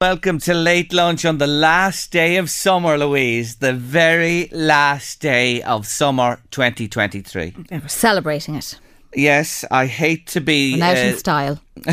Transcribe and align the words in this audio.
Welcome 0.00 0.38
to 0.42 0.54
Late 0.54 0.92
Lunch 0.92 1.24
on 1.24 1.38
the 1.38 1.48
last 1.48 2.12
day 2.12 2.36
of 2.36 2.50
summer, 2.50 2.96
Louise. 2.96 3.56
The 3.56 3.72
very 3.72 4.48
last 4.52 5.20
day 5.20 5.60
of 5.62 5.88
summer 5.88 6.40
2023. 6.52 7.54
We're 7.72 7.88
celebrating 7.88 8.54
it. 8.54 8.78
Yes, 9.12 9.64
I 9.72 9.86
hate 9.86 10.28
to 10.28 10.40
be. 10.40 10.78
Went 10.78 10.84
out 10.84 10.96
uh, 10.98 11.00
in 11.00 11.16
style. 11.16 11.60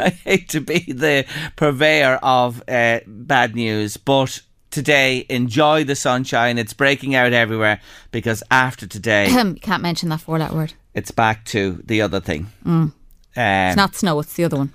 I 0.00 0.08
hate 0.24 0.48
to 0.48 0.60
be 0.60 0.80
the 0.80 1.26
purveyor 1.54 2.18
of 2.24 2.60
uh, 2.68 2.98
bad 3.06 3.54
news, 3.54 3.96
but 3.98 4.40
today 4.72 5.24
enjoy 5.28 5.84
the 5.84 5.94
sunshine. 5.94 6.58
It's 6.58 6.72
breaking 6.72 7.14
out 7.14 7.32
everywhere 7.32 7.80
because 8.10 8.42
after 8.50 8.84
today, 8.88 9.28
can't 9.62 9.82
mention 9.82 10.08
that 10.08 10.22
four 10.22 10.40
letter 10.40 10.54
word. 10.56 10.72
it's 10.92 11.12
back 11.12 11.44
to 11.44 11.80
the 11.86 12.02
other 12.02 12.18
thing. 12.18 12.48
Um, 12.66 12.94
It's 13.36 13.76
not 13.76 13.94
snow, 13.94 14.18
it's 14.18 14.34
the 14.34 14.42
other 14.42 14.56
one. 14.56 14.72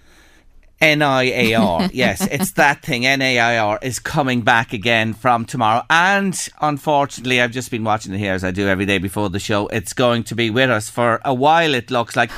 NIAR. 0.82 1.90
yes, 1.94 2.26
it's 2.30 2.52
that 2.54 2.82
thing. 2.82 3.02
NAIR 3.04 3.80
is 3.82 4.00
coming 4.00 4.42
back 4.42 4.74
again 4.74 5.14
from 5.14 5.46
tomorrow. 5.46 5.84
And 5.90 6.38
unfortunately, 6.62 7.42
I've 7.42 7.52
just 7.52 7.72
been 7.72 7.84
watching 7.84 8.14
it 8.14 8.18
here 8.18 8.34
as 8.34 8.44
I 8.44 8.52
do 8.52 8.68
every 8.68 8.86
day 8.86 8.98
before 8.98 9.30
the 9.30 9.40
show. 9.40 9.68
It's 9.68 9.94
going 9.94 10.24
to 10.26 10.36
be 10.36 10.50
with 10.50 10.70
us 10.70 10.90
for 10.90 11.22
a 11.24 11.34
while, 11.34 11.74
it 11.74 11.90
looks 11.92 12.16
like. 12.16 12.32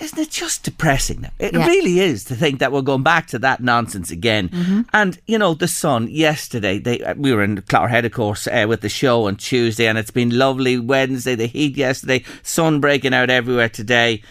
Isn't 0.00 0.18
it 0.18 0.30
just 0.30 0.64
depressing? 0.64 1.28
It 1.38 1.54
Yeah. 1.54 1.64
really 1.64 2.00
is 2.00 2.24
to 2.24 2.34
think 2.34 2.58
that 2.58 2.72
we're 2.72 2.82
going 2.82 3.04
back 3.04 3.28
to 3.28 3.38
that 3.38 3.60
nonsense 3.62 4.10
again. 4.10 4.84
And, 4.92 5.16
you 5.28 5.38
know, 5.38 5.54
the 5.54 5.68
sun 5.68 6.08
yesterday, 6.08 6.80
they 6.80 6.98
uh, 7.00 7.14
we 7.16 7.32
were 7.32 7.44
in 7.44 7.58
Clonhead, 7.58 8.04
of 8.04 8.10
course, 8.10 8.48
uh, 8.48 8.66
with 8.68 8.80
the 8.80 8.88
show 8.88 9.28
on 9.28 9.36
Tuesday, 9.36 9.86
and 9.86 9.96
it's 9.96 10.10
been 10.10 10.36
lovely. 10.36 10.76
Wednesday, 10.76 11.36
the 11.36 11.46
heat 11.46 11.76
yesterday, 11.76 12.24
sun 12.42 12.80
breaking 12.80 13.14
out 13.14 13.30
everywhere 13.30 13.68
today. 13.68 14.22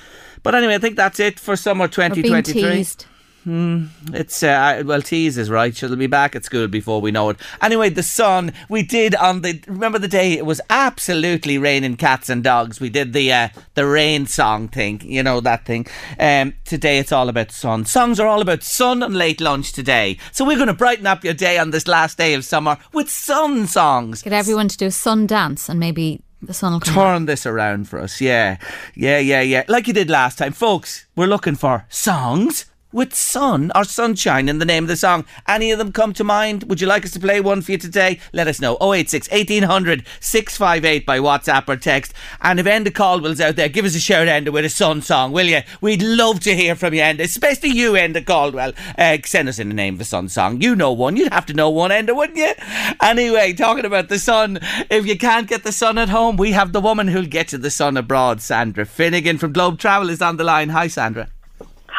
But 0.43 0.55
anyway, 0.55 0.75
I 0.75 0.79
think 0.79 0.97
that's 0.97 1.21
it 1.21 1.39
for 1.39 1.55
summer 1.55 1.83
We're 1.85 2.09
being 2.09 2.11
2023. 2.43 3.07
Teased. 3.43 4.13
It's 4.13 4.43
uh, 4.43 4.83
well, 4.85 5.01
tease 5.01 5.37
is 5.37 5.49
right. 5.49 5.75
She'll 5.75 5.95
be 5.95 6.07
back 6.07 6.35
at 6.35 6.45
school 6.45 6.67
before 6.67 7.01
we 7.01 7.11
know 7.11 7.29
it. 7.29 7.37
Anyway, 7.61 7.89
the 7.89 8.03
sun 8.03 8.53
we 8.69 8.83
did 8.83 9.15
on 9.15 9.41
the 9.41 9.61
remember 9.67 9.99
the 9.99 10.07
day 10.07 10.33
it 10.33 10.45
was 10.45 10.61
absolutely 10.69 11.57
raining 11.57 11.97
cats 11.97 12.29
and 12.29 12.43
dogs. 12.43 12.79
We 12.79 12.89
did 12.89 13.13
the 13.13 13.31
uh, 13.31 13.49
the 13.73 13.85
rain 13.85 14.25
song 14.25 14.67
thing, 14.67 15.01
you 15.03 15.23
know 15.23 15.41
that 15.41 15.65
thing. 15.65 15.87
Um, 16.19 16.53
today 16.65 16.99
it's 16.99 17.11
all 17.11 17.29
about 17.29 17.51
sun. 17.51 17.85
Songs 17.85 18.19
are 18.19 18.27
all 18.27 18.41
about 18.41 18.63
sun 18.63 19.03
and 19.03 19.15
late 19.15 19.41
lunch 19.41 19.73
today. 19.73 20.17
So 20.31 20.45
we're 20.45 20.57
going 20.57 20.67
to 20.67 20.73
brighten 20.73 21.07
up 21.07 21.23
your 21.23 21.33
day 21.33 21.57
on 21.57 21.71
this 21.71 21.87
last 21.87 22.17
day 22.17 22.33
of 22.33 22.45
summer 22.45 22.77
with 22.93 23.09
sun 23.09 23.67
songs. 23.67 24.21
Get 24.21 24.33
everyone 24.33 24.67
to 24.67 24.77
do 24.77 24.87
a 24.87 24.91
sun 24.91 25.27
dance 25.27 25.69
and 25.69 25.79
maybe 25.79 26.21
the 26.41 26.53
sun 26.53 26.73
will 26.73 26.79
come 26.79 26.97
out. 26.97 27.13
Turn 27.13 27.25
this 27.25 27.45
around 27.45 27.87
for 27.87 27.99
us, 27.99 28.19
yeah, 28.19 28.57
yeah, 28.95 29.19
yeah, 29.19 29.41
yeah. 29.41 29.63
Like 29.67 29.87
you 29.87 29.93
did 29.93 30.09
last 30.09 30.37
time, 30.37 30.53
folks. 30.53 31.05
We're 31.15 31.27
looking 31.27 31.55
for 31.55 31.85
songs 31.89 32.65
with 32.91 33.13
sun 33.13 33.71
or 33.75 33.83
sunshine 33.83 34.49
in 34.49 34.59
the 34.59 34.65
name 34.65 34.83
of 34.83 34.87
the 34.87 34.95
song. 34.95 35.25
Any 35.47 35.71
of 35.71 35.77
them 35.77 35.91
come 35.91 36.13
to 36.13 36.23
mind? 36.23 36.63
Would 36.63 36.81
you 36.81 36.87
like 36.87 37.05
us 37.05 37.11
to 37.11 37.19
play 37.19 37.39
one 37.39 37.61
for 37.61 37.71
you 37.73 37.77
today? 37.77 38.19
Let 38.33 38.47
us 38.47 38.59
know. 38.59 38.77
086 38.81 39.29
1800 39.29 40.05
658 40.19 41.05
by 41.05 41.19
WhatsApp 41.19 41.67
or 41.69 41.77
text. 41.77 42.13
And 42.41 42.59
if 42.59 42.65
Enda 42.65 42.93
Caldwell's 42.93 43.41
out 43.41 43.55
there, 43.55 43.69
give 43.69 43.85
us 43.85 43.95
a 43.95 43.99
shout, 43.99 44.27
Enda, 44.27 44.51
with 44.51 44.65
a 44.65 44.69
sun 44.69 45.01
song, 45.01 45.31
will 45.31 45.47
you? 45.47 45.61
We'd 45.79 46.03
love 46.03 46.39
to 46.41 46.55
hear 46.55 46.75
from 46.75 46.93
you, 46.93 47.01
Enda, 47.01 47.21
especially 47.21 47.69
you, 47.69 47.93
Enda 47.93 48.25
Caldwell. 48.25 48.73
Uh, 48.97 49.17
send 49.25 49.49
us 49.49 49.59
in 49.59 49.69
the 49.69 49.75
name 49.75 49.95
of 49.95 50.01
a 50.01 50.05
sun 50.05 50.29
song. 50.29 50.61
You 50.61 50.75
know 50.75 50.91
one. 50.91 51.17
You'd 51.17 51.33
have 51.33 51.45
to 51.47 51.53
know 51.53 51.69
one, 51.69 51.91
Enda, 51.91 52.15
wouldn't 52.15 52.37
you? 52.37 52.53
Anyway, 53.01 53.53
talking 53.53 53.85
about 53.85 54.09
the 54.09 54.19
sun, 54.19 54.59
if 54.89 55.05
you 55.05 55.17
can't 55.17 55.47
get 55.47 55.63
the 55.63 55.71
sun 55.71 55.97
at 55.97 56.09
home, 56.09 56.37
we 56.37 56.51
have 56.51 56.73
the 56.73 56.81
woman 56.81 57.07
who'll 57.07 57.25
get 57.25 57.51
you 57.51 57.57
the 57.57 57.71
sun 57.71 57.97
abroad. 57.97 58.41
Sandra 58.41 58.85
Finegan 58.85 59.39
from 59.39 59.53
Globe 59.53 59.79
Travel 59.79 60.09
is 60.09 60.21
on 60.21 60.37
the 60.37 60.43
line. 60.43 60.69
Hi, 60.69 60.87
Sandra. 60.87 61.29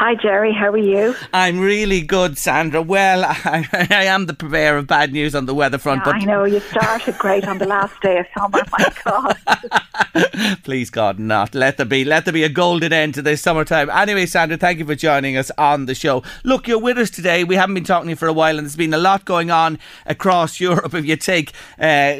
Hi, 0.04 0.16
Gerry. 0.16 0.52
How 0.52 0.70
are 0.70 0.76
you? 0.76 1.14
I'm 1.32 1.60
really 1.60 2.00
good, 2.00 2.36
Sandra. 2.36 2.82
Well, 2.82 3.24
I, 3.28 3.64
I 3.88 4.06
am 4.06 4.26
the 4.26 4.34
purveyor 4.34 4.78
of 4.78 4.88
bad 4.88 5.12
news 5.12 5.32
on 5.32 5.46
the 5.46 5.54
weather 5.54 5.78
front, 5.78 6.02
but 6.02 6.16
I 6.16 6.18
know 6.24 6.42
you 6.42 6.58
started 6.58 7.16
great 7.18 7.46
on 7.46 7.58
the 7.58 7.66
last 7.66 8.00
day 8.00 8.18
of 8.18 8.26
summer. 8.36 8.64
My 8.76 8.92
God. 10.16 10.58
please 10.64 10.90
God, 10.90 11.20
not. 11.20 11.54
Let 11.54 11.76
there 11.76 11.86
be, 11.86 12.04
let 12.04 12.24
there 12.24 12.34
be 12.34 12.42
a 12.42 12.48
golden 12.48 12.92
end 12.92 13.14
to 13.14 13.22
this 13.22 13.42
summertime. 13.42 13.90
Anyway, 13.90 14.26
Sandra, 14.26 14.56
thank 14.56 14.80
you 14.80 14.84
for 14.86 14.96
joining 14.96 15.36
us 15.36 15.52
on 15.56 15.86
the 15.86 15.94
show. 15.94 16.24
Look, 16.42 16.66
you're 16.66 16.80
with 16.80 16.98
us 16.98 17.08
today. 17.08 17.44
We 17.44 17.54
haven't 17.54 17.76
been 17.76 17.84
talking 17.84 18.06
to 18.06 18.10
you 18.10 18.16
for 18.16 18.26
a 18.26 18.32
while, 18.32 18.58
and 18.58 18.66
there's 18.66 18.74
been 18.74 18.94
a 18.94 18.98
lot 18.98 19.24
going 19.24 19.52
on 19.52 19.78
across 20.04 20.58
Europe. 20.58 20.94
If 20.94 21.06
you 21.06 21.14
take 21.14 21.52
uh, 21.78 22.14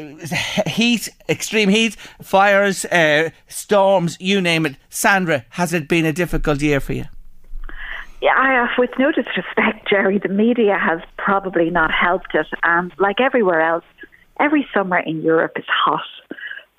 heat, 0.67 1.09
extreme 1.27 1.67
heat, 1.67 1.97
fires, 2.21 2.85
uh, 2.85 3.31
storms, 3.49 4.15
you 4.21 4.39
name 4.39 4.65
it. 4.65 4.77
Sandra, 4.89 5.43
has 5.49 5.73
it 5.73 5.89
been 5.89 6.05
a 6.05 6.13
difficult 6.13 6.61
year 6.61 6.79
for 6.79 6.93
you? 6.93 7.07
Yeah, 8.23 8.35
I 8.37 8.53
have, 8.53 8.69
with 8.77 8.91
no 8.97 9.11
disrespect, 9.11 9.89
Gerry, 9.89 10.17
the 10.17 10.29
media 10.29 10.77
has 10.79 11.01
probably 11.17 11.69
not 11.69 11.91
helped 11.91 12.33
it. 12.33 12.47
And 12.63 12.89
like 12.97 13.19
everywhere 13.19 13.59
else, 13.59 13.83
every 14.39 14.65
summer 14.73 14.97
in 14.97 15.21
Europe 15.21 15.51
is 15.57 15.65
hot. 15.67 15.99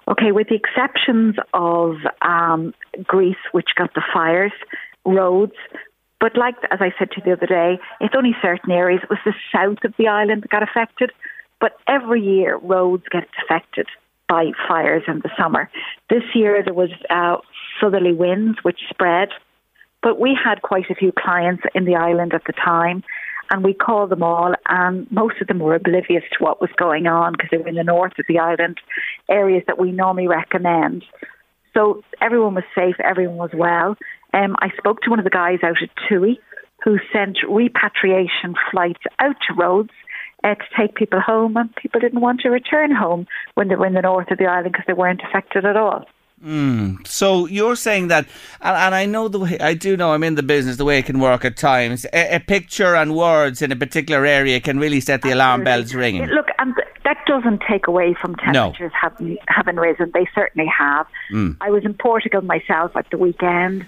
Okay, 0.09 0.32
with 0.32 0.49
the 0.49 0.55
exceptions 0.55 1.34
of 1.53 1.97
um, 2.22 2.72
Greece, 3.03 3.37
which 3.53 3.69
got 3.77 3.93
the 3.93 4.00
fires, 4.10 4.53
Rhodes. 5.05 5.53
But 6.19 6.34
like 6.34 6.55
as 6.71 6.78
I 6.81 6.94
said 6.99 7.10
to 7.10 7.16
you 7.19 7.22
the 7.27 7.32
other 7.32 7.47
day, 7.47 7.78
it's 8.00 8.15
only 8.16 8.34
certain 8.41 8.71
areas. 8.71 9.03
It 9.03 9.11
was 9.11 9.19
the 9.26 9.34
south 9.53 9.84
of 9.84 9.93
the 9.99 10.09
island 10.09 10.44
that 10.44 10.50
got 10.50 10.62
affected. 10.62 11.12
But 11.61 11.72
every 11.87 12.22
year, 12.22 12.56
Rhodes 12.56 13.05
get 13.11 13.28
affected 13.44 13.87
by 14.31 14.53
fires 14.66 15.03
in 15.06 15.19
the 15.19 15.31
summer. 15.38 15.69
This 16.09 16.22
year, 16.34 16.62
there 16.65 16.72
was 16.72 16.88
uh, 17.11 17.37
southerly 17.78 18.15
winds 18.15 18.61
which 18.62 18.81
spread. 18.88 19.28
But 20.04 20.20
we 20.20 20.38
had 20.42 20.60
quite 20.60 20.91
a 20.91 20.94
few 20.94 21.12
clients 21.19 21.62
in 21.75 21.87
the 21.87 21.97
island 21.97 22.34
at 22.34 22.44
the 22.47 22.53
time, 22.53 23.03
and 23.50 23.65
we 23.65 23.72
called 23.72 24.10
them 24.10 24.22
all, 24.22 24.54
and 24.69 25.10
most 25.10 25.41
of 25.41 25.48
them 25.48 25.59
were 25.59 25.75
oblivious 25.75 26.22
to 26.37 26.44
what 26.44 26.60
was 26.60 26.70
going 26.76 27.06
on 27.06 27.32
because 27.32 27.48
they 27.50 27.56
were 27.56 27.69
in 27.69 27.75
the 27.75 27.84
north 27.84 28.12
of 28.19 28.26
the 28.28 28.38
island, 28.38 28.78
areas 29.31 29.64
that 29.66 29.78
we 29.78 29.93
normally 29.93 30.28
recommend. 30.28 31.04
So 31.72 32.04
everyone 32.20 32.54
was 32.54 32.64
safe, 32.75 32.97
everyone 33.03 33.38
was 33.38 33.50
well. 33.54 33.97
Um, 34.34 34.56
I 34.60 34.69
spoke 34.76 35.00
to 35.03 35.10
one 35.10 35.19
of 35.19 35.25
the 35.25 35.31
guys 35.31 35.60
out 35.62 35.82
at 35.82 35.88
Tui 36.06 36.38
who 36.84 36.98
sent 37.10 37.38
repatriation 37.48 38.54
flights 38.70 39.03
out 39.19 39.37
to 39.48 39.54
Rhodes 39.54 39.94
uh, 40.44 40.54
to 40.54 40.64
take 40.76 40.97
people 40.97 41.20
home, 41.20 41.56
and 41.56 41.75
people 41.76 41.98
didn't 41.98 42.20
want 42.20 42.41
to 42.41 42.50
return 42.50 42.94
home 42.94 43.26
when 43.54 43.69
they 43.69 43.76
were 43.76 43.87
in 43.87 43.94
the 43.94 44.03
north 44.03 44.31
of 44.31 44.37
the 44.37 44.44
island 44.44 44.72
because 44.72 44.84
they 44.87 44.93
weren't 44.93 45.22
affected 45.26 45.64
at 45.64 45.78
all. 45.78 46.04
So 47.06 47.46
you're 47.46 47.76
saying 47.76 48.08
that, 48.08 48.26
and, 48.60 48.76
and 48.76 48.94
I 48.94 49.06
know 49.06 49.28
the 49.28 49.38
way, 49.38 49.58
I 49.60 49.74
do 49.74 49.96
know 49.96 50.12
I'm 50.12 50.22
in 50.22 50.34
the 50.34 50.42
business, 50.42 50.76
the 50.76 50.84
way 50.84 50.98
it 50.98 51.06
can 51.06 51.18
work 51.18 51.44
at 51.44 51.56
times. 51.56 52.04
A, 52.12 52.36
a 52.36 52.40
picture 52.40 52.94
and 52.94 53.16
words 53.16 53.62
in 53.62 53.72
a 53.72 53.76
particular 53.76 54.26
area 54.26 54.60
can 54.60 54.78
really 54.78 55.00
set 55.00 55.22
the 55.22 55.30
alarm 55.30 55.64
bells 55.64 55.94
ringing. 55.94 56.26
Look, 56.26 56.48
and 56.58 56.74
that 57.04 57.18
doesn't 57.26 57.62
take 57.68 57.86
away 57.86 58.14
from 58.20 58.34
temperatures 58.36 58.92
having 59.00 59.38
having 59.48 59.76
risen. 59.76 60.10
They 60.12 60.26
certainly 60.34 60.70
have. 60.76 61.06
Mm. 61.32 61.56
I 61.60 61.70
was 61.70 61.84
in 61.84 61.94
Portugal 61.94 62.42
myself 62.42 62.96
at 62.96 63.08
the 63.10 63.18
weekend, 63.18 63.86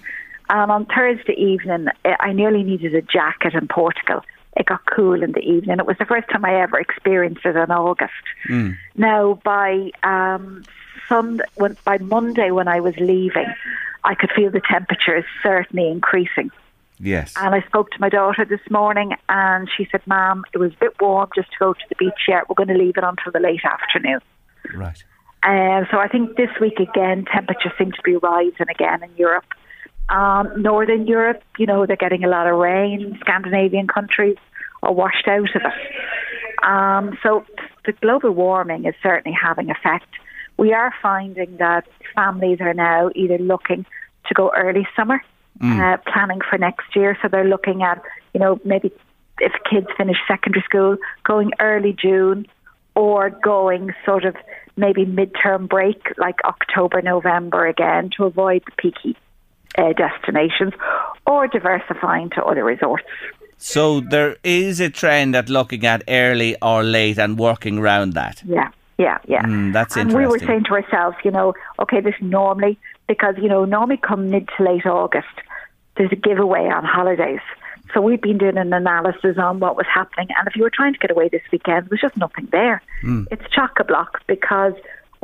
and 0.48 0.70
on 0.70 0.86
Thursday 0.86 1.34
evening, 1.34 1.88
I 2.04 2.16
I 2.20 2.32
nearly 2.32 2.62
needed 2.62 2.94
a 2.94 3.02
jacket 3.02 3.54
in 3.54 3.68
Portugal. 3.68 4.22
It 4.56 4.66
got 4.66 4.80
cool 4.86 5.22
in 5.22 5.32
the 5.32 5.40
evening. 5.40 5.78
It 5.78 5.86
was 5.86 5.98
the 5.98 6.06
first 6.06 6.28
time 6.30 6.44
I 6.44 6.62
ever 6.62 6.78
experienced 6.78 7.44
it 7.44 7.56
in 7.56 7.70
August. 7.70 8.12
Mm. 8.48 8.76
Now, 8.96 9.38
by 9.44 9.90
um, 10.02 10.64
Sunday, 11.08 11.44
when, 11.54 11.76
by 11.84 11.98
Monday 11.98 12.50
when 12.50 12.68
I 12.68 12.80
was 12.80 12.94
leaving, 12.98 13.52
I 14.04 14.14
could 14.14 14.30
feel 14.34 14.50
the 14.50 14.60
temperature 14.60 15.16
is 15.16 15.24
certainly 15.42 15.90
increasing. 15.90 16.50
Yes. 16.98 17.34
And 17.36 17.54
I 17.54 17.60
spoke 17.62 17.90
to 17.90 18.00
my 18.00 18.08
daughter 18.08 18.44
this 18.44 18.60
morning, 18.70 19.12
and 19.28 19.68
she 19.76 19.86
said, 19.90 20.06
"Ma'am, 20.06 20.44
it 20.54 20.58
was 20.58 20.72
a 20.72 20.76
bit 20.76 21.00
warm 21.00 21.28
just 21.34 21.50
to 21.52 21.56
go 21.58 21.72
to 21.74 21.84
the 21.88 21.94
beach 21.96 22.26
yet. 22.26 22.48
We're 22.48 22.54
going 22.54 22.68
to 22.68 22.74
leave 22.74 22.96
it 22.96 23.04
until 23.04 23.32
the 23.32 23.40
late 23.40 23.64
afternoon." 23.64 24.20
Right. 24.74 25.02
Um, 25.42 25.86
so 25.90 25.98
I 25.98 26.08
think 26.08 26.36
this 26.36 26.50
week 26.60 26.80
again, 26.80 27.24
temperatures 27.32 27.72
seem 27.78 27.92
to 27.92 28.02
be 28.02 28.16
rising 28.16 28.66
again 28.70 29.02
in 29.02 29.10
Europe. 29.16 29.44
Um, 30.08 30.62
Northern 30.62 31.06
Europe, 31.06 31.42
you 31.58 31.66
know, 31.66 31.84
they're 31.84 31.96
getting 31.96 32.24
a 32.24 32.28
lot 32.28 32.46
of 32.46 32.56
rain. 32.56 33.16
Scandinavian 33.20 33.86
countries 33.88 34.36
are 34.82 34.92
washed 34.92 35.28
out 35.28 35.54
of 35.54 35.62
it. 35.62 36.64
Um, 36.64 37.18
so 37.22 37.44
the 37.84 37.92
global 37.92 38.30
warming 38.30 38.86
is 38.86 38.94
certainly 39.02 39.36
having 39.40 39.70
effect. 39.70 40.08
We 40.56 40.72
are 40.72 40.92
finding 41.02 41.56
that 41.58 41.86
families 42.14 42.60
are 42.60 42.74
now 42.74 43.10
either 43.14 43.38
looking 43.38 43.84
to 44.26 44.34
go 44.34 44.52
early 44.56 44.86
summer, 44.96 45.22
uh, 45.62 45.96
planning 46.12 46.40
for 46.48 46.58
next 46.58 46.94
year. 46.94 47.16
So 47.22 47.28
they're 47.28 47.44
looking 47.44 47.82
at, 47.82 48.02
you 48.34 48.40
know, 48.40 48.60
maybe 48.64 48.92
if 49.38 49.52
kids 49.70 49.86
finish 49.96 50.16
secondary 50.26 50.62
school, 50.62 50.96
going 51.24 51.50
early 51.60 51.92
June 51.92 52.46
or 52.94 53.30
going 53.30 53.94
sort 54.04 54.24
of 54.24 54.34
maybe 54.76 55.04
midterm 55.04 55.68
break 55.68 56.12
like 56.16 56.36
October, 56.44 57.02
November 57.02 57.66
again 57.66 58.10
to 58.16 58.24
avoid 58.24 58.62
the 58.64 58.72
peaky 58.76 59.16
uh, 59.78 59.92
destinations 59.92 60.72
or 61.26 61.46
diversifying 61.46 62.30
to 62.30 62.44
other 62.44 62.64
resorts. 62.64 63.04
So 63.58 64.00
there 64.00 64.36
is 64.44 64.80
a 64.80 64.90
trend 64.90 65.34
at 65.34 65.48
looking 65.48 65.84
at 65.86 66.02
early 66.08 66.56
or 66.60 66.82
late 66.82 67.18
and 67.18 67.38
working 67.38 67.78
around 67.78 68.12
that. 68.14 68.42
Yeah, 68.44 68.70
yeah, 68.98 69.18
yeah. 69.26 69.42
Mm, 69.42 69.72
that's 69.72 69.96
and 69.96 70.10
interesting. 70.10 70.18
we 70.18 70.26
were 70.26 70.38
saying 70.38 70.64
to 70.64 70.72
ourselves, 70.72 71.16
you 71.24 71.30
know, 71.30 71.54
okay, 71.78 72.00
this 72.00 72.14
normally 72.20 72.78
because 73.08 73.34
you 73.40 73.48
know 73.48 73.64
normally 73.64 73.98
come 73.98 74.30
mid 74.30 74.48
to 74.56 74.64
late 74.64 74.86
August, 74.86 75.26
there's 75.96 76.12
a 76.12 76.16
giveaway 76.16 76.68
on 76.68 76.84
holidays. 76.84 77.40
So 77.94 78.00
we've 78.00 78.20
been 78.20 78.38
doing 78.38 78.56
an 78.56 78.72
analysis 78.72 79.38
on 79.38 79.60
what 79.60 79.76
was 79.76 79.86
happening, 79.92 80.28
and 80.36 80.48
if 80.48 80.56
you 80.56 80.62
were 80.62 80.72
trying 80.74 80.92
to 80.94 80.98
get 80.98 81.10
away 81.10 81.28
this 81.28 81.42
weekend, 81.52 81.88
there's 81.88 82.00
just 82.00 82.16
nothing 82.16 82.48
there. 82.50 82.82
Mm. 83.02 83.26
It's 83.30 83.48
chock 83.50 83.78
a 83.78 83.84
block 83.84 84.22
because 84.26 84.72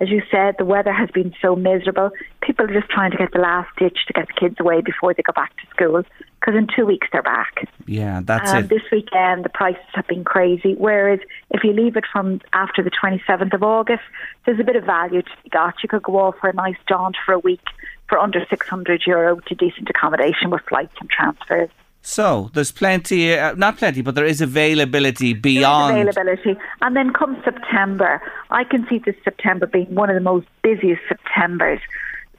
as 0.02 0.10
you 0.10 0.20
said, 0.32 0.56
the 0.58 0.64
weather 0.64 0.93
has 0.93 1.08
been 1.10 1.32
so 1.40 1.54
miserable. 1.54 2.10
People 2.40 2.64
are 2.66 2.81
just 2.81 2.90
trying 2.90 3.12
to 3.12 3.16
get 3.16 3.32
the 3.32 3.38
last 3.38 3.70
ditch 3.78 3.99
to 4.08 4.12
get 4.12 4.26
the 4.26 4.32
kids 4.34 4.56
away 4.58 4.81
before 4.81 5.14
they 5.14 5.22
go 5.22 5.32
back 5.32 5.56
to 5.58 5.66
school 5.70 6.02
because 6.40 6.58
in 6.58 6.66
two 6.75 6.84
weeks 6.84 7.06
they're 7.12 7.22
back. 7.22 7.69
Yeah, 7.87 8.20
that's 8.25 8.50
um, 8.50 8.64
it. 8.64 8.69
This 8.69 8.82
weekend 8.90 9.44
the 9.44 9.49
prices 9.49 9.84
have 9.94 10.08
been 10.08 10.25
crazy. 10.25 10.75
Whereas 10.75 11.20
if 11.50 11.62
you 11.62 11.72
leave 11.72 11.96
it 11.96 12.04
from 12.12 12.40
after 12.52 12.82
the 12.82 12.90
27th 12.90 13.54
of 13.54 13.62
August, 13.62 14.02
there's 14.44 14.58
a 14.58 14.64
bit 14.64 14.75
of 14.75 14.82
value 14.84 15.22
to 15.22 15.31
be 15.44 15.50
got. 15.50 15.75
You 15.84 15.88
could 15.88 16.02
go 16.02 16.19
off 16.19 16.34
for 16.40 16.50
a 16.50 16.52
nice 16.52 16.76
jaunt 16.88 17.16
for 17.25 17.32
a 17.32 17.38
week 17.38 17.64
for 18.08 18.19
under 18.19 18.44
600 18.50 19.02
euro 19.06 19.38
to 19.38 19.54
decent 19.54 19.88
accommodation 19.88 20.50
with 20.50 20.62
flights 20.69 20.94
and 21.00 21.08
transfers. 21.08 21.70
So 22.02 22.50
there's 22.52 22.72
plenty, 22.72 23.32
uh, 23.32 23.54
not 23.54 23.78
plenty, 23.78 24.02
but 24.02 24.16
there 24.16 24.25
is 24.25 24.40
availability 24.40 25.34
beyond. 25.34 25.96
Is 25.96 26.16
availability. 26.16 26.60
And 26.81 26.96
then 26.96 27.12
come 27.12 27.40
September, 27.44 28.20
I 28.50 28.64
can 28.64 28.87
see 28.88 28.99
this 28.99 29.14
September 29.22 29.66
being 29.66 29.94
one 29.94 30.10
of 30.10 30.14
the 30.14 30.20
most 30.20 30.49
busiest 30.62 31.00
Septembers 31.08 31.81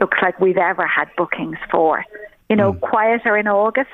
looks 0.02 0.18
like 0.22 0.40
we've 0.40 0.58
ever 0.58 0.86
had 0.86 1.08
bookings 1.16 1.58
for. 1.72 2.04
You 2.50 2.58
know, 2.58 2.74
mm. 2.74 2.82
quieter 2.82 3.38
in 3.38 3.48
August 3.48 3.90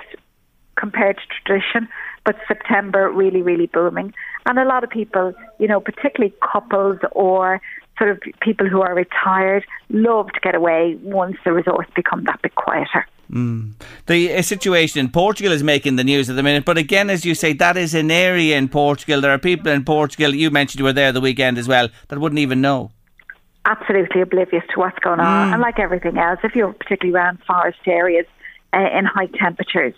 compared 0.76 1.18
to 1.18 1.24
tradition, 1.46 1.88
but 2.26 2.36
September 2.48 3.12
really, 3.12 3.44
really 3.44 3.68
booming. 3.68 4.14
And 4.48 4.58
a 4.58 4.66
lot 4.66 4.84
of 4.84 4.90
people, 4.90 5.34
you 5.60 5.68
know, 5.68 5.80
particularly 5.80 6.34
couples 6.52 6.98
or 7.12 7.62
sort 8.00 8.10
of 8.10 8.20
people 8.42 8.68
who 8.68 8.82
are 8.82 8.96
retired, 8.96 9.66
love 9.90 10.28
to 10.34 10.40
get 10.40 10.56
away 10.56 10.98
once 11.04 11.38
the 11.46 11.52
resorts 11.52 11.92
become 11.96 12.24
that 12.24 12.42
bit 12.42 12.56
quieter. 12.56 13.06
Mm. 13.32 13.74
The 14.08 14.34
uh, 14.34 14.42
situation 14.42 15.00
in 15.00 15.12
Portugal 15.12 15.54
is 15.54 15.62
making 15.62 15.98
the 15.98 16.04
news 16.04 16.30
at 16.30 16.36
the 16.36 16.44
minute, 16.44 16.66
but 16.66 16.78
again, 16.78 17.10
as 17.10 17.26
you 17.26 17.36
say, 17.36 17.54
that 17.54 17.78
is 17.78 17.94
an 17.94 18.10
area 18.10 18.58
in 18.58 18.70
Portugal. 18.70 19.22
There 19.22 19.32
are 19.32 19.38
people 19.38 19.72
in 19.72 19.86
Portugal, 19.86 20.34
you 20.34 20.50
mentioned 20.50 20.80
you 20.80 20.86
were 20.86 20.94
there 20.94 21.12
the 21.12 21.22
weekend 21.22 21.58
as 21.58 21.68
well, 21.68 21.90
that 22.08 22.20
wouldn't 22.20 22.40
even 22.40 22.60
know. 22.62 22.92
Absolutely 23.66 24.22
oblivious 24.22 24.64
to 24.74 24.80
what's 24.80 24.98
going 25.00 25.20
on. 25.20 25.50
Mm. 25.50 25.54
And 25.54 25.62
like 25.62 25.80
everything 25.80 26.18
else, 26.18 26.40
if 26.44 26.56
you're 26.56 26.74
particularly 26.74 27.16
around 27.16 27.40
forest 27.46 27.80
areas 27.86 28.26
uh, 28.74 28.90
in 28.98 29.06
high 29.06 29.28
temperatures, 29.28 29.94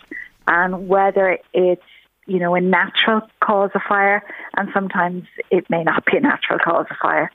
and 0.48 0.88
whether 0.88 1.38
it's 1.54 1.82
you 2.26 2.40
know 2.40 2.56
a 2.56 2.62
natural 2.62 3.22
cause 3.42 3.72
of 3.76 3.82
fire, 3.88 4.24
and 4.58 4.70
sometimes 4.74 5.24
it 5.50 5.70
may 5.70 5.84
not 5.84 6.06
be 6.06 6.18
a 6.18 6.22
natural 6.22 6.60
cause 6.60 6.86
of 6.90 6.98
fire. 7.02 7.32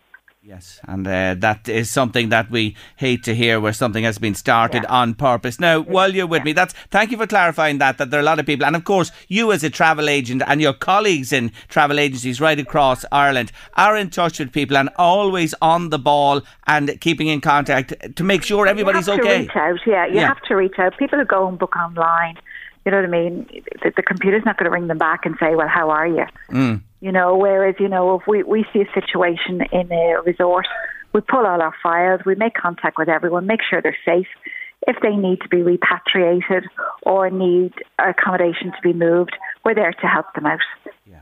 Yes, 0.49 0.79
and 0.87 1.05
uh, 1.09 1.35
that 1.39 1.69
is 1.69 1.91
something 1.91 2.29
that 2.29 2.53
we 2.53 2.77
hate 2.95 3.25
to 3.25 3.35
hear, 3.35 3.59
where 3.59 3.73
something 3.73 4.05
has 4.05 4.17
been 4.19 4.37
started 4.37 4.85
yeah. 4.85 5.01
on 5.01 5.15
purpose. 5.15 5.59
Now, 5.59 5.81
while 5.81 6.15
you're 6.15 6.29
with 6.29 6.43
yeah. 6.43 6.45
me, 6.45 6.53
that's 6.53 6.73
thank 6.89 7.11
you 7.11 7.17
for 7.17 7.27
clarifying 7.27 7.79
that. 7.79 7.99
That 7.99 8.13
there 8.13 8.21
are 8.21 8.23
a 8.23 8.25
lot 8.25 8.39
of 8.39 8.47
people, 8.47 8.65
and 8.65 8.77
of 8.77 8.85
course, 8.85 9.11
you 9.27 9.51
as 9.51 9.65
a 9.65 9.71
travel 9.71 10.09
agent 10.09 10.45
and 10.47 10.63
your 10.63 10.73
colleagues 10.73 11.33
in 11.33 11.51
travel 11.67 11.99
agencies 11.99 12.41
right 12.41 12.61
across 12.61 13.05
Ireland 13.11 13.51
are 13.75 13.97
in 13.97 14.09
touch 14.09 14.39
with 14.39 14.53
people 14.53 14.77
and 14.77 14.89
always 14.95 15.53
on 15.61 15.91
the 15.91 15.99
ball 15.99 16.43
and 16.69 17.01
keeping 17.01 17.27
in 17.27 17.41
contact 17.41 17.95
to 18.15 18.23
make 18.23 18.45
sure 18.45 18.69
everybody's 18.69 19.09
okay. 19.09 19.41
reach 19.41 19.57
out, 19.57 19.81
yeah, 19.85 20.07
you 20.07 20.15
yeah. 20.15 20.29
have 20.29 20.43
to 20.43 20.55
reach 20.55 20.79
out. 20.79 20.97
People 20.97 21.19
who 21.19 21.25
go 21.25 21.49
and 21.49 21.59
book 21.59 21.75
online, 21.75 22.39
you 22.87 22.93
know 22.93 22.99
what 22.99 23.07
I 23.07 23.11
mean. 23.11 23.47
The, 23.83 23.93
the 23.97 24.03
computer's 24.03 24.45
not 24.47 24.57
going 24.57 24.71
to 24.71 24.71
ring 24.71 24.87
them 24.87 24.99
back 24.99 25.27
and 25.27 25.35
say, 25.39 25.57
"Well, 25.57 25.69
how 25.69 25.91
are 25.91 26.07
you?" 26.07 26.25
Mm. 26.51 26.81
You 27.01 27.13
know, 27.13 27.37
whereas, 27.37 27.75
you 27.79 27.89
know, 27.89 28.19
if 28.19 28.27
we, 28.27 28.43
we 28.43 28.65
see 28.73 28.81
a 28.81 28.93
situation 28.95 29.61
in 29.71 29.93
a 29.93 30.23
resort, 30.25 30.67
we 31.13 31.21
pull 31.21 31.47
all 31.47 31.61
our 31.61 31.75
files, 31.83 32.21
we 32.25 32.35
make 32.37 32.55
contact 32.55 32.97
with 32.97 33.09
everyone, 33.09 33.47
make 33.47 33.61
sure 33.69 33.83
they're 33.83 33.97
safe. 34.05 34.29
If 34.87 34.97
they 35.03 35.17
need 35.17 35.41
to 35.43 35.49
be 35.49 35.63
repatriated 35.63 36.65
or 37.03 37.29
need 37.31 37.73
accommodation 37.99 38.73
to 38.73 38.81
be 38.83 38.93
moved, 38.93 39.37
we're 39.65 39.75
there 39.75 39.93
to 39.93 40.07
help 40.07 40.27
them 40.35 40.47
out. 40.47 40.61
Yeah. 41.07 41.21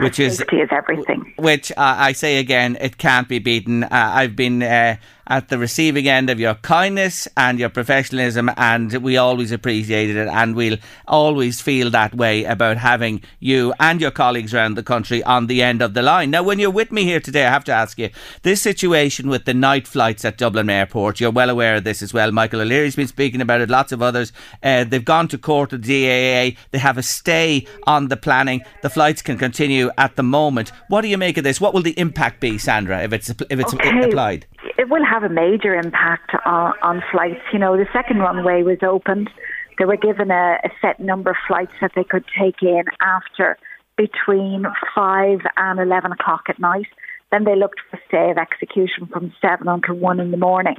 Which 0.00 0.18
is, 0.18 0.40
is 0.40 0.68
everything. 0.70 1.34
Which 1.38 1.72
uh, 1.72 1.74
I 1.78 2.12
say 2.12 2.38
again, 2.38 2.76
it 2.80 2.98
can't 2.98 3.28
be 3.28 3.38
beaten. 3.38 3.84
Uh, 3.84 3.88
I've 3.90 4.36
been 4.36 4.62
uh, 4.62 4.96
at 5.28 5.48
the 5.48 5.58
receiving 5.58 6.08
end 6.08 6.30
of 6.30 6.40
your 6.40 6.54
kindness 6.54 7.28
and 7.36 7.58
your 7.58 7.68
professionalism, 7.68 8.50
and 8.56 8.92
we 8.94 9.16
always 9.16 9.52
appreciated 9.52 10.16
it, 10.16 10.28
and 10.28 10.56
we'll 10.56 10.78
always 11.06 11.60
feel 11.60 11.90
that 11.90 12.14
way 12.14 12.44
about 12.44 12.78
having 12.78 13.22
you 13.38 13.72
and 13.78 14.00
your 14.00 14.10
colleagues 14.10 14.54
around 14.54 14.74
the 14.74 14.82
country 14.82 15.22
on 15.24 15.46
the 15.46 15.62
end 15.62 15.82
of 15.82 15.94
the 15.94 16.02
line. 16.02 16.30
Now, 16.30 16.42
when 16.42 16.58
you're 16.58 16.70
with 16.70 16.90
me 16.90 17.04
here 17.04 17.20
today, 17.20 17.46
I 17.46 17.50
have 17.50 17.64
to 17.64 17.72
ask 17.72 17.98
you 17.98 18.10
this 18.42 18.62
situation 18.62 19.28
with 19.28 19.44
the 19.44 19.54
night 19.54 19.86
flights 19.86 20.24
at 20.24 20.38
Dublin 20.38 20.70
Airport. 20.70 21.20
You're 21.20 21.30
well 21.30 21.50
aware 21.50 21.76
of 21.76 21.84
this 21.84 22.02
as 22.02 22.14
well. 22.14 22.32
Michael 22.32 22.62
O'Leary's 22.62 22.96
been 22.96 23.06
speaking 23.06 23.42
about 23.42 23.60
it. 23.60 23.70
Lots 23.70 23.92
of 23.92 24.02
others. 24.02 24.32
Uh, 24.62 24.84
they've 24.84 25.04
gone 25.04 25.28
to 25.28 25.38
court 25.38 25.72
at 25.72 25.82
DAA. 25.82 26.56
They 26.70 26.78
have 26.78 26.96
a 26.96 27.02
stay 27.02 27.66
on 27.86 28.08
the 28.08 28.16
planning. 28.16 28.62
The 28.82 28.90
flights 28.90 29.20
can 29.20 29.36
continue 29.36 29.90
at 29.98 30.16
the 30.16 30.22
moment. 30.22 30.72
What 30.88 31.02
do 31.02 31.08
you 31.08 31.18
make 31.18 31.36
of 31.36 31.44
this? 31.44 31.60
What 31.60 31.74
will 31.74 31.82
the 31.82 31.98
impact 31.98 32.40
be, 32.40 32.56
Sandra, 32.56 33.02
if 33.02 33.12
it's 33.12 33.28
if 33.28 33.60
it's 33.60 33.74
okay. 33.74 34.02
applied? 34.02 34.46
it 34.78 34.88
will 34.88 35.04
have 35.04 35.17
a 35.24 35.28
major 35.28 35.74
impact 35.74 36.32
on, 36.44 36.72
on 36.82 37.02
flights. 37.10 37.40
You 37.52 37.58
know, 37.58 37.76
the 37.76 37.86
second 37.92 38.18
runway 38.18 38.62
was 38.62 38.78
opened. 38.82 39.30
They 39.78 39.84
were 39.84 39.96
given 39.96 40.30
a, 40.30 40.58
a 40.64 40.70
set 40.80 41.00
number 41.00 41.30
of 41.30 41.36
flights 41.46 41.72
that 41.80 41.92
they 41.94 42.04
could 42.04 42.24
take 42.38 42.62
in 42.62 42.84
after 43.00 43.58
between 43.96 44.64
5 44.94 45.40
and 45.56 45.80
11 45.80 46.12
o'clock 46.12 46.44
at 46.48 46.58
night. 46.58 46.86
Then 47.30 47.44
they 47.44 47.56
looked 47.56 47.80
for 47.90 47.98
stay 48.08 48.30
of 48.30 48.38
execution 48.38 49.06
from 49.06 49.32
7 49.40 49.68
until 49.68 49.96
1 49.96 50.20
in 50.20 50.30
the 50.30 50.36
morning. 50.36 50.76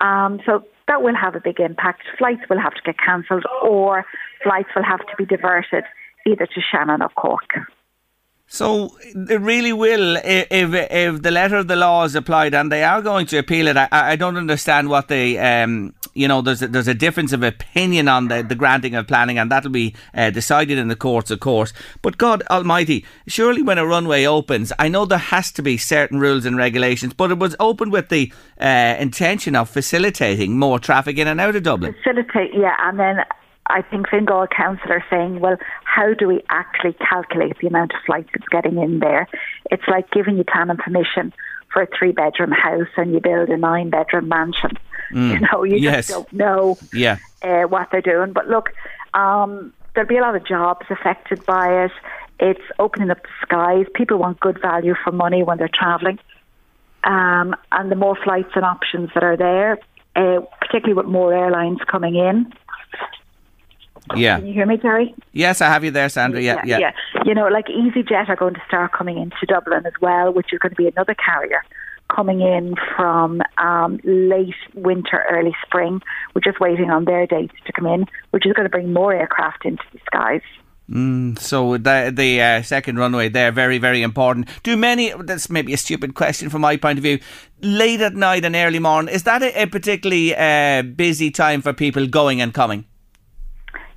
Um, 0.00 0.40
so 0.44 0.64
that 0.88 1.02
will 1.02 1.14
have 1.14 1.34
a 1.34 1.40
big 1.40 1.60
impact. 1.60 2.02
Flights 2.18 2.42
will 2.50 2.60
have 2.60 2.74
to 2.74 2.82
get 2.84 2.96
cancelled 2.98 3.44
or 3.62 4.04
flights 4.42 4.68
will 4.74 4.84
have 4.84 5.00
to 5.00 5.16
be 5.16 5.24
diverted 5.24 5.84
either 6.26 6.46
to 6.46 6.60
Shannon 6.60 7.02
or 7.02 7.08
Cork. 7.10 7.50
So 8.48 8.96
it 9.02 9.40
really 9.40 9.72
will 9.72 10.16
if 10.18 10.72
if 10.72 11.22
the 11.22 11.30
letter 11.30 11.56
of 11.56 11.66
the 11.66 11.76
law 11.76 12.04
is 12.04 12.14
applied, 12.14 12.54
and 12.54 12.70
they 12.70 12.84
are 12.84 13.02
going 13.02 13.26
to 13.26 13.38
appeal 13.38 13.66
it. 13.66 13.76
I, 13.76 13.88
I 13.90 14.16
don't 14.16 14.36
understand 14.36 14.88
what 14.88 15.08
they, 15.08 15.36
um, 15.36 15.94
you 16.14 16.28
know, 16.28 16.42
there's 16.42 16.62
a, 16.62 16.68
there's 16.68 16.86
a 16.86 16.94
difference 16.94 17.32
of 17.32 17.42
opinion 17.42 18.06
on 18.06 18.28
the, 18.28 18.42
the 18.42 18.54
granting 18.54 18.94
of 18.94 19.08
planning, 19.08 19.36
and 19.36 19.50
that'll 19.50 19.70
be 19.70 19.94
uh, 20.14 20.30
decided 20.30 20.78
in 20.78 20.86
the 20.86 20.96
courts, 20.96 21.32
of 21.32 21.40
course. 21.40 21.72
But 22.02 22.18
God 22.18 22.44
Almighty, 22.48 23.04
surely 23.26 23.62
when 23.62 23.78
a 23.78 23.86
runway 23.86 24.24
opens, 24.24 24.72
I 24.78 24.88
know 24.88 25.06
there 25.06 25.18
has 25.18 25.50
to 25.52 25.62
be 25.62 25.76
certain 25.76 26.20
rules 26.20 26.46
and 26.46 26.56
regulations, 26.56 27.14
but 27.14 27.32
it 27.32 27.38
was 27.38 27.56
opened 27.58 27.90
with 27.90 28.10
the 28.10 28.32
uh, 28.60 28.96
intention 29.00 29.56
of 29.56 29.68
facilitating 29.68 30.56
more 30.56 30.78
traffic 30.78 31.18
in 31.18 31.26
and 31.26 31.40
out 31.40 31.56
of 31.56 31.64
Dublin. 31.64 31.94
Facilitate, 31.94 32.54
yeah, 32.54 32.76
and 32.78 33.00
then 33.00 33.16
I 33.68 33.82
think 33.82 34.08
Fingal 34.08 34.46
Council 34.46 34.92
are 34.92 35.04
saying, 35.10 35.40
well, 35.40 35.56
how 35.84 36.14
do 36.14 36.28
we 36.28 36.42
actually 36.48 36.94
calculate 36.94 37.58
the 37.60 37.66
amount 37.66 37.92
of 37.94 38.00
flights 38.06 38.30
that's 38.32 38.48
getting 38.48 38.78
in 38.78 39.00
there? 39.00 39.28
It's 39.70 39.86
like 39.88 40.10
giving 40.10 40.36
you 40.36 40.44
planning 40.44 40.76
permission 40.76 41.32
for 41.72 41.82
a 41.82 41.88
three 41.98 42.12
bedroom 42.12 42.52
house 42.52 42.88
and 42.96 43.12
you 43.12 43.20
build 43.20 43.48
a 43.48 43.56
nine 43.56 43.90
bedroom 43.90 44.28
mansion. 44.28 44.78
Mm. 45.12 45.30
You 45.40 45.40
know, 45.40 45.62
you 45.62 45.76
yes. 45.76 46.08
just 46.08 46.10
don't 46.10 46.32
know 46.32 46.78
yeah. 46.92 47.18
uh, 47.42 47.62
what 47.62 47.88
they're 47.92 48.00
doing. 48.00 48.32
But 48.32 48.48
look, 48.48 48.70
um, 49.14 49.72
there'll 49.94 50.08
be 50.08 50.16
a 50.16 50.20
lot 50.20 50.34
of 50.34 50.44
jobs 50.44 50.86
affected 50.90 51.44
by 51.46 51.84
it. 51.84 51.92
It's 52.40 52.62
opening 52.78 53.10
up 53.10 53.22
the 53.22 53.28
skies. 53.42 53.86
People 53.94 54.18
want 54.18 54.40
good 54.40 54.60
value 54.60 54.94
for 55.04 55.12
money 55.12 55.42
when 55.42 55.58
they're 55.58 55.70
travelling. 55.72 56.18
Um, 57.04 57.54
and 57.70 57.90
the 57.90 57.94
more 57.94 58.16
flights 58.22 58.50
and 58.56 58.64
options 58.64 59.10
that 59.14 59.22
are 59.22 59.36
there, 59.36 59.78
uh, 60.16 60.40
particularly 60.60 60.94
with 60.94 61.06
more 61.06 61.32
airlines 61.32 61.78
coming 61.88 62.16
in, 62.16 62.52
yeah. 64.14 64.38
Can 64.38 64.46
you 64.46 64.54
hear 64.54 64.66
me, 64.66 64.76
Terry? 64.76 65.14
Yes, 65.32 65.60
I 65.60 65.68
have 65.68 65.84
you 65.84 65.90
there, 65.90 66.08
Sandra. 66.08 66.40
Yeah, 66.40 66.62
yeah. 66.64 66.78
yeah. 66.78 66.92
yeah. 67.14 67.22
You 67.24 67.34
know, 67.34 67.48
like 67.48 67.66
EasyJet 67.66 68.28
are 68.28 68.36
going 68.36 68.54
to 68.54 68.62
start 68.66 68.92
coming 68.92 69.18
into 69.18 69.36
Dublin 69.48 69.86
as 69.86 69.94
well, 70.00 70.32
which 70.32 70.52
is 70.52 70.58
going 70.58 70.70
to 70.70 70.76
be 70.76 70.86
another 70.86 71.14
carrier 71.14 71.62
coming 72.14 72.40
in 72.40 72.74
from 72.96 73.42
um, 73.58 73.98
late 74.04 74.54
winter, 74.74 75.24
early 75.30 75.54
spring. 75.64 76.00
We're 76.34 76.40
just 76.40 76.60
waiting 76.60 76.90
on 76.90 77.04
their 77.04 77.26
dates 77.26 77.54
to 77.66 77.72
come 77.72 77.86
in, 77.86 78.06
which 78.30 78.46
is 78.46 78.52
going 78.52 78.64
to 78.64 78.70
bring 78.70 78.92
more 78.92 79.12
aircraft 79.12 79.64
into 79.64 79.82
the 79.92 79.98
skies. 80.06 80.42
Mm, 80.90 81.36
so 81.40 81.76
the 81.78 82.12
the 82.14 82.40
uh, 82.40 82.62
second 82.62 82.96
runway 82.96 83.28
there 83.28 83.50
very 83.50 83.78
very 83.78 84.02
important. 84.02 84.48
Do 84.62 84.76
many? 84.76 85.12
That's 85.18 85.50
maybe 85.50 85.72
a 85.72 85.76
stupid 85.76 86.14
question 86.14 86.48
from 86.48 86.60
my 86.60 86.76
point 86.76 86.98
of 86.98 87.02
view. 87.02 87.18
Late 87.60 88.00
at 88.00 88.14
night 88.14 88.44
and 88.44 88.54
early 88.54 88.78
morning 88.78 89.12
is 89.12 89.24
that 89.24 89.42
a, 89.42 89.62
a 89.62 89.66
particularly 89.66 90.36
uh, 90.36 90.82
busy 90.82 91.32
time 91.32 91.60
for 91.60 91.72
people 91.72 92.06
going 92.06 92.40
and 92.40 92.54
coming? 92.54 92.84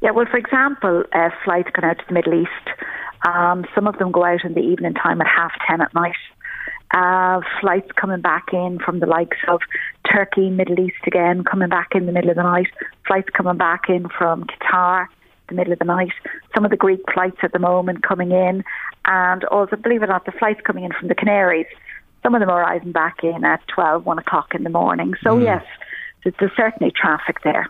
Yeah, 0.01 0.11
well, 0.11 0.25
for 0.29 0.37
example, 0.37 1.03
uh, 1.11 1.29
flights 1.43 1.69
going 1.73 1.89
out 1.89 1.99
to 1.99 2.05
the 2.07 2.13
Middle 2.13 2.41
East. 2.41 2.77
Um, 3.27 3.65
some 3.75 3.85
of 3.85 3.97
them 3.97 4.11
go 4.11 4.23
out 4.23 4.45
in 4.45 4.53
the 4.53 4.61
evening 4.61 4.93
time 4.93 5.19
at 5.19 5.27
half 5.27 5.51
ten 5.67 5.81
at 5.81 5.93
night. 5.93 6.15
Uh, 6.91 7.41
flights 7.61 7.91
coming 7.95 8.21
back 8.21 8.47
in 8.53 8.79
from 8.79 8.99
the 8.99 9.05
likes 9.05 9.37
of 9.47 9.61
Turkey, 10.11 10.49
Middle 10.49 10.79
East 10.79 10.97
again, 11.05 11.43
coming 11.43 11.69
back 11.69 11.89
in 11.93 12.05
the 12.05 12.11
middle 12.11 12.29
of 12.29 12.37
the 12.37 12.43
night. 12.43 12.67
Flights 13.05 13.29
coming 13.35 13.57
back 13.57 13.89
in 13.89 14.07
from 14.09 14.45
Qatar, 14.45 15.07
the 15.49 15.55
middle 15.55 15.73
of 15.73 15.79
the 15.79 15.85
night. 15.85 16.13
Some 16.55 16.63
of 16.63 16.71
the 16.71 16.77
Greek 16.77 17.01
flights 17.13 17.37
at 17.43 17.51
the 17.51 17.59
moment 17.59 18.01
coming 18.01 18.31
in, 18.31 18.63
and 19.05 19.43
also, 19.45 19.75
believe 19.75 20.01
it 20.01 20.05
or 20.05 20.13
not, 20.13 20.25
the 20.25 20.31
flights 20.31 20.61
coming 20.63 20.85
in 20.85 20.93
from 20.93 21.09
the 21.09 21.15
Canaries. 21.15 21.67
Some 22.23 22.35
of 22.35 22.39
them 22.39 22.49
are 22.49 22.61
arriving 22.61 22.91
back 22.91 23.23
in 23.23 23.43
at 23.43 23.61
12, 23.67 24.05
1 24.05 24.19
o'clock 24.19 24.55
in 24.55 24.63
the 24.63 24.69
morning. 24.69 25.13
So, 25.23 25.37
mm. 25.37 25.43
yes, 25.43 25.65
there's 26.23 26.51
certainly 26.55 26.91
traffic 26.91 27.43
there 27.43 27.69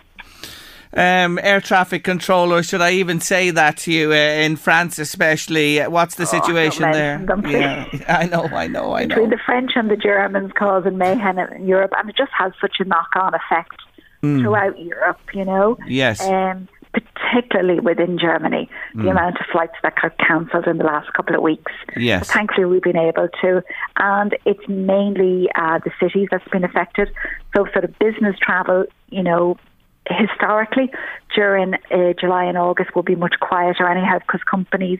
um, 0.93 1.39
air 1.43 1.61
traffic 1.61 2.03
control, 2.03 2.51
or 2.51 2.63
Should 2.63 2.81
I 2.81 2.91
even 2.93 3.19
say 3.19 3.51
that 3.51 3.77
to 3.77 3.91
you 3.93 4.11
uh, 4.11 4.15
in 4.15 4.55
France, 4.55 4.97
especially? 4.97 5.81
Uh, 5.81 5.89
what's 5.89 6.15
the 6.15 6.23
oh, 6.23 6.25
situation 6.25 6.91
there? 6.91 7.17
Them, 7.27 7.45
yeah, 7.45 7.85
I 8.07 8.25
know, 8.25 8.45
I 8.45 8.67
know, 8.67 8.93
I 8.93 9.05
know. 9.05 9.15
Between 9.15 9.29
the 9.29 9.39
French 9.45 9.71
and 9.75 9.89
the 9.89 9.97
Germans 9.97 10.51
causing 10.57 10.97
mayhem 10.97 11.37
in 11.37 11.67
Europe, 11.67 11.91
and 11.97 12.09
it 12.09 12.17
just 12.17 12.31
has 12.37 12.53
such 12.59 12.77
a 12.79 12.85
knock-on 12.85 13.33
effect 13.35 13.75
mm. 14.23 14.41
throughout 14.41 14.79
Europe. 14.79 15.19
You 15.33 15.45
know. 15.45 15.77
Yes. 15.87 16.21
Um, 16.21 16.67
particularly 16.91 17.79
within 17.79 18.17
Germany, 18.17 18.67
the 18.95 19.03
mm. 19.03 19.11
amount 19.11 19.39
of 19.39 19.45
flights 19.51 19.75
that 19.83 19.93
got 20.01 20.17
cancelled 20.17 20.65
in 20.65 20.77
the 20.77 20.83
last 20.83 21.13
couple 21.13 21.35
of 21.35 21.41
weeks. 21.41 21.71
Yes. 21.95 22.27
But 22.27 22.33
thankfully, 22.33 22.65
we've 22.65 22.81
been 22.81 22.97
able 22.97 23.29
to, 23.41 23.63
and 23.97 24.35
it's 24.45 24.67
mainly 24.67 25.49
uh, 25.55 25.79
the 25.83 25.91
cities 25.99 26.29
that's 26.31 26.47
been 26.47 26.63
affected. 26.63 27.09
So, 27.55 27.65
sort 27.73 27.83
of 27.83 27.97
business 27.99 28.35
travel, 28.41 28.85
you 29.09 29.21
know, 29.21 29.57
historically 30.09 30.91
during 31.33 31.75
uh, 31.91 32.13
July 32.19 32.45
and 32.45 32.57
August 32.57 32.95
will 32.95 33.03
be 33.03 33.15
much 33.15 33.35
quieter 33.39 33.87
anyhow 33.87 34.19
because 34.19 34.41
companies 34.49 34.99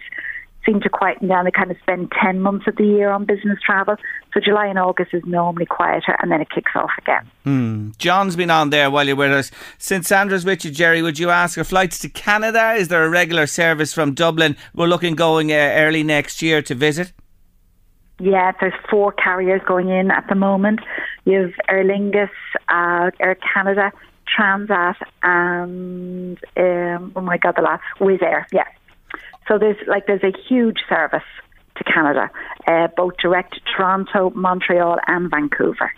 seem 0.65 0.81
to 0.81 0.89
quieten 0.89 1.27
down. 1.27 1.45
They 1.45 1.51
kind 1.51 1.71
of 1.71 1.77
spend 1.81 2.11
10 2.21 2.39
months 2.41 2.67
of 2.67 2.75
the 2.75 2.85
year 2.85 3.09
on 3.09 3.25
business 3.25 3.59
travel. 3.65 3.95
So 4.33 4.39
July 4.39 4.67
and 4.67 4.77
August 4.77 5.13
is 5.13 5.23
normally 5.25 5.65
quieter 5.65 6.17
and 6.21 6.31
then 6.31 6.41
it 6.41 6.49
kicks 6.49 6.71
off 6.75 6.91
again. 6.97 7.29
Mm. 7.45 7.97
John's 7.97 8.35
been 8.35 8.51
on 8.51 8.69
there 8.69 8.91
while 8.91 9.07
you're 9.07 9.15
with 9.15 9.31
us. 9.31 9.51
Since 9.77 10.07
Sandra's 10.07 10.45
with 10.45 10.65
you, 10.65 10.71
Gerry, 10.71 11.01
would 11.01 11.17
you 11.17 11.29
ask 11.29 11.55
her 11.57 11.63
flights 11.63 11.99
to 11.99 12.09
Canada? 12.09 12.73
Is 12.73 12.89
there 12.89 13.03
a 13.03 13.09
regular 13.09 13.47
service 13.47 13.93
from 13.93 14.13
Dublin? 14.13 14.55
We're 14.73 14.87
looking 14.87 15.15
going 15.15 15.51
uh, 15.51 15.55
early 15.55 16.03
next 16.03 16.41
year 16.41 16.61
to 16.63 16.75
visit. 16.75 17.13
Yeah, 18.19 18.51
there's 18.59 18.73
four 18.89 19.13
carriers 19.13 19.61
going 19.65 19.87
in 19.87 20.11
at 20.11 20.27
the 20.27 20.35
moment. 20.35 20.81
You 21.23 21.41
have 21.43 21.53
Aer 21.69 21.85
Lingus, 21.85 22.29
uh, 22.67 23.11
Air 23.19 23.37
Canada, 23.53 23.93
Transat, 24.37 24.95
and 25.23 26.37
um, 26.57 27.11
oh 27.15 27.21
my 27.21 27.37
god, 27.37 27.55
the 27.55 27.61
last 27.61 27.83
Wizz 27.99 28.21
Air. 28.21 28.47
Yeah. 28.51 28.65
So 29.47 29.57
there's 29.57 29.77
like 29.87 30.05
there's 30.07 30.23
a 30.23 30.33
huge 30.47 30.77
service 30.87 31.23
to 31.77 31.83
Canada, 31.83 32.29
uh, 32.67 32.87
both 32.95 33.17
direct 33.17 33.53
to 33.55 33.59
Toronto, 33.75 34.31
Montreal, 34.35 34.97
and 35.07 35.29
Vancouver. 35.31 35.91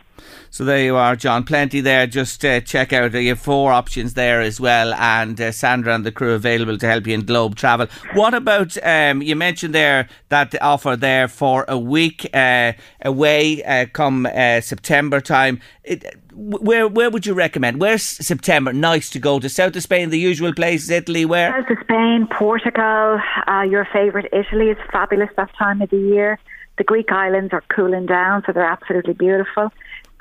So 0.50 0.65
there 0.65 0.84
you 0.84 0.98
are, 0.98 1.15
John. 1.15 1.46
Plenty 1.46 1.80
there. 1.80 2.06
Just 2.08 2.44
uh, 2.44 2.60
check 2.60 2.91
out. 2.91 3.13
You 3.13 3.30
have 3.30 3.39
four 3.39 3.72
options 3.72 4.15
there 4.15 4.41
as 4.41 4.60
well, 4.60 4.94
and 4.96 5.39
uh, 5.39 5.51
Sandra 5.51 5.96
and 5.96 6.06
the 6.06 6.12
crew 6.12 6.34
available 6.34 6.77
to 6.77 6.88
help 6.88 7.08
you 7.08 7.13
in 7.13 7.25
Globe 7.25 7.56
Travel. 7.56 7.88
What 8.13 8.34
about 8.34 8.77
um, 8.84 9.22
you 9.22 9.36
mentioned 9.36 9.74
there 9.74 10.10
that 10.27 10.62
offer 10.62 10.98
there 10.98 11.27
for 11.27 11.63
a 11.68 11.77
week 11.77 12.30
uh, 12.34 12.74
away 13.01 13.63
uh, 13.63 13.86
come 13.94 14.25
uh, 14.25 14.60
September 14.60 15.22
time? 15.22 15.62
It, 15.86 16.03
where 16.34 16.88
where 16.88 17.10
would 17.10 17.25
you 17.25 17.34
recommend? 17.34 17.80
Where's 17.80 18.03
September 18.03 18.74
nice 18.74 19.10
to 19.12 19.20
go 19.20 19.39
to? 19.39 19.50
South 19.50 19.75
of 19.75 19.84
Spain, 19.84 20.10
the 20.10 20.20
usual 20.20 20.53
places. 20.53 20.89
Italy, 20.89 21.24
where? 21.24 21.51
South 21.51 21.77
of 21.77 21.77
Spain, 21.84 22.27
Portugal. 22.30 23.20
Uh, 23.48 23.62
your 23.62 23.88
favourite 23.94 24.27
Italy 24.34 24.70
is 24.70 24.77
fabulous 24.91 25.30
that 25.38 25.50
time 25.58 25.82
of 25.82 25.89
the 25.89 25.98
year. 25.98 26.39
The 26.77 26.84
Greek 26.84 27.12
islands 27.12 27.53
are 27.53 27.63
cooling 27.70 28.06
down, 28.06 28.44
so 28.46 28.53
they're 28.53 28.65
absolutely 28.65 29.13
beautiful. 29.13 29.72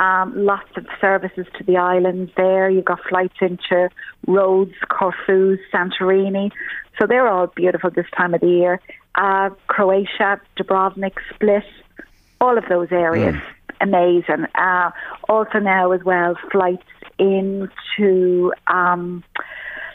Um, 0.00 0.32
lots 0.34 0.70
of 0.76 0.86
services 1.00 1.46
to 1.58 1.64
the 1.64 1.76
islands 1.76 2.32
there. 2.36 2.70
You've 2.70 2.86
got 2.86 3.00
flights 3.08 3.36
into 3.40 3.90
Rhodes, 4.26 4.74
Corfu, 4.88 5.58
Santorini. 5.72 6.50
So 6.98 7.06
they're 7.06 7.28
all 7.28 7.48
beautiful 7.48 7.90
this 7.90 8.06
time 8.16 8.34
of 8.34 8.40
the 8.40 8.48
year. 8.48 8.80
Uh, 9.14 9.50
Croatia, 9.66 10.40
Dubrovnik, 10.58 11.16
Split, 11.34 11.64
all 12.40 12.56
of 12.56 12.64
those 12.68 12.88
areas. 12.90 13.34
Mm 13.34 13.42
amazing. 13.80 14.46
Uh, 14.54 14.90
also 15.28 15.58
now 15.58 15.92
as 15.92 16.02
well, 16.04 16.36
flights 16.52 16.86
into 17.18 18.52
um, 18.66 19.24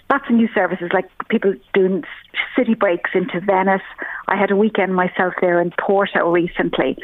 lots 0.10 0.26
of 0.30 0.36
new 0.36 0.50
services, 0.54 0.90
like 0.94 1.06
people 1.30 1.54
doing 1.74 2.04
city 2.58 2.74
breaks 2.74 3.12
into 3.14 3.40
Venice. 3.40 3.82
I 4.28 4.36
had 4.36 4.52
a 4.52 4.56
weekend 4.56 4.96
myself 4.96 5.34
there 5.42 5.62
in 5.62 5.72
Porto 5.80 6.30
recently, 6.32 6.98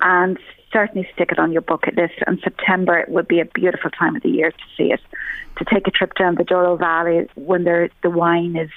and 0.00 0.38
certainly 0.72 1.08
stick 1.14 1.32
it 1.32 1.38
on 1.38 1.52
your 1.52 1.62
bucket 1.62 1.96
list. 1.96 2.14
And 2.26 2.38
September 2.42 2.98
it 2.98 3.08
would 3.08 3.28
be 3.28 3.40
a 3.40 3.44
beautiful 3.44 3.90
time 3.90 4.16
of 4.16 4.22
the 4.22 4.30
year 4.30 4.50
to 4.50 4.64
see 4.76 4.92
it. 4.92 5.00
To 5.58 5.64
take 5.64 5.88
a 5.88 5.90
trip 5.90 6.14
down 6.14 6.36
the 6.36 6.44
Douro 6.44 6.76
Valley 6.76 7.28
when 7.34 7.64
the 7.64 7.90
wine 8.04 8.54
is 8.54 8.70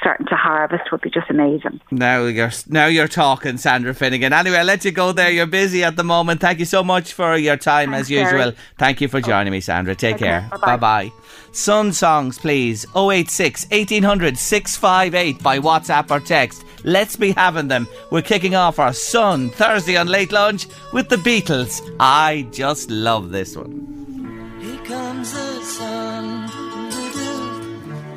starting 0.00 0.26
to 0.26 0.34
harvest 0.34 0.92
would 0.92 1.00
be 1.00 1.10
just 1.10 1.30
amazing. 1.30 1.80
Now 1.90 2.24
you're 2.24 2.50
now 2.68 2.86
you're 2.86 3.08
talking, 3.08 3.56
Sandra 3.56 3.94
Finegan. 3.94 4.32
Anyway, 4.32 4.58
I'll 4.58 4.66
let 4.66 4.84
you 4.84 4.90
go 4.90 5.12
there. 5.12 5.30
You're 5.30 5.46
busy 5.46 5.82
at 5.84 5.96
the 5.96 6.04
moment. 6.04 6.40
Thank 6.40 6.58
you 6.58 6.64
so 6.64 6.82
much 6.84 7.12
for 7.12 7.36
your 7.36 7.56
time 7.56 7.92
Thanks, 7.92 8.06
as 8.06 8.10
usual. 8.10 8.52
Thank 8.78 9.00
you 9.00 9.08
for 9.08 9.20
joining 9.20 9.50
me, 9.50 9.60
Sandra. 9.60 9.94
Take 9.94 10.18
care. 10.18 10.48
Bye 10.60 10.76
bye. 10.76 11.12
Sun 11.52 11.92
songs, 11.92 12.38
please. 12.38 12.84
086 12.94 13.66
1800 13.70 14.36
658 14.36 15.42
by 15.42 15.58
WhatsApp 15.58 16.10
or 16.10 16.20
text. 16.20 16.64
Let's 16.84 17.16
be 17.16 17.32
having 17.32 17.68
them. 17.68 17.88
We're 18.10 18.22
kicking 18.22 18.54
off 18.54 18.78
our 18.78 18.92
Sun 18.92 19.50
Thursday 19.50 19.96
on 19.96 20.06
Late 20.06 20.32
Lunch 20.32 20.66
with 20.92 21.08
the 21.08 21.18
Beatles. 21.36 21.82
I 22.00 22.48
just 22.50 22.90
love 22.90 23.30
this 23.30 23.56
one. 23.56 24.56
Here 24.58 24.82
comes 24.86 25.32
the 25.34 25.60
sun. 25.60 26.48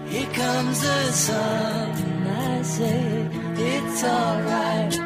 Here 0.08 0.30
comes 0.32 0.80
the 0.80 1.12
sun. 1.12 2.28
I 2.28 2.62
say 2.62 3.30
it's 3.58 4.04
alright. 4.06 4.98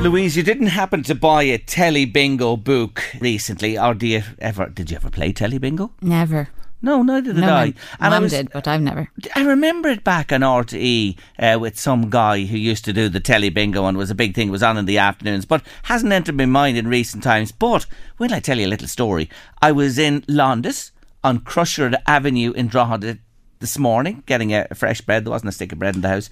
Louise, 0.00 0.38
you 0.38 0.42
didn't 0.42 0.68
happen 0.68 1.02
to 1.02 1.14
buy 1.14 1.42
a 1.42 1.58
telly 1.58 2.06
bingo 2.06 2.56
book 2.56 3.04
recently, 3.20 3.78
or 3.78 3.92
do 3.92 4.06
you 4.06 4.22
ever? 4.38 4.70
Did 4.70 4.90
you 4.90 4.96
ever 4.96 5.10
play 5.10 5.34
telly 5.34 5.58
bingo? 5.58 5.92
Never. 6.00 6.48
No, 6.84 7.02
neither 7.04 7.32
did 7.32 7.42
no, 7.42 7.54
I. 7.54 7.64
And 7.64 7.74
Mum 8.00 8.12
I 8.12 8.18
was, 8.18 8.32
did, 8.32 8.50
but 8.50 8.66
I've 8.66 8.82
never. 8.82 9.08
I 9.36 9.44
remember 9.44 9.88
it 9.88 10.02
back 10.02 10.32
on 10.32 10.40
RTE 10.40 11.16
uh, 11.38 11.58
with 11.60 11.78
some 11.78 12.10
guy 12.10 12.44
who 12.44 12.58
used 12.58 12.84
to 12.86 12.92
do 12.92 13.08
the 13.08 13.20
telly 13.20 13.50
bingo 13.50 13.86
and 13.86 13.96
was 13.96 14.10
a 14.10 14.16
big 14.16 14.34
thing. 14.34 14.48
It 14.48 14.52
was 14.52 14.64
on 14.64 14.76
in 14.76 14.86
the 14.86 14.98
afternoons, 14.98 15.44
but 15.44 15.62
hasn't 15.84 16.12
entered 16.12 16.36
my 16.36 16.46
mind 16.46 16.76
in 16.76 16.88
recent 16.88 17.22
times. 17.22 17.52
But 17.52 17.86
when 18.16 18.32
I 18.32 18.40
tell 18.40 18.58
you 18.58 18.66
a 18.66 18.68
little 18.68 18.88
story, 18.88 19.30
I 19.62 19.70
was 19.70 19.96
in 19.96 20.22
Londis 20.22 20.90
on 21.22 21.38
Crushrod 21.40 21.94
Avenue 22.08 22.50
in 22.50 22.66
Drogheda 22.66 23.18
this 23.60 23.78
morning, 23.78 24.24
getting 24.26 24.52
a 24.52 24.66
fresh 24.74 25.00
bread. 25.02 25.24
There 25.24 25.30
wasn't 25.30 25.50
a 25.50 25.52
stick 25.52 25.70
of 25.70 25.78
bread 25.78 25.94
in 25.94 26.00
the 26.00 26.08
house, 26.08 26.30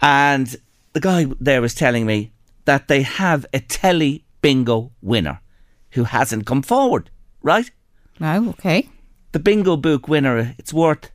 and 0.00 0.56
the 0.94 1.00
guy 1.00 1.26
there 1.38 1.60
was 1.60 1.74
telling 1.74 2.06
me 2.06 2.32
that 2.64 2.88
they 2.88 3.02
have 3.02 3.44
a 3.52 3.60
telly 3.60 4.24
bingo 4.40 4.90
winner 5.02 5.42
who 5.90 6.04
hasn't 6.04 6.46
come 6.46 6.62
forward. 6.62 7.10
Right? 7.42 7.70
Oh, 8.22 8.50
okay 8.50 8.88
the 9.32 9.38
bingo 9.38 9.76
book 9.76 10.08
winner, 10.08 10.54
it's 10.58 10.72
worth 10.72 11.10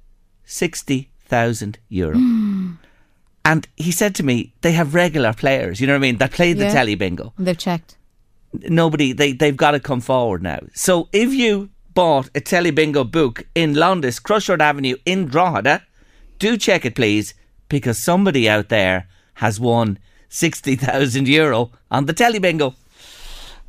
60,000 0.46 1.80
euro. 1.90 2.18
Hmm. 2.18 2.74
And 3.46 3.68
he 3.78 3.92
said 3.92 4.14
to 4.16 4.24
me, 4.24 4.54
they 4.62 4.74
have 4.74 4.94
regular 4.94 5.32
players, 5.34 5.80
you 5.80 5.88
know 5.88 5.94
what 5.94 6.00
I 6.00 6.02
mean, 6.02 6.18
that 6.18 6.32
play 6.32 6.54
the 6.54 6.66
yeah. 6.66 6.74
telly 6.74 6.96
bingo. 6.96 7.34
They've 7.40 7.58
checked. 7.58 7.96
Nobody, 8.54 9.14
they, 9.14 9.32
they've 9.32 9.56
got 9.56 9.72
to 9.72 9.80
come 9.80 10.02
forward 10.02 10.44
now. 10.44 10.60
So 10.74 11.08
if 11.14 11.34
you 11.34 11.70
bought 11.94 12.30
a 12.36 12.42
telly 12.42 12.72
bingo 12.72 13.04
book 13.04 13.48
in 13.56 13.74
Londis, 13.74 14.22
Crushrod 14.22 14.60
Avenue 14.60 14.98
in 15.06 15.28
Drogheda, 15.28 15.84
do 16.40 16.58
check 16.58 16.86
it 16.86 16.96
please, 16.96 17.34
because 17.70 18.04
somebody 18.04 18.50
out 18.50 18.70
there 18.70 19.08
has 19.36 19.60
won 19.60 19.98
60,000 20.30 21.28
euro 21.28 21.72
on 21.90 22.06
the 22.06 22.14
telly 22.14 22.40
bingo. 22.40 22.76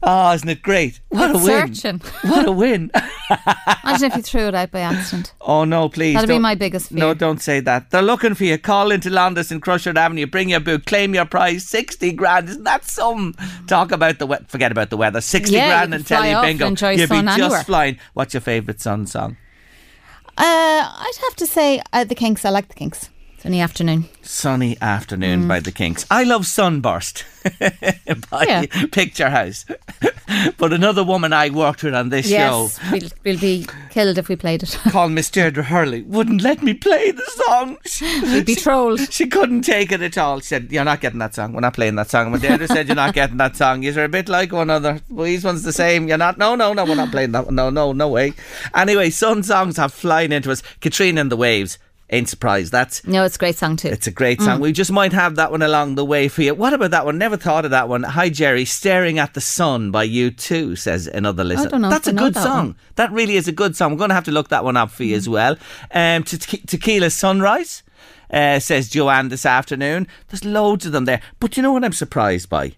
Oh, 0.00 0.32
isn't 0.32 0.48
it 0.48 0.62
great? 0.62 1.00
What 1.08 1.30
a 1.30 1.34
win. 1.34 1.74
Searching. 1.74 2.00
What 2.30 2.46
a 2.46 2.52
win. 2.52 2.90
Imagine 3.84 4.12
if 4.12 4.16
you 4.16 4.22
threw 4.22 4.46
it 4.46 4.54
out 4.54 4.70
by 4.70 4.80
accident. 4.80 5.32
Oh, 5.40 5.64
no, 5.64 5.88
please. 5.88 6.14
That'd 6.14 6.28
be 6.28 6.38
my 6.38 6.54
biggest 6.54 6.90
fear. 6.90 6.98
No, 6.98 7.14
don't 7.14 7.42
say 7.42 7.60
that. 7.60 7.90
They're 7.90 8.02
looking 8.02 8.34
for 8.34 8.44
you. 8.44 8.58
Call 8.58 8.92
into 8.92 9.10
Londis 9.10 9.50
and 9.50 9.60
Crushrod 9.60 9.96
Avenue. 9.96 10.26
Bring 10.26 10.50
your 10.50 10.60
book. 10.60 10.86
Claim 10.86 11.14
your 11.14 11.24
prize. 11.24 11.66
60 11.66 12.12
grand. 12.12 12.48
Isn't 12.48 12.64
that 12.64 12.84
some? 12.84 13.34
Talk 13.66 13.90
about 13.90 14.18
the 14.18 14.26
weather. 14.26 14.44
Forget 14.46 14.70
about 14.70 14.90
the 14.90 14.96
weather. 14.96 15.20
60 15.20 15.52
yeah, 15.52 15.68
grand 15.68 15.94
and 15.94 16.06
telly 16.06 16.32
bingo. 16.46 16.68
You'd 16.90 17.08
be 17.08 17.16
anywhere. 17.16 17.36
just 17.36 17.66
flying. 17.66 17.98
What's 18.14 18.34
your 18.34 18.40
favourite 18.40 18.80
Sun 18.80 19.06
song? 19.06 19.36
Uh, 20.36 20.40
I'd 20.40 21.18
have 21.22 21.34
to 21.36 21.46
say 21.46 21.82
uh, 21.92 22.04
the 22.04 22.14
Kinks. 22.14 22.44
I 22.44 22.50
like 22.50 22.68
the 22.68 22.74
Kinks. 22.74 23.10
Sunny 23.38 23.60
afternoon. 23.60 24.06
Sunny 24.22 24.76
Afternoon 24.80 25.46
by 25.46 25.60
mm. 25.60 25.64
the 25.64 25.70
Kinks. 25.70 26.04
I 26.10 26.24
love 26.24 26.44
Sunburst 26.44 27.24
by 28.30 28.42
Yeah. 28.44 28.64
Picture 28.90 29.30
House. 29.30 29.64
but 30.58 30.72
another 30.72 31.04
woman 31.04 31.32
I 31.32 31.48
worked 31.50 31.84
with 31.84 31.94
on 31.94 32.08
this 32.08 32.28
Yes, 32.28 32.50
show 32.50 32.90
we'll, 32.90 33.10
we'll 33.24 33.38
be 33.38 33.64
killed 33.90 34.18
if 34.18 34.28
we 34.28 34.34
played 34.34 34.64
it. 34.64 34.70
called 34.90 35.12
Miss 35.12 35.30
Deirdre 35.30 35.62
Hurley 35.62 36.02
wouldn't 36.02 36.42
let 36.42 36.64
me 36.64 36.74
play 36.74 37.12
the 37.12 37.44
song. 37.46 37.78
We'd 38.32 38.44
be 38.44 38.56
trolled. 38.56 39.12
She 39.12 39.28
couldn't 39.28 39.62
take 39.62 39.92
it 39.92 40.02
at 40.02 40.18
all. 40.18 40.40
She 40.40 40.46
said, 40.46 40.72
You're 40.72 40.84
not 40.84 41.00
getting 41.00 41.20
that 41.20 41.36
song. 41.36 41.52
We're 41.52 41.60
not 41.60 41.74
playing 41.74 41.94
that 41.94 42.10
song. 42.10 42.32
When 42.32 42.40
Deirdre 42.40 42.66
said, 42.66 42.88
You're 42.88 42.96
not 42.96 43.14
getting 43.14 43.36
that 43.36 43.56
song, 43.56 43.84
you're 43.84 44.02
a 44.02 44.08
bit 44.08 44.28
like 44.28 44.50
one 44.50 44.68
another. 44.68 45.00
Well, 45.08 45.26
these 45.26 45.44
one's 45.44 45.62
the 45.62 45.72
same. 45.72 46.08
You're 46.08 46.18
not. 46.18 46.38
No, 46.38 46.56
no, 46.56 46.72
no, 46.72 46.84
we're 46.84 46.96
not 46.96 47.12
playing 47.12 47.32
that 47.32 47.46
one. 47.46 47.54
No, 47.54 47.70
no, 47.70 47.92
no 47.92 48.08
way. 48.08 48.34
Anyway, 48.74 49.10
Sun 49.10 49.44
songs 49.44 49.76
have 49.76 49.94
flying 49.94 50.32
into 50.32 50.50
us. 50.50 50.60
Katrina 50.80 51.20
and 51.20 51.30
the 51.30 51.36
Waves. 51.36 51.78
Ain't 52.10 52.28
surprised. 52.28 52.72
That's 52.72 53.06
No, 53.06 53.24
it's 53.24 53.36
a 53.36 53.38
great 53.38 53.56
song 53.58 53.76
too. 53.76 53.88
it's 53.88 54.06
a 54.06 54.10
great 54.10 54.40
song. 54.40 54.60
We 54.60 54.72
just 54.72 54.90
might 54.90 55.12
have 55.12 55.36
that 55.36 55.50
one 55.50 55.60
along 55.60 55.94
the 55.96 56.04
way 56.06 56.28
for 56.28 56.40
you. 56.40 56.54
What 56.54 56.72
about 56.72 56.92
that 56.92 57.04
one? 57.04 57.18
Never 57.18 57.36
thought 57.36 57.66
of 57.66 57.70
that 57.72 57.88
one. 57.90 58.02
Hi, 58.02 58.30
Gerry. 58.30 58.64
Staring 58.64 59.18
at 59.18 59.34
the 59.34 59.42
Sun 59.42 59.90
by 59.90 60.08
U2, 60.08 60.78
says 60.78 61.06
another 61.06 61.44
listener. 61.44 61.68
don't 61.68 61.82
know 61.82 61.90
That's 61.90 62.08
I 62.08 62.12
a 62.12 62.14
good 62.14 62.32
that 62.34 62.42
song. 62.42 62.56
one. 62.68 62.76
That 62.94 63.12
really 63.12 63.36
is 63.36 63.46
a 63.46 63.52
good 63.52 63.76
song. 63.76 63.92
We're 63.92 63.98
going 63.98 64.08
to 64.08 64.14
have 64.14 64.24
to 64.24 64.30
look 64.32 64.48
that 64.48 64.64
one 64.64 64.76
up 64.78 64.90
for 64.90 65.04
you 65.04 65.16
as 65.16 65.28
well. 65.28 65.56
Um, 65.92 66.22
te- 66.24 66.38
te- 66.38 66.58
Tequila 66.66 67.10
Sunrise, 67.10 67.82
uh, 68.32 68.58
says 68.58 68.88
Joanne 68.88 69.28
this 69.28 69.44
afternoon. 69.44 70.06
There's 70.28 70.46
loads 70.46 70.86
of 70.86 70.92
them 70.92 71.04
there. 71.04 71.20
But 71.40 71.58
you 71.58 71.62
know 71.62 71.72
what 71.74 71.84
I'm 71.84 71.92
surprised 71.92 72.48
by? 72.48 72.72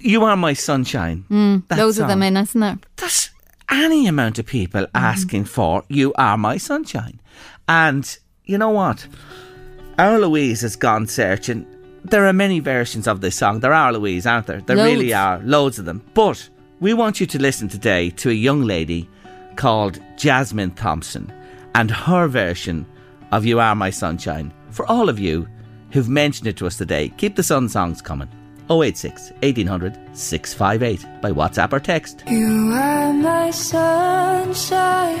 You 0.00 0.24
Are 0.24 0.36
My 0.36 0.54
Sunshine. 0.54 1.24
That 1.68 1.78
Loads 1.78 2.00
of 2.00 2.08
them 2.08 2.18
song. 2.20 2.26
in, 2.26 2.36
isn't 2.36 2.60
there? 2.60 2.78
That's 2.96 3.30
any 3.70 4.08
amount 4.08 4.40
of 4.40 4.46
people 4.46 4.86
asking 4.92 5.44
for 5.44 5.84
You 5.88 6.12
Are 6.14 6.36
My 6.36 6.56
Sunshine. 6.56 7.20
And 7.68 8.18
you 8.44 8.58
know 8.58 8.70
what? 8.70 9.06
Our 9.98 10.18
Louise 10.18 10.60
has 10.62 10.76
gone 10.76 11.06
searching. 11.06 11.66
There 12.04 12.26
are 12.26 12.32
many 12.32 12.60
versions 12.60 13.06
of 13.06 13.20
this 13.20 13.36
song. 13.36 13.60
There 13.60 13.72
are, 13.72 13.92
Louise, 13.92 14.26
aren't 14.26 14.46
there? 14.46 14.60
There 14.60 14.76
really 14.76 15.14
are. 15.14 15.38
Loads 15.38 15.78
of 15.78 15.86
them. 15.86 16.02
But 16.12 16.48
we 16.80 16.92
want 16.92 17.20
you 17.20 17.26
to 17.26 17.40
listen 17.40 17.68
today 17.68 18.10
to 18.10 18.30
a 18.30 18.34
young 18.34 18.62
lady 18.62 19.08
called 19.56 20.00
Jasmine 20.16 20.72
Thompson 20.72 21.32
and 21.74 21.90
her 21.90 22.28
version 22.28 22.86
of 23.32 23.46
You 23.46 23.60
Are 23.60 23.74
My 23.74 23.90
Sunshine. 23.90 24.52
For 24.70 24.84
all 24.86 25.08
of 25.08 25.18
you 25.18 25.48
who've 25.92 26.08
mentioned 26.08 26.48
it 26.48 26.56
to 26.58 26.66
us 26.66 26.76
today, 26.76 27.08
keep 27.16 27.36
the 27.36 27.42
Sun 27.42 27.68
songs 27.68 28.02
coming. 28.02 28.28
086 28.70 29.30
1800 29.42 29.98
658 30.16 31.20
by 31.20 31.30
WhatsApp 31.30 31.72
or 31.72 31.80
text. 31.80 32.24
You 32.26 32.72
are 32.72 33.12
my 33.12 33.50
sunshine, 33.50 35.20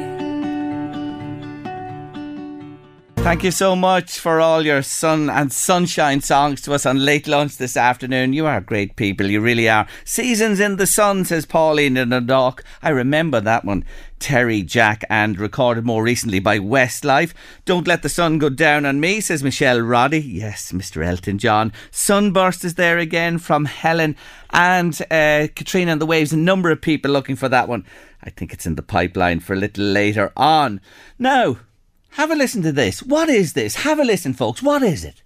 Thank 3.23 3.43
you 3.43 3.51
so 3.51 3.75
much 3.75 4.19
for 4.19 4.41
all 4.41 4.65
your 4.65 4.81
sun 4.81 5.29
and 5.29 5.53
sunshine 5.53 6.21
songs 6.21 6.59
to 6.61 6.73
us 6.73 6.87
on 6.87 7.05
late 7.05 7.27
lunch 7.27 7.55
this 7.57 7.77
afternoon. 7.77 8.33
You 8.33 8.47
are 8.47 8.59
great 8.59 8.95
people, 8.95 9.27
you 9.27 9.39
really 9.39 9.69
are. 9.69 9.87
Seasons 10.03 10.59
in 10.59 10.77
the 10.77 10.87
Sun, 10.87 11.25
says 11.25 11.45
Pauline 11.45 11.97
in 11.97 12.11
a 12.11 12.19
dock. 12.19 12.63
I 12.81 12.89
remember 12.89 13.39
that 13.39 13.63
one. 13.63 13.85
Terry, 14.17 14.63
Jack, 14.63 15.05
and 15.07 15.39
recorded 15.39 15.85
more 15.85 16.03
recently 16.03 16.39
by 16.39 16.57
Westlife. 16.57 17.33
Don't 17.63 17.87
let 17.87 18.01
the 18.01 18.09
sun 18.09 18.39
go 18.39 18.49
down 18.49 18.87
on 18.87 18.99
me, 18.99 19.21
says 19.21 19.43
Michelle 19.43 19.81
Roddy. 19.81 20.19
Yes, 20.19 20.71
Mr. 20.71 21.05
Elton 21.05 21.37
John. 21.37 21.71
Sunburst 21.91 22.65
is 22.65 22.73
there 22.73 22.97
again 22.97 23.37
from 23.37 23.65
Helen 23.65 24.15
and 24.49 24.99
uh, 25.11 25.47
Katrina 25.55 25.91
and 25.91 26.01
the 26.01 26.07
Waves. 26.07 26.33
A 26.33 26.37
number 26.37 26.71
of 26.71 26.81
people 26.81 27.11
looking 27.11 27.35
for 27.35 27.49
that 27.49 27.69
one. 27.69 27.85
I 28.23 28.31
think 28.31 28.51
it's 28.51 28.65
in 28.65 28.75
the 28.75 28.81
pipeline 28.81 29.39
for 29.41 29.53
a 29.53 29.57
little 29.57 29.85
later 29.85 30.33
on. 30.35 30.81
Now, 31.17 31.57
have 32.11 32.31
a 32.31 32.35
listen 32.35 32.61
to 32.63 32.71
this. 32.71 33.01
What 33.01 33.29
is 33.29 33.53
this? 33.53 33.75
Have 33.77 33.99
a 33.99 34.03
listen, 34.03 34.33
folks. 34.33 34.61
What 34.61 34.83
is 34.83 35.03
it? 35.03 35.21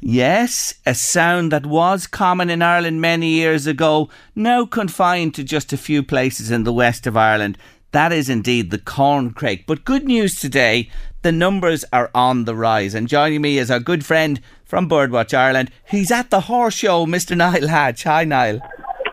Yes, 0.00 0.74
a 0.86 0.94
sound 0.94 1.52
that 1.52 1.66
was 1.66 2.06
common 2.06 2.48
in 2.48 2.62
Ireland 2.62 3.00
many 3.00 3.28
years 3.28 3.66
ago, 3.66 4.08
now 4.34 4.64
confined 4.64 5.34
to 5.34 5.44
just 5.44 5.72
a 5.72 5.76
few 5.76 6.02
places 6.02 6.50
in 6.50 6.64
the 6.64 6.72
west 6.72 7.06
of 7.06 7.16
Ireland. 7.16 7.58
That 7.92 8.12
is 8.12 8.28
indeed 8.28 8.70
the 8.70 8.78
corncrake. 8.78 9.64
But 9.66 9.84
good 9.84 10.04
news 10.04 10.38
today, 10.38 10.90
the 11.22 11.32
numbers 11.32 11.84
are 11.92 12.10
on 12.14 12.44
the 12.44 12.54
rise. 12.54 12.94
And 12.94 13.08
joining 13.08 13.40
me 13.40 13.56
is 13.56 13.70
our 13.70 13.80
good 13.80 14.04
friend 14.04 14.40
from 14.64 14.90
Birdwatch 14.90 15.32
Ireland. 15.32 15.70
He's 15.88 16.10
at 16.10 16.30
the 16.30 16.42
horse 16.42 16.74
show, 16.74 17.06
Mr. 17.06 17.34
Niall 17.34 17.68
Hatch. 17.68 18.04
Hi, 18.04 18.24
Niall. 18.24 18.60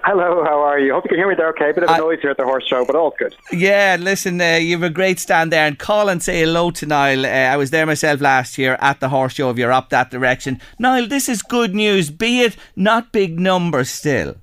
Hello, 0.03 0.43
how 0.43 0.59
are 0.59 0.77
you? 0.77 0.93
Hope 0.93 1.05
you 1.05 1.09
can 1.09 1.17
hear 1.17 1.27
me 1.27 1.35
there 1.35 1.49
okay. 1.49 1.71
Bit 1.71 1.85
of 1.85 1.89
a 1.89 1.97
noise 1.97 2.19
here 2.21 2.29
at 2.29 2.37
the 2.37 2.43
horse 2.43 2.63
show, 2.67 2.85
but 2.85 2.95
all's 2.95 3.15
good. 3.17 3.33
Yeah, 3.51 3.97
listen, 3.99 4.39
uh, 4.39 4.57
you 4.57 4.73
have 4.73 4.83
a 4.83 4.91
great 4.91 5.19
stand 5.19 5.51
there 5.51 5.65
and 5.65 5.79
call 5.79 6.09
and 6.09 6.21
say 6.21 6.41
hello 6.41 6.69
to 6.71 6.85
Niall. 6.85 7.25
Uh, 7.25 7.29
I 7.29 7.57
was 7.57 7.71
there 7.71 7.87
myself 7.87 8.21
last 8.21 8.57
year 8.59 8.77
at 8.81 8.99
the 8.99 9.09
horse 9.09 9.33
show 9.33 9.49
if 9.49 9.57
you're 9.57 9.71
up 9.71 9.89
that 9.89 10.11
direction. 10.11 10.61
Niall, 10.77 11.07
this 11.07 11.27
is 11.27 11.41
good 11.41 11.73
news, 11.73 12.11
be 12.11 12.41
it 12.41 12.55
not 12.75 13.11
big 13.11 13.39
numbers 13.39 13.89
still. 13.89 14.35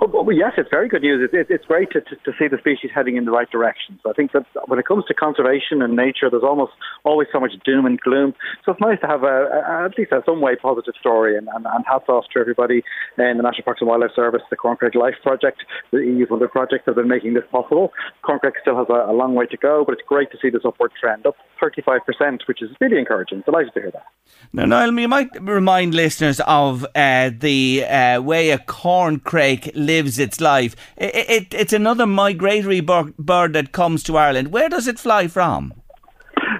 Oh, 0.00 0.08
well, 0.08 0.34
yes, 0.34 0.52
it's 0.56 0.70
very 0.70 0.88
good 0.88 1.02
news. 1.02 1.28
It's, 1.32 1.50
it's, 1.50 1.64
great 1.66 1.90
to, 1.92 2.00
to, 2.00 2.16
to 2.16 2.32
see 2.38 2.48
the 2.48 2.56
species 2.58 2.90
heading 2.94 3.16
in 3.16 3.24
the 3.24 3.30
right 3.30 3.50
direction. 3.50 3.98
So 4.02 4.10
I 4.10 4.14
think 4.14 4.32
that 4.32 4.46
when 4.66 4.78
it 4.78 4.86
comes 4.86 5.04
to 5.06 5.14
conservation 5.14 5.82
and 5.82 5.94
nature, 5.94 6.30
there's 6.30 6.42
almost 6.42 6.72
always 7.04 7.28
so 7.32 7.40
much 7.40 7.52
doom 7.64 7.84
and 7.84 8.00
gloom. 8.00 8.34
So 8.64 8.72
it's 8.72 8.80
nice 8.80 8.98
to 9.00 9.06
have 9.06 9.24
a, 9.24 9.48
a 9.52 9.84
at 9.84 9.98
least 9.98 10.12
a 10.12 10.22
some 10.24 10.40
way 10.40 10.56
positive 10.56 10.94
story. 10.98 11.36
And, 11.36 11.48
and, 11.54 11.66
and 11.66 11.84
hats 11.86 12.08
off 12.08 12.24
to 12.32 12.40
everybody 12.40 12.82
in 13.18 13.36
the 13.36 13.42
National 13.42 13.64
Parks 13.64 13.80
and 13.80 13.88
Wildlife 13.88 14.14
Service, 14.16 14.42
the 14.50 14.56
Corncrake 14.56 14.94
Life 14.94 15.16
Project, 15.22 15.64
the 15.90 15.98
EU's 15.98 16.28
other 16.32 16.48
projects 16.48 16.84
that 16.86 16.96
have 16.96 17.02
been 17.02 17.08
making 17.08 17.34
this 17.34 17.44
possible. 17.50 17.92
Corncrake 18.24 18.60
still 18.62 18.76
has 18.76 18.86
a, 18.88 19.10
a 19.10 19.14
long 19.14 19.34
way 19.34 19.46
to 19.46 19.56
go, 19.56 19.84
but 19.84 19.92
it's 19.92 20.06
great 20.06 20.30
to 20.32 20.38
see 20.40 20.48
this 20.48 20.62
upward 20.64 20.92
trend 20.98 21.26
up 21.26 21.36
35%, 21.62 22.00
which 22.46 22.62
is 22.62 22.70
really 22.80 22.98
encouraging. 22.98 23.42
Delighted 23.44 23.74
to 23.74 23.80
hear 23.80 23.90
that. 23.90 24.06
Now, 24.52 24.64
Niall, 24.64 24.98
you 24.98 25.08
might 25.08 25.30
remind 25.40 25.94
listeners 25.94 26.40
of 26.46 26.86
uh, 26.94 27.30
the 27.38 27.84
uh, 27.84 28.22
way 28.22 28.50
a 28.50 28.58
corncrake 28.58 29.73
lives 29.76 30.18
its 30.18 30.40
life. 30.40 30.74
It, 30.96 31.14
it, 31.14 31.54
it's 31.54 31.72
another 31.72 32.06
migratory 32.06 32.80
bird 32.80 33.52
that 33.52 33.72
comes 33.72 34.02
to 34.04 34.16
Ireland. 34.16 34.52
Where 34.52 34.68
does 34.68 34.86
it 34.86 34.98
fly 34.98 35.28
from? 35.28 35.74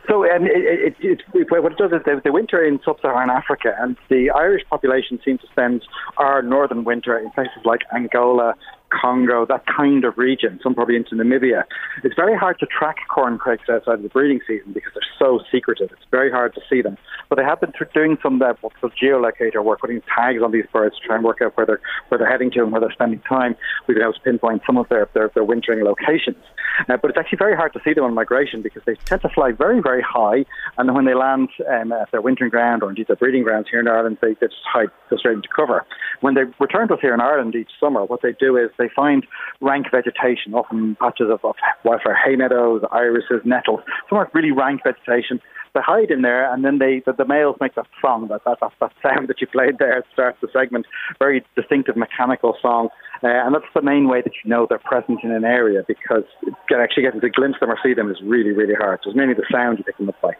So 0.08 0.30
um, 0.30 0.44
it, 0.46 0.94
it, 1.00 1.22
it, 1.32 1.50
what 1.50 1.72
it 1.72 1.78
does 1.78 1.92
is 1.92 2.00
they, 2.06 2.12
they 2.22 2.30
winter 2.30 2.64
in 2.64 2.78
sub-Saharan 2.84 3.30
Africa, 3.30 3.74
and 3.80 3.96
the 4.08 4.30
Irish 4.30 4.62
population 4.68 5.18
seem 5.24 5.38
to 5.38 5.46
spend 5.46 5.82
our 6.18 6.42
northern 6.42 6.84
winter 6.84 7.18
in 7.18 7.30
places 7.30 7.58
like 7.64 7.80
Angola, 7.92 8.54
Congo, 8.90 9.44
that 9.46 9.64
kind 9.66 10.04
of 10.04 10.16
region, 10.16 10.60
some 10.62 10.74
probably 10.74 10.96
into 10.96 11.14
Namibia. 11.14 11.64
It's 12.02 12.14
very 12.14 12.36
hard 12.36 12.58
to 12.60 12.66
track 12.66 12.96
corncrakes 13.12 13.68
outside 13.68 13.94
of 13.94 14.02
the 14.02 14.08
breeding 14.08 14.40
season 14.46 14.72
because 14.72 14.92
they're 14.94 15.02
so 15.18 15.40
secretive. 15.50 15.90
It's 15.92 16.06
very 16.10 16.30
hard 16.30 16.54
to 16.54 16.60
see 16.70 16.82
them. 16.82 16.96
But 17.28 17.36
they 17.36 17.44
have 17.44 17.60
been 17.60 17.72
doing 17.92 18.18
some 18.22 18.38
what's 18.38 18.76
called 18.80 18.92
geolocator 19.00 19.64
work, 19.64 19.80
putting 19.80 20.02
tags 20.14 20.42
on 20.42 20.52
these 20.52 20.66
birds 20.72 20.96
to 20.96 21.06
try 21.06 21.16
and 21.16 21.24
work 21.24 21.40
out 21.42 21.56
where 21.56 21.66
they're, 21.66 21.80
where 22.08 22.18
they're 22.18 22.30
heading 22.30 22.50
to 22.52 22.62
and 22.62 22.72
where 22.72 22.80
they're 22.80 22.92
spending 22.92 23.20
time. 23.20 23.56
We've 23.86 23.96
been 23.96 24.02
able 24.02 24.12
to 24.14 24.20
pinpoint 24.20 24.62
some 24.66 24.76
of 24.76 24.88
their, 24.88 25.08
their, 25.14 25.30
their 25.34 25.44
wintering 25.44 25.84
locations. 25.84 26.42
Uh, 26.88 26.96
but 26.96 27.10
it's 27.10 27.18
actually 27.18 27.38
very 27.38 27.56
hard 27.56 27.72
to 27.72 27.80
see 27.84 27.94
them 27.94 28.04
on 28.04 28.14
migration 28.14 28.62
because 28.62 28.82
they 28.86 28.94
tend 29.06 29.22
to 29.22 29.28
fly 29.28 29.52
very, 29.52 29.80
very 29.80 30.02
high. 30.02 30.44
And 30.76 30.88
then 30.88 30.94
when 30.94 31.04
they 31.04 31.14
land 31.14 31.48
um, 31.68 31.92
at 31.92 32.10
their 32.10 32.20
wintering 32.20 32.50
ground 32.50 32.82
or 32.82 32.90
indeed 32.90 33.06
their 33.06 33.16
breeding 33.16 33.42
grounds 33.42 33.68
here 33.70 33.80
in 33.80 33.88
Ireland, 33.88 34.18
they, 34.20 34.34
they 34.34 34.46
just 34.46 34.62
hide, 34.70 34.88
go 35.10 35.16
straight 35.16 35.36
into 35.36 35.48
cover. 35.54 35.86
When 36.20 36.34
they 36.34 36.42
return 36.58 36.88
to 36.88 36.94
us 36.94 37.00
here 37.00 37.14
in 37.14 37.20
Ireland 37.20 37.54
each 37.54 37.70
summer, 37.80 38.04
what 38.04 38.22
they 38.22 38.32
do 38.38 38.56
is 38.56 38.70
they 38.78 38.88
find 38.94 39.26
rank 39.60 39.86
vegetation, 39.90 40.54
often 40.54 40.96
patches 40.96 41.28
of, 41.30 41.44
of 41.44 41.56
wildfire 41.84 42.16
hay 42.24 42.36
meadows, 42.36 42.82
irises, 42.92 43.40
nettles, 43.44 43.80
some 44.08 44.24
really 44.32 44.52
rank 44.52 44.82
vegetation. 44.84 45.40
They 45.74 45.80
hide 45.80 46.12
in 46.12 46.22
there, 46.22 46.52
and 46.52 46.64
then 46.64 46.78
they 46.78 47.02
the, 47.04 47.12
the 47.12 47.24
males 47.24 47.56
make 47.60 47.74
that 47.74 47.86
song, 48.00 48.28
that, 48.28 48.44
that 48.44 48.58
that 48.60 48.72
that 48.80 48.92
sound 49.02 49.28
that 49.28 49.40
you 49.40 49.48
played 49.48 49.78
there 49.78 49.98
at 49.98 50.04
the 50.04 50.12
start 50.12 50.36
of 50.36 50.40
the 50.42 50.48
segment, 50.58 50.86
very 51.18 51.44
distinctive 51.56 51.96
mechanical 51.96 52.56
song, 52.62 52.90
uh, 53.24 53.26
and 53.26 53.54
that's 53.54 53.64
the 53.74 53.82
main 53.82 54.08
way 54.08 54.22
that 54.22 54.32
you 54.44 54.50
know 54.50 54.66
they're 54.68 54.78
present 54.78 55.18
in 55.24 55.32
an 55.32 55.44
area 55.44 55.82
because 55.88 56.24
actually 56.70 57.02
getting 57.02 57.20
to 57.20 57.30
glimpse 57.30 57.58
them 57.58 57.70
or 57.70 57.78
see 57.82 57.92
them 57.92 58.10
is 58.10 58.18
really 58.22 58.52
really 58.52 58.74
hard. 58.74 59.00
So 59.02 59.10
it's 59.10 59.16
mainly 59.16 59.34
the 59.34 59.46
sound 59.50 59.78
you 59.78 59.84
pick 59.84 59.96
them 59.98 60.08
up 60.08 60.20
by. 60.22 60.34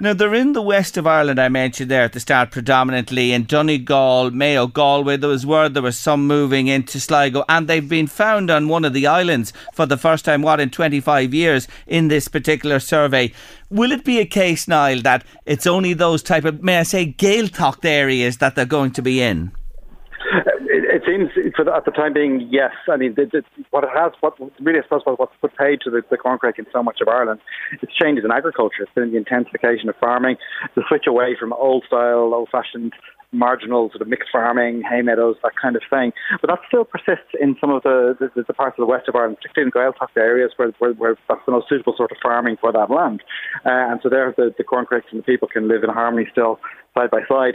Now, 0.00 0.12
they're 0.12 0.32
in 0.32 0.52
the 0.52 0.62
west 0.62 0.96
of 0.96 1.08
Ireland, 1.08 1.40
I 1.40 1.48
mentioned 1.48 1.90
there 1.90 2.04
at 2.04 2.12
the 2.12 2.20
start, 2.20 2.52
predominantly 2.52 3.32
in 3.32 3.44
Donegal, 3.44 4.30
Mayo, 4.30 4.68
Galway. 4.68 5.16
There 5.16 5.28
was 5.28 5.44
word 5.44 5.74
there 5.74 5.82
was 5.82 5.98
some 5.98 6.24
moving 6.24 6.68
into 6.68 7.00
Sligo, 7.00 7.44
and 7.48 7.66
they've 7.66 7.88
been 7.88 8.06
found 8.06 8.48
on 8.48 8.68
one 8.68 8.84
of 8.84 8.92
the 8.92 9.08
islands 9.08 9.52
for 9.74 9.86
the 9.86 9.96
first 9.96 10.24
time, 10.24 10.40
what, 10.40 10.60
in 10.60 10.70
25 10.70 11.34
years 11.34 11.66
in 11.88 12.06
this 12.06 12.28
particular 12.28 12.78
survey. 12.78 13.32
Will 13.70 13.90
it 13.90 14.04
be 14.04 14.20
a 14.20 14.24
case, 14.24 14.68
Niall, 14.68 15.02
that 15.02 15.24
it's 15.46 15.66
only 15.66 15.94
those 15.94 16.22
type 16.22 16.44
of, 16.44 16.62
may 16.62 16.78
I 16.78 16.84
say, 16.84 17.12
Gaeltacht 17.12 17.84
areas 17.84 18.36
that 18.36 18.54
they're 18.54 18.66
going 18.66 18.92
to 18.92 19.02
be 19.02 19.20
in? 19.20 19.50
Uh, 20.32 20.38
it, 20.60 20.84
it 20.84 21.02
seems, 21.06 21.28
for 21.58 21.64
the, 21.64 21.74
at 21.74 21.84
the 21.84 21.90
time 21.90 22.14
being, 22.14 22.46
yes. 22.52 22.70
I 22.88 22.96
mean, 22.96 23.14
the, 23.16 23.26
the, 23.26 23.42
what 23.70 23.82
it 23.82 23.90
has, 23.92 24.12
what 24.20 24.38
really, 24.62 24.78
I 24.78 24.82
suppose, 24.84 25.02
what, 25.02 25.18
what's 25.18 25.34
put 25.40 25.56
paid 25.56 25.80
to 25.82 25.90
the, 25.90 26.02
the 26.08 26.16
corncrake 26.16 26.56
in 26.56 26.66
so 26.72 26.84
much 26.84 27.00
of 27.02 27.08
Ireland, 27.08 27.40
it's 27.82 27.92
changes 27.98 28.24
in 28.24 28.30
agriculture. 28.30 28.86
It's 28.86 28.94
been 28.94 29.10
the 29.10 29.18
intensification 29.18 29.88
of 29.88 29.96
farming, 29.96 30.36
the 30.76 30.84
switch 30.86 31.08
away 31.08 31.34
from 31.34 31.52
old 31.52 31.82
style, 31.88 32.30
old 32.32 32.48
fashioned 32.52 32.92
marginal 33.32 33.90
sort 33.90 34.02
of 34.02 34.08
mixed 34.08 34.30
farming, 34.30 34.82
hay 34.88 35.02
meadows, 35.02 35.36
that 35.42 35.52
kind 35.60 35.74
of 35.74 35.82
thing. 35.90 36.12
But 36.40 36.48
that 36.48 36.60
still 36.68 36.84
persists 36.84 37.34
in 37.38 37.56
some 37.60 37.70
of 37.70 37.82
the, 37.82 38.16
the, 38.20 38.44
the 38.46 38.54
parts 38.54 38.78
of 38.78 38.82
the 38.82 38.90
west 38.90 39.08
of 39.08 39.16
Ireland, 39.16 39.38
particularly 39.42 39.68
in 39.68 39.74
Gaeltacht 39.74 40.16
areas 40.16 40.52
where, 40.56 40.70
where, 40.78 40.92
where, 40.92 41.16
that's 41.28 41.44
the 41.44 41.52
most 41.52 41.68
suitable 41.68 41.94
sort 41.96 42.12
of 42.12 42.18
farming 42.22 42.56
for 42.60 42.72
that 42.72 42.88
land. 42.88 43.22
Uh, 43.66 43.90
and 43.90 44.00
so 44.02 44.08
there 44.08 44.32
the, 44.36 44.54
the 44.56 44.64
corncrakes 44.64 45.08
and 45.10 45.18
the 45.18 45.24
people 45.24 45.48
can 45.48 45.68
live 45.68 45.82
in 45.82 45.90
harmony 45.90 46.26
still 46.30 46.60
side 46.98 47.10
by 47.10 47.22
side. 47.28 47.54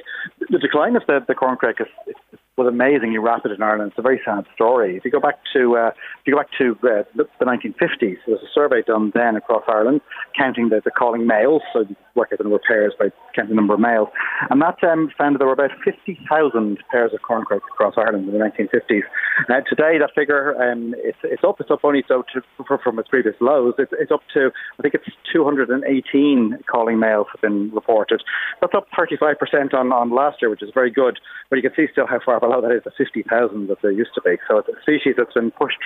The 0.50 0.60
decline 0.60 0.96
of 0.96 1.04
the, 1.08 1.20
the 1.28 1.36
corncrake 1.36 1.82
is, 1.82 1.88
is 2.08 2.40
was 2.58 2.68
amazingly 2.68 3.18
rapid 3.18 3.52
in 3.52 3.64
Ireland. 3.64 3.92
It's 3.92 4.00
a 4.00 4.04
very 4.04 4.22
sad 4.24 4.46
story. 4.54 4.96
If 4.96 5.06
you 5.06 5.12
go 5.12 5.20
back 5.20 5.40
to 5.54 5.76
uh, 5.78 5.90
if 5.90 6.28
you 6.28 6.34
go 6.34 6.40
back 6.40 6.52
to 6.60 6.78
uh, 6.86 7.04
the 7.18 7.46
1950s, 7.46 8.18
there 8.26 8.36
was 8.38 8.44
a 8.44 8.54
survey 8.54 8.84
done 8.86 9.12
then 9.16 9.36
across 9.36 9.64
Ireland, 9.68 10.02
counting 10.38 10.70
the, 10.70 10.82
the 10.86 10.92
calling 10.92 11.26
males, 11.26 11.64
so 11.74 11.86
work 12.16 12.30
out 12.32 12.38
the 12.38 12.44
number 12.44 12.58
of 12.58 12.62
pairs 12.68 12.94
by 13.00 13.10
counting 13.36 13.50
the 13.50 13.56
number 13.56 13.74
of 13.74 13.80
males, 13.80 14.10
and 14.52 14.62
that 14.62 14.78
um, 14.84 15.10
found 15.18 15.34
that 15.34 15.40
there 15.40 15.48
were 15.48 15.54
about 15.54 15.72
50,000 15.84 16.78
pairs 16.92 17.12
of 17.14 17.22
corncrakes 17.24 17.66
across 17.74 17.96
Ireland 17.98 18.30
in 18.30 18.38
the 18.38 18.40
1950s. 18.40 19.02
Uh, 19.50 19.62
today, 19.68 19.98
that 19.98 20.12
figure 20.14 20.54
um, 20.62 20.94
it's, 20.98 21.18
it's 21.24 21.44
up. 21.44 21.60
It's 21.60 21.72
up 21.72 21.80
only 21.84 22.04
so 22.08 22.24
to, 22.34 22.42
from 22.84 23.00
its 23.00 23.10
previous 23.10 23.36
lows. 23.42 23.74
It's, 23.80 23.92
it's 24.00 24.12
up 24.12 24.22
to 24.36 24.52
I 24.78 24.82
think 24.84 24.94
it's 24.94 25.10
218 25.34 26.60
calling 26.70 27.00
males 27.00 27.28
have 27.34 27.42
been 27.42 27.72
reported. 27.74 28.22
That's 28.62 28.74
up 28.76 28.86
35% 28.96 29.33
on, 29.74 29.92
on 29.92 30.10
last 30.12 30.42
year, 30.42 30.50
which 30.50 30.64
is 30.64 30.70
very 30.74 30.92
good. 30.92 31.20
But 31.50 31.58
you 31.58 31.62
can 31.62 31.74
see 31.76 31.88
still 31.92 32.08
how 32.08 32.20
far 32.24 32.40
below 32.40 32.62
that 32.62 32.72
is 32.72 32.84
the 32.84 32.92
50,000 32.98 33.68
that 33.68 33.82
there 33.82 33.92
used 33.92 34.12
to 34.16 34.22
be. 34.22 34.38
So 34.48 34.58
it's 34.58 34.70
a 34.70 34.82
species 34.82 35.16
that's 35.18 35.34
been 35.34 35.52
pushed 35.52 35.80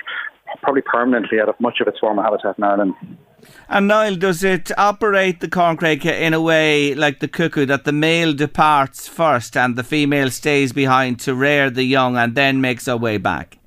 probably 0.61 0.81
permanently 0.81 1.39
out 1.41 1.49
of 1.49 1.59
much 1.59 1.79
of 1.81 1.87
its 1.87 1.99
former 1.99 2.23
habitat 2.23 2.57
in 2.57 2.63
Ireland. 2.63 2.93
And 3.69 3.87
Niall, 3.87 4.15
does 4.15 4.43
it 4.43 4.71
operate 4.77 5.39
the 5.39 5.47
corncrake 5.47 6.05
in 6.05 6.33
a 6.33 6.41
way 6.41 6.95
like 6.95 7.19
the 7.19 7.27
cuckoo 7.27 7.65
that 7.65 7.83
the 7.83 7.91
male 7.91 8.33
departs 8.33 9.07
first 9.07 9.55
and 9.55 9.75
the 9.75 9.83
female 9.83 10.31
stays 10.31 10.73
behind 10.73 11.19
to 11.21 11.35
rear 11.35 11.69
the 11.69 11.83
young 11.83 12.17
and 12.17 12.35
then 12.35 12.61
makes 12.61 12.85
her 12.85 12.97
way 12.97 13.17
back? 13.17 13.57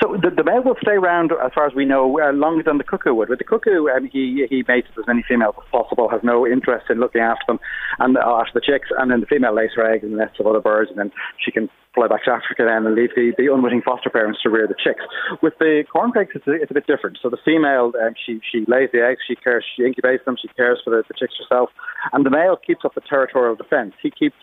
So 0.00 0.16
the, 0.20 0.30
the 0.30 0.44
male 0.44 0.62
will 0.62 0.76
stay 0.82 0.92
around, 0.92 1.32
as 1.32 1.52
far 1.54 1.66
as 1.66 1.74
we 1.74 1.84
know, 1.84 2.20
uh, 2.20 2.32
longer 2.32 2.62
than 2.62 2.78
the 2.78 2.84
cuckoo 2.84 3.14
would. 3.14 3.28
With 3.28 3.38
the 3.38 3.44
cuckoo, 3.44 3.88
um, 3.88 4.08
he 4.12 4.46
he 4.48 4.64
mates 4.68 4.88
with 4.88 5.04
as 5.04 5.06
many 5.06 5.24
females 5.26 5.54
as 5.58 5.68
possible, 5.70 6.08
has 6.08 6.20
no 6.22 6.46
interest 6.46 6.86
in 6.90 7.00
looking 7.00 7.20
after 7.20 7.44
them 7.48 7.60
and 7.98 8.16
uh, 8.16 8.20
after 8.40 8.52
the 8.54 8.60
chicks, 8.64 8.88
and 8.98 9.10
then 9.10 9.20
the 9.20 9.26
female 9.26 9.54
lays 9.54 9.70
her 9.76 9.84
eggs 9.84 10.04
in 10.04 10.12
the 10.12 10.18
nests 10.18 10.40
of 10.40 10.46
other 10.46 10.60
birds, 10.60 10.90
and 10.90 10.98
then 10.98 11.12
she 11.42 11.50
can 11.50 11.68
fly 11.94 12.08
back 12.08 12.24
to 12.24 12.32
Africa 12.32 12.66
then 12.66 12.86
and 12.86 12.94
leave 12.96 13.10
the, 13.14 13.32
the 13.38 13.46
unwitting 13.52 13.80
foster 13.80 14.10
parents 14.10 14.42
to 14.42 14.50
rear 14.50 14.66
the 14.66 14.74
chicks. 14.74 15.04
With 15.42 15.54
the 15.60 15.84
corncrakes, 15.90 16.32
it's 16.34 16.46
a, 16.46 16.52
it's 16.52 16.70
a 16.70 16.74
bit 16.74 16.86
different. 16.86 17.18
So 17.22 17.30
the 17.30 17.38
female, 17.44 17.92
um, 18.02 18.14
she 18.18 18.40
she 18.50 18.64
lays 18.66 18.90
the 18.92 19.04
eggs, 19.04 19.20
she 19.26 19.36
cares, 19.36 19.64
she 19.76 19.82
incubates 19.82 20.24
them, 20.24 20.36
she 20.40 20.48
cares 20.48 20.80
for 20.82 20.90
the, 20.90 21.04
the 21.06 21.14
chicks 21.14 21.34
herself, 21.38 21.70
and 22.12 22.26
the 22.26 22.30
male 22.30 22.56
keeps 22.56 22.84
up 22.84 22.94
the 22.94 23.00
territorial 23.00 23.54
defence. 23.54 23.94
He 24.02 24.10
keeps 24.10 24.36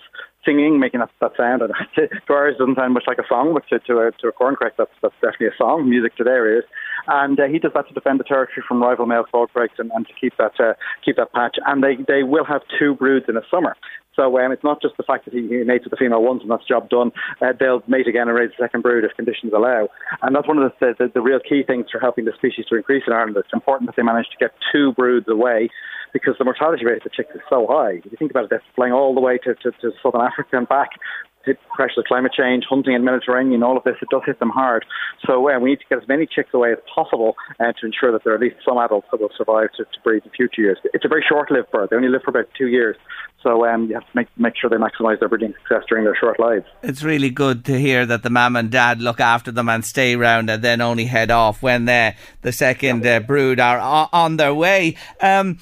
singing, 0.46 0.80
making 0.80 1.02
that, 1.02 1.12
that 1.20 1.34
sound. 1.38 1.62
And 1.62 1.74
to, 1.96 2.08
to 2.08 2.34
ours 2.34 2.56
doesn't 2.58 2.76
sound 2.76 2.94
much 2.94 3.04
like 3.06 3.20
a 3.20 3.28
song, 3.28 3.54
but 3.54 3.68
to, 3.70 3.80
to, 3.86 4.00
a, 4.00 4.12
to 4.22 4.28
a 4.28 4.32
corncrake, 4.32 4.74
that's, 4.78 4.92
that's 5.02 5.14
definitely 5.22 5.48
a 5.48 5.58
song, 5.58 5.90
music 5.90 6.16
to 6.18 6.24
their 6.24 6.48
ears. 6.48 6.64
And 7.08 7.40
uh, 7.40 7.48
he 7.48 7.60
does 7.60 7.72
that 7.76 7.88
to 7.88 7.94
defend 7.94 8.20
the 8.20 8.24
territory 8.24 8.64
from 8.68 8.82
rival 8.82 9.06
male 9.06 9.24
corncrakes 9.24 9.76
and, 9.78 9.92
and 9.94 10.08
to 10.08 10.14
keep 10.20 10.34
that 10.38 10.60
uh, 10.60 10.74
keep 11.04 11.18
that 11.18 11.34
patch. 11.34 11.58
And 11.66 11.84
they, 11.84 11.96
they 12.08 12.24
will 12.24 12.46
have 12.46 12.62
two 12.80 12.96
broods 12.96 13.26
in 13.28 13.38
a 13.38 13.42
summer. 13.50 13.76
So 14.16 14.38
um, 14.40 14.52
it's 14.52 14.64
not 14.64 14.82
just 14.82 14.98
the 14.98 15.04
fact 15.04 15.26
that 15.26 15.34
he, 15.34 15.48
he 15.48 15.64
mates 15.64 15.86
with 15.86 15.92
the 15.92 15.98
female 15.98 16.22
once 16.22 16.42
and 16.42 16.52
that's 16.52 16.68
job 16.68 16.90
done. 16.90 17.12
Uh, 17.42 17.54
they'll 17.58 17.82
mate 17.88 18.08
again 18.08 18.28
and 18.28 18.36
raise 18.36 18.52
a 18.52 18.62
second 18.62 18.82
brood 18.84 19.06
if 19.06 19.16
conditions 19.16 19.54
allow. 19.56 19.88
And 20.22 20.36
that's 20.36 20.48
one 20.48 20.58
of 20.58 20.72
the, 20.80 20.94
the, 21.00 21.12
the 21.14 21.22
real 21.22 21.40
key 21.40 21.64
things 21.66 21.86
for 21.92 22.00
helping 22.00 22.26
the 22.26 22.34
species 22.36 22.66
to 22.70 22.76
increase 22.76 23.04
in 23.08 23.14
Ireland. 23.14 23.38
It's 23.38 23.54
important 23.54 23.88
that 23.88 23.96
they 23.96 24.04
manage 24.04 24.28
to 24.32 24.38
get 24.38 24.52
two 24.72 24.92
broods 24.94 25.28
away 25.30 25.70
because 26.14 26.36
the 26.38 26.44
mortality 26.44 26.84
rate 26.86 26.98
of 26.98 27.04
the 27.04 27.10
chicks 27.10 27.34
is 27.34 27.42
so 27.50 27.66
high. 27.70 28.04
If 28.04 28.12
you 28.12 28.18
think 28.20 28.32
about 28.32 28.44
it, 28.44 28.50
they're 28.50 28.64
flying 28.76 28.92
all 28.92 29.16
the 29.16 29.22
way 29.22 29.38
to, 29.46 29.56
to, 29.56 29.72
to 29.72 29.92
southern 30.04 30.22
Africa 30.22 30.58
and 30.58 30.68
back 30.68 30.90
the 31.31 31.31
pressure 31.76 32.00
of 32.00 32.06
climate 32.06 32.34
change, 32.34 32.66
hunting 32.70 32.94
in 32.94 33.06
the 33.06 33.12
Mediterranean, 33.12 33.64
all 33.64 33.78
of 33.78 33.84
this, 33.84 33.96
it 34.02 34.10
does 34.10 34.22
hit 34.26 34.40
them 34.40 34.50
hard. 34.50 34.86
So 35.26 35.50
uh, 35.50 35.60
we 35.60 35.72
need 35.72 35.80
to 35.80 35.86
get 35.90 36.02
as 36.02 36.08
many 36.08 36.26
chicks 36.26 36.50
away 36.54 36.72
as 36.72 36.78
possible 36.94 37.36
uh, 37.60 37.72
to 37.80 37.86
ensure 37.86 38.12
that 38.12 38.24
there 38.24 38.34
are 38.34 38.36
at 38.36 38.42
least 38.42 38.58
some 38.68 38.78
adults 38.78 39.08
that 39.12 39.20
will 39.20 39.32
survive 39.38 39.70
to, 39.78 39.84
to 39.84 40.00
breed 40.04 40.24
in 40.26 40.32
future 40.32 40.62
years. 40.62 40.78
It's 40.94 41.06
a 41.06 41.08
very 41.08 41.24
short-lived 41.28 41.72
bird. 41.72 41.90
They 41.90 41.96
only 41.96 42.10
live 42.10 42.24
for 42.24 42.32
about 42.32 42.48
two 42.58 42.68
years. 42.68 42.96
So 43.44 43.66
um, 43.66 43.88
you 43.88 43.96
have 43.96 44.04
to 44.04 44.16
make, 44.16 44.28
make 44.38 44.54
sure 44.56 44.70
they 44.70 44.76
maximise 44.76 45.20
their 45.20 45.30
breeding 45.30 45.54
success 45.54 45.84
during 45.90 46.06
their 46.06 46.16
short 46.16 46.40
lives. 46.40 46.66
It's 46.84 47.04
really 47.04 47.30
good 47.30 47.66
to 47.66 47.80
hear 47.80 48.06
that 48.06 48.24
the 48.24 48.30
mum 48.30 48.56
and 48.56 48.70
dad 48.70 49.02
look 49.02 49.20
after 49.20 49.52
them 49.52 49.68
and 49.70 49.84
stay 49.84 50.16
around 50.16 50.50
and 50.50 50.64
then 50.64 50.82
only 50.82 51.06
head 51.06 51.32
off 51.32 51.64
when 51.64 51.90
uh, 51.90 52.12
the 52.42 52.52
second 52.52 53.06
uh, 53.06 53.20
brood 53.20 53.60
are 53.60 54.10
on 54.14 54.38
their 54.38 54.54
way. 54.54 54.96
Um, 55.22 55.58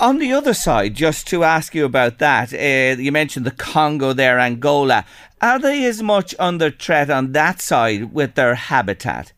on 0.00 0.18
the 0.18 0.32
other 0.32 0.54
side, 0.54 0.94
just 0.94 1.26
to 1.28 1.44
ask 1.44 1.74
you 1.74 1.84
about 1.84 2.18
that, 2.18 2.52
uh, 2.52 3.00
you 3.00 3.12
mentioned 3.12 3.46
the 3.46 3.50
Congo 3.50 4.12
there, 4.12 4.38
Angola. 4.38 5.04
Are 5.40 5.58
they 5.58 5.84
as 5.86 6.02
much 6.02 6.34
under 6.38 6.70
threat 6.70 7.10
on 7.10 7.32
that 7.32 7.60
side 7.60 8.12
with 8.12 8.34
their 8.34 8.54
habitat? 8.54 9.32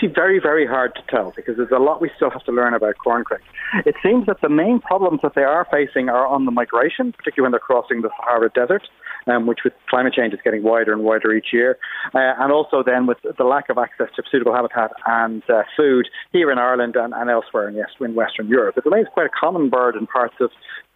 Actually 0.00 0.14
very, 0.14 0.40
very 0.40 0.66
hard 0.66 0.94
to 0.94 1.02
tell 1.10 1.30
because 1.36 1.58
there's 1.58 1.70
a 1.70 1.78
lot 1.78 2.00
we 2.00 2.10
still 2.16 2.30
have 2.30 2.42
to 2.44 2.52
learn 2.52 2.72
about 2.72 2.94
corncrake. 3.04 3.44
It 3.84 3.94
seems 4.02 4.24
that 4.24 4.40
the 4.40 4.48
main 4.48 4.80
problems 4.80 5.20
that 5.22 5.34
they 5.34 5.42
are 5.42 5.66
facing 5.70 6.08
are 6.08 6.26
on 6.26 6.46
the 6.46 6.50
migration, 6.50 7.12
particularly 7.12 7.44
when 7.44 7.52
they're 7.52 7.60
crossing 7.60 8.00
the 8.00 8.08
Sahara 8.16 8.48
Desert, 8.48 8.88
um, 9.26 9.46
which 9.46 9.58
with 9.62 9.74
climate 9.90 10.14
change 10.14 10.32
is 10.32 10.40
getting 10.42 10.62
wider 10.62 10.94
and 10.94 11.02
wider 11.02 11.34
each 11.34 11.48
year, 11.52 11.76
uh, 12.14 12.32
and 12.38 12.50
also 12.50 12.82
then 12.82 13.06
with 13.06 13.18
the 13.36 13.44
lack 13.44 13.68
of 13.68 13.76
access 13.76 14.08
to 14.16 14.22
suitable 14.32 14.54
habitat 14.54 14.90
and 15.04 15.42
uh, 15.50 15.64
food 15.76 16.08
here 16.32 16.50
in 16.50 16.56
Ireland 16.56 16.96
and, 16.96 17.12
and 17.12 17.28
elsewhere 17.28 17.68
in, 17.68 17.76
in 18.02 18.14
Western 18.14 18.48
Europe. 18.48 18.78
It 18.78 18.86
remains 18.86 19.08
quite 19.12 19.26
a 19.26 19.36
common 19.38 19.68
bird 19.68 19.96
in 19.96 20.06
parts 20.06 20.36
of 20.40 20.50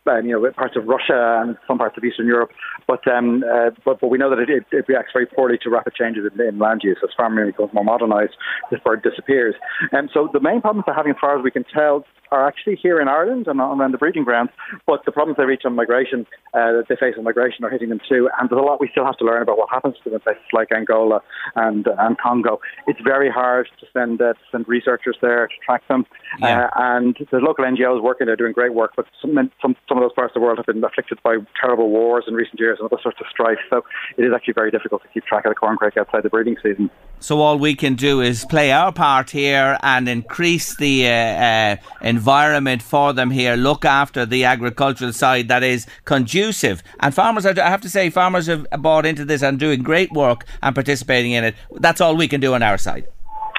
um, 0.07 0.27
you 0.27 0.33
know, 0.33 0.51
parts 0.53 0.77
of 0.77 0.87
Russia 0.87 1.41
and 1.43 1.57
some 1.67 1.79
parts 1.79 1.97
of 1.97 2.05
Eastern 2.05 2.27
Europe. 2.27 2.51
But 2.87 3.07
um, 3.09 3.45
uh, 3.45 3.71
but, 3.85 4.01
but 4.01 4.09
we 4.09 4.19
know 4.19 4.31
that 4.31 4.39
it, 4.39 4.51
it, 4.51 4.65
it, 4.73 4.85
reacts 4.89 5.13
very 5.13 5.27
poorly 5.27 5.59
to 5.63 5.71
rapid 5.71 5.95
changes 5.95 6.25
in, 6.33 6.41
in 6.41 6.59
land 6.59 6.83
use. 6.85 6.99
As 7.03 7.11
farming 7.17 7.47
becomes 7.47 7.73
more 7.73 7.85
modernised, 7.85 8.35
this 8.71 8.81
bird 8.81 9.03
disappears. 9.03 9.55
And 9.93 10.11
so 10.13 10.29
the 10.33 10.41
main 10.41 10.61
problems 10.61 10.85
they're 10.87 10.95
having, 10.95 11.13
as 11.13 11.19
far 11.21 11.39
as 11.39 11.43
we 11.43 11.51
can 11.51 11.65
tell, 11.73 12.05
are 12.31 12.47
actually 12.47 12.77
here 12.77 13.01
in 13.01 13.09
Ireland 13.09 13.47
and 13.47 13.61
around 13.61 13.93
the 13.93 13.99
breeding 13.99 14.25
grounds. 14.25 14.51
But 14.87 15.05
the 15.05 15.13
problems 15.13 15.37
they 15.39 15.45
reach 15.45 15.63
on 15.65 15.75
migration, 15.75 16.27
uh, 16.53 16.73
that 16.73 16.87
they 16.89 16.97
face 16.97 17.15
on 17.17 17.25
migration, 17.25 17.65
are 17.65 17.71
hitting 17.71 17.89
them 17.89 18.01
too. 18.07 18.29
And 18.39 18.51
there's 18.51 18.61
a 18.61 18.65
lot 18.65 18.81
we 18.81 18.89
still 18.91 19.05
have 19.05 19.17
to 19.19 19.25
learn 19.25 19.43
about 19.43 19.59
what 19.59 19.71
happens 19.71 19.97
to 19.99 20.11
them 20.11 20.15
in 20.15 20.21
places 20.21 20.43
like 20.53 20.73
Angola 20.73 21.21
and 21.57 21.87
and 21.99 22.19
Congo. 22.19 22.61
It's 22.87 23.01
very 23.03 23.31
hard 23.31 23.69
to 23.81 23.87
send 23.93 24.21
uh, 24.21 24.35
to 24.35 24.39
send 24.53 24.69
researchers 24.69 25.17
there 25.23 25.47
to 25.47 25.55
track 25.65 25.87
them. 25.89 26.07
Yeah. 26.41 26.67
Uh, 26.67 26.71
and 26.77 27.17
there's 27.31 27.43
local 27.43 27.65
NGOs 27.65 28.03
working 28.03 28.27
there 28.27 28.37
doing 28.37 28.53
great 28.53 28.75
work, 28.75 28.93
but 28.97 29.07
some, 29.21 29.51
some 29.61 29.77
some 29.95 30.03
of 30.03 30.09
those 30.09 30.15
parts 30.15 30.33
of 30.35 30.41
the 30.41 30.45
world 30.45 30.59
have 30.59 30.67
been 30.67 30.83
afflicted 30.83 31.23
by 31.23 31.37
terrible 31.61 31.89
wars 31.89 32.25
in 32.27 32.35
recent 32.35 32.59
years 32.59 32.79
and 32.81 32.91
other 32.91 33.01
sorts 33.01 33.19
of 33.21 33.27
strife. 33.31 33.59
So 33.71 33.85
it 34.17 34.25
is 34.25 34.33
actually 34.35 34.55
very 34.55 34.73
difficult 34.73 35.03
to 35.03 35.09
keep 35.09 35.25
track 35.25 35.45
of 35.45 35.51
the 35.51 35.55
corncrake 35.55 35.97
outside 35.97 36.25
the 36.25 36.31
breeding 36.31 36.57
season. 36.63 36.91
So 37.21 37.41
all 37.41 37.59
we 37.59 37.77
can 37.77 37.95
do 37.95 38.21
is 38.21 38.45
play 38.45 38.73
our 38.73 38.93
part 38.93 39.31
here 39.31 39.79
and 39.83 40.09
increase 40.09 40.77
the 40.77 41.07
uh, 41.07 41.11
uh, 41.13 41.77
environment 42.03 42.83
for 42.83 43.13
them 43.13 43.31
here. 43.31 43.55
Look 43.55 43.85
after 43.85 44.27
the 44.27 44.45
agricultural 44.45 45.13
side 45.13 45.47
that 45.47 45.63
is 45.63 45.87
conducive. 46.05 46.83
And 46.99 47.15
farmers, 47.15 47.47
I 47.47 47.55
have 47.55 47.81
to 47.83 47.89
say, 47.89 48.11
farmers 48.11 48.49
have 48.49 48.67
bought 48.79 49.07
into 49.07 49.25
this 49.25 49.43
and 49.43 49.61
doing 49.61 49.83
great 49.83 50.11
work 50.13 50.45
and 50.61 50.75
participating 50.75 51.33
in 51.33 51.45
it. 51.45 51.55
That's 51.77 52.01
all 52.01 52.17
we 52.17 52.27
can 52.27 52.41
do 52.41 52.55
on 52.55 52.65
our 52.65 52.79
side. 52.79 53.07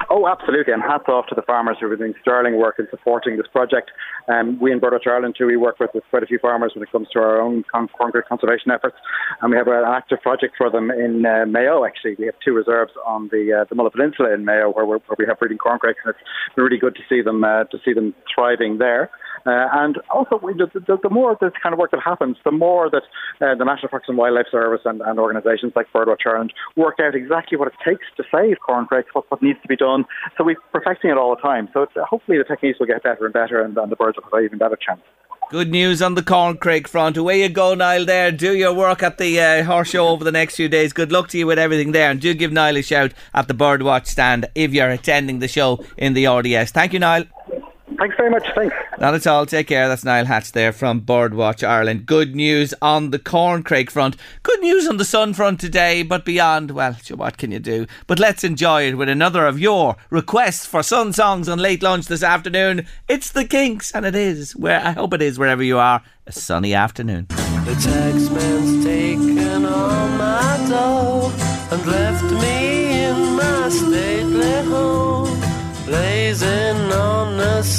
Oh, 0.10 0.28
absolutely. 0.28 0.74
And 0.74 0.82
hats 0.82 1.06
off 1.08 1.28
to 1.28 1.36
the 1.36 1.41
farmers 1.41 1.78
who 1.80 1.88
are 1.88 1.95
doing 1.95 2.13
sterling 2.21 2.58
work 2.58 2.76
in 2.80 2.88
supporting 2.89 3.38
this 3.38 3.48
project. 3.48 3.91
Um, 4.27 4.59
we 4.59 4.71
in 4.71 4.79
Birdwatch 4.79 5.07
Ireland, 5.07 5.35
too, 5.38 5.45
we 5.45 5.57
work 5.57 5.79
with, 5.79 5.91
with 5.93 6.03
quite 6.09 6.23
a 6.23 6.25
few 6.25 6.39
farmers 6.39 6.73
when 6.75 6.83
it 6.83 6.91
comes 6.91 7.07
to 7.13 7.19
our 7.19 7.39
own 7.39 7.63
con- 7.71 7.89
corncrake 7.99 8.25
conservation 8.27 8.71
efforts. 8.71 8.95
And 9.41 9.51
we 9.51 9.57
have 9.57 9.67
an 9.67 9.83
active 9.85 10.21
project 10.21 10.55
for 10.57 10.69
them 10.69 10.89
in 10.89 11.25
uh, 11.25 11.45
Mayo, 11.45 11.85
actually. 11.85 12.15
We 12.17 12.25
have 12.25 12.35
two 12.43 12.53
reserves 12.53 12.91
on 13.05 13.29
the 13.31 13.61
uh, 13.61 13.65
the 13.69 13.75
Mullet 13.75 13.93
Peninsula 13.93 14.33
in 14.33 14.45
Mayo 14.45 14.71
where, 14.71 14.85
where 14.85 14.99
we 15.17 15.25
have 15.27 15.39
breeding 15.39 15.57
corncrakes. 15.57 15.99
And 16.05 16.15
it's 16.15 16.55
been 16.55 16.65
really 16.65 16.79
good 16.79 16.95
to 16.95 17.01
see 17.07 17.21
them, 17.21 17.43
uh, 17.43 17.65
to 17.65 17.77
see 17.83 17.93
them 17.93 18.13
thriving 18.33 18.77
there. 18.79 19.09
Uh, 19.45 19.69
and 19.73 19.97
also, 20.10 20.39
the, 20.39 20.67
the, 20.73 20.97
the, 21.03 21.10
more 21.10 21.38
this 21.39 21.51
kind 21.62 21.73
of 21.73 21.79
work 21.79 21.91
that 21.91 22.01
happens, 22.01 22.36
the 22.43 22.51
more 22.51 22.89
that 22.89 23.03
uh, 23.41 23.53
the 23.55 23.63
National 23.63 23.89
Parks 23.89 24.08
and 24.08 24.17
Wildlife 24.17 24.47
Service 24.49 24.81
and, 24.86 25.01
and 25.01 25.19
organisations 25.19 25.73
like 25.75 25.86
Birdwatch 25.93 26.25
Ireland 26.25 26.51
work 26.75 26.95
out 26.99 27.13
exactly 27.13 27.58
what 27.58 27.67
it 27.67 27.75
takes 27.86 28.05
to 28.17 28.23
save 28.34 28.58
corncrakes, 28.65 29.10
what, 29.13 29.29
what 29.29 29.43
needs 29.43 29.62
to 29.62 29.67
be 29.67 29.75
done. 29.75 30.05
So 30.38 30.43
we're 30.43 30.55
perfecting 30.71 31.12
it 31.12 31.17
all 31.17 31.36
the 31.36 31.41
time. 31.41 31.69
So 31.73 31.86
hopefully 32.10 32.39
the 32.39 32.43
techniques 32.43 32.79
will 32.79 32.88
get 32.88 33.03
better 33.03 33.25
and 33.25 33.34
better, 33.34 33.62
and, 33.62 33.77
and 33.77 33.91
the 33.91 33.95
birds 33.95 34.17
will 34.17 34.23
have 34.23 34.34
an 34.34 34.45
even 34.45 34.58
better 34.58 34.77
chance. 34.77 35.01
Good 35.51 35.69
news 35.69 36.01
on 36.01 36.15
the 36.15 36.23
Corncrake 36.23 36.88
front. 36.88 37.17
Away 37.17 37.43
you 37.43 37.49
go, 37.49 37.75
Niall. 37.75 38.05
There, 38.05 38.31
do 38.31 38.55
your 38.55 38.73
work 38.73 39.03
at 39.03 39.19
the 39.19 39.39
uh, 39.39 39.63
horse 39.63 39.89
show 39.89 40.08
over 40.08 40.23
the 40.23 40.31
next 40.31 40.55
few 40.55 40.67
days. 40.67 40.91
Good 40.91 41.12
luck 41.12 41.27
to 41.29 41.38
you 41.38 41.45
with 41.45 41.60
everything 41.60 41.91
there, 41.91 42.10
and 42.10 42.19
do 42.19 42.34
give 42.34 42.51
Niall 42.51 42.77
a 42.77 42.81
shout 42.81 43.13
at 43.31 43.47
the 43.47 43.53
Birdwatch 43.53 44.08
stand 44.08 44.47
if 44.55 44.73
you're 44.73 44.89
attending 44.89 45.38
the 45.38 45.47
show 45.47 45.86
in 45.97 46.15
the 46.15 46.25
RDS. 46.25 46.71
Thank 46.71 46.93
you, 46.93 46.99
Niall. 46.99 47.25
Thanks 47.97 48.15
very 48.17 48.29
much. 48.29 48.47
Thanks. 48.55 48.75
Not 48.99 49.13
at 49.13 49.27
all. 49.27 49.45
Take 49.45 49.67
care. 49.67 49.88
That's 49.88 50.03
Niall 50.03 50.25
Hatch 50.25 50.51
there 50.51 50.71
from 50.71 51.01
Birdwatch 51.01 51.67
Ireland. 51.67 52.05
Good 52.05 52.36
news 52.36 52.73
on 52.81 53.12
the 53.12 53.19
Corncrake 53.19 53.89
front. 53.89 54.15
Good 54.43 54.62
news 54.62 54.88
on 54.88 54.97
the 54.97 55.05
Sun 55.05 55.34
front 55.34 55.60
today, 55.60 56.03
but 56.03 56.25
beyond, 56.25 56.71
well, 56.71 56.97
what 57.15 57.38
can 57.38 57.51
you 57.51 57.60
do? 57.60 57.88
But 58.08 58.19
let's 58.19 58.43
enjoy 58.43 58.88
it 58.88 58.97
with 58.97 59.10
another 59.10 59.45
of 59.45 59.60
your 59.60 59.95
requests 60.10 60.65
for 60.65 60.84
Sun 60.84 61.13
songs 61.13 61.47
on 61.47 61.60
late 61.60 61.84
lunch 61.84 62.05
this 62.08 62.23
afternoon. 62.23 62.86
It's 63.08 63.31
the 63.31 63.45
Kinks, 63.45 63.91
and 63.93 64.05
it 64.05 64.15
is 64.15 64.55
where 64.55 64.81
I 64.86 64.91
hope 64.91 65.13
it 65.13 65.21
is 65.21 65.39
wherever 65.39 65.63
you 65.63 65.77
are. 65.77 66.01
A 66.27 66.31
sunny 66.31 66.73
afternoon. 66.73 67.27
The 67.29 67.75
taxman's 67.81 68.84
taken 68.84 69.65
all 69.65 70.08
my 70.17 70.65
dough 70.67 71.31
and 71.71 71.86
left 71.86 72.23
me 72.23 73.03
in 73.05 73.36
my 73.36 73.69
stately 73.69 74.14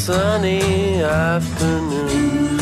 sunny 0.07 1.03
afternoon. 1.03 2.57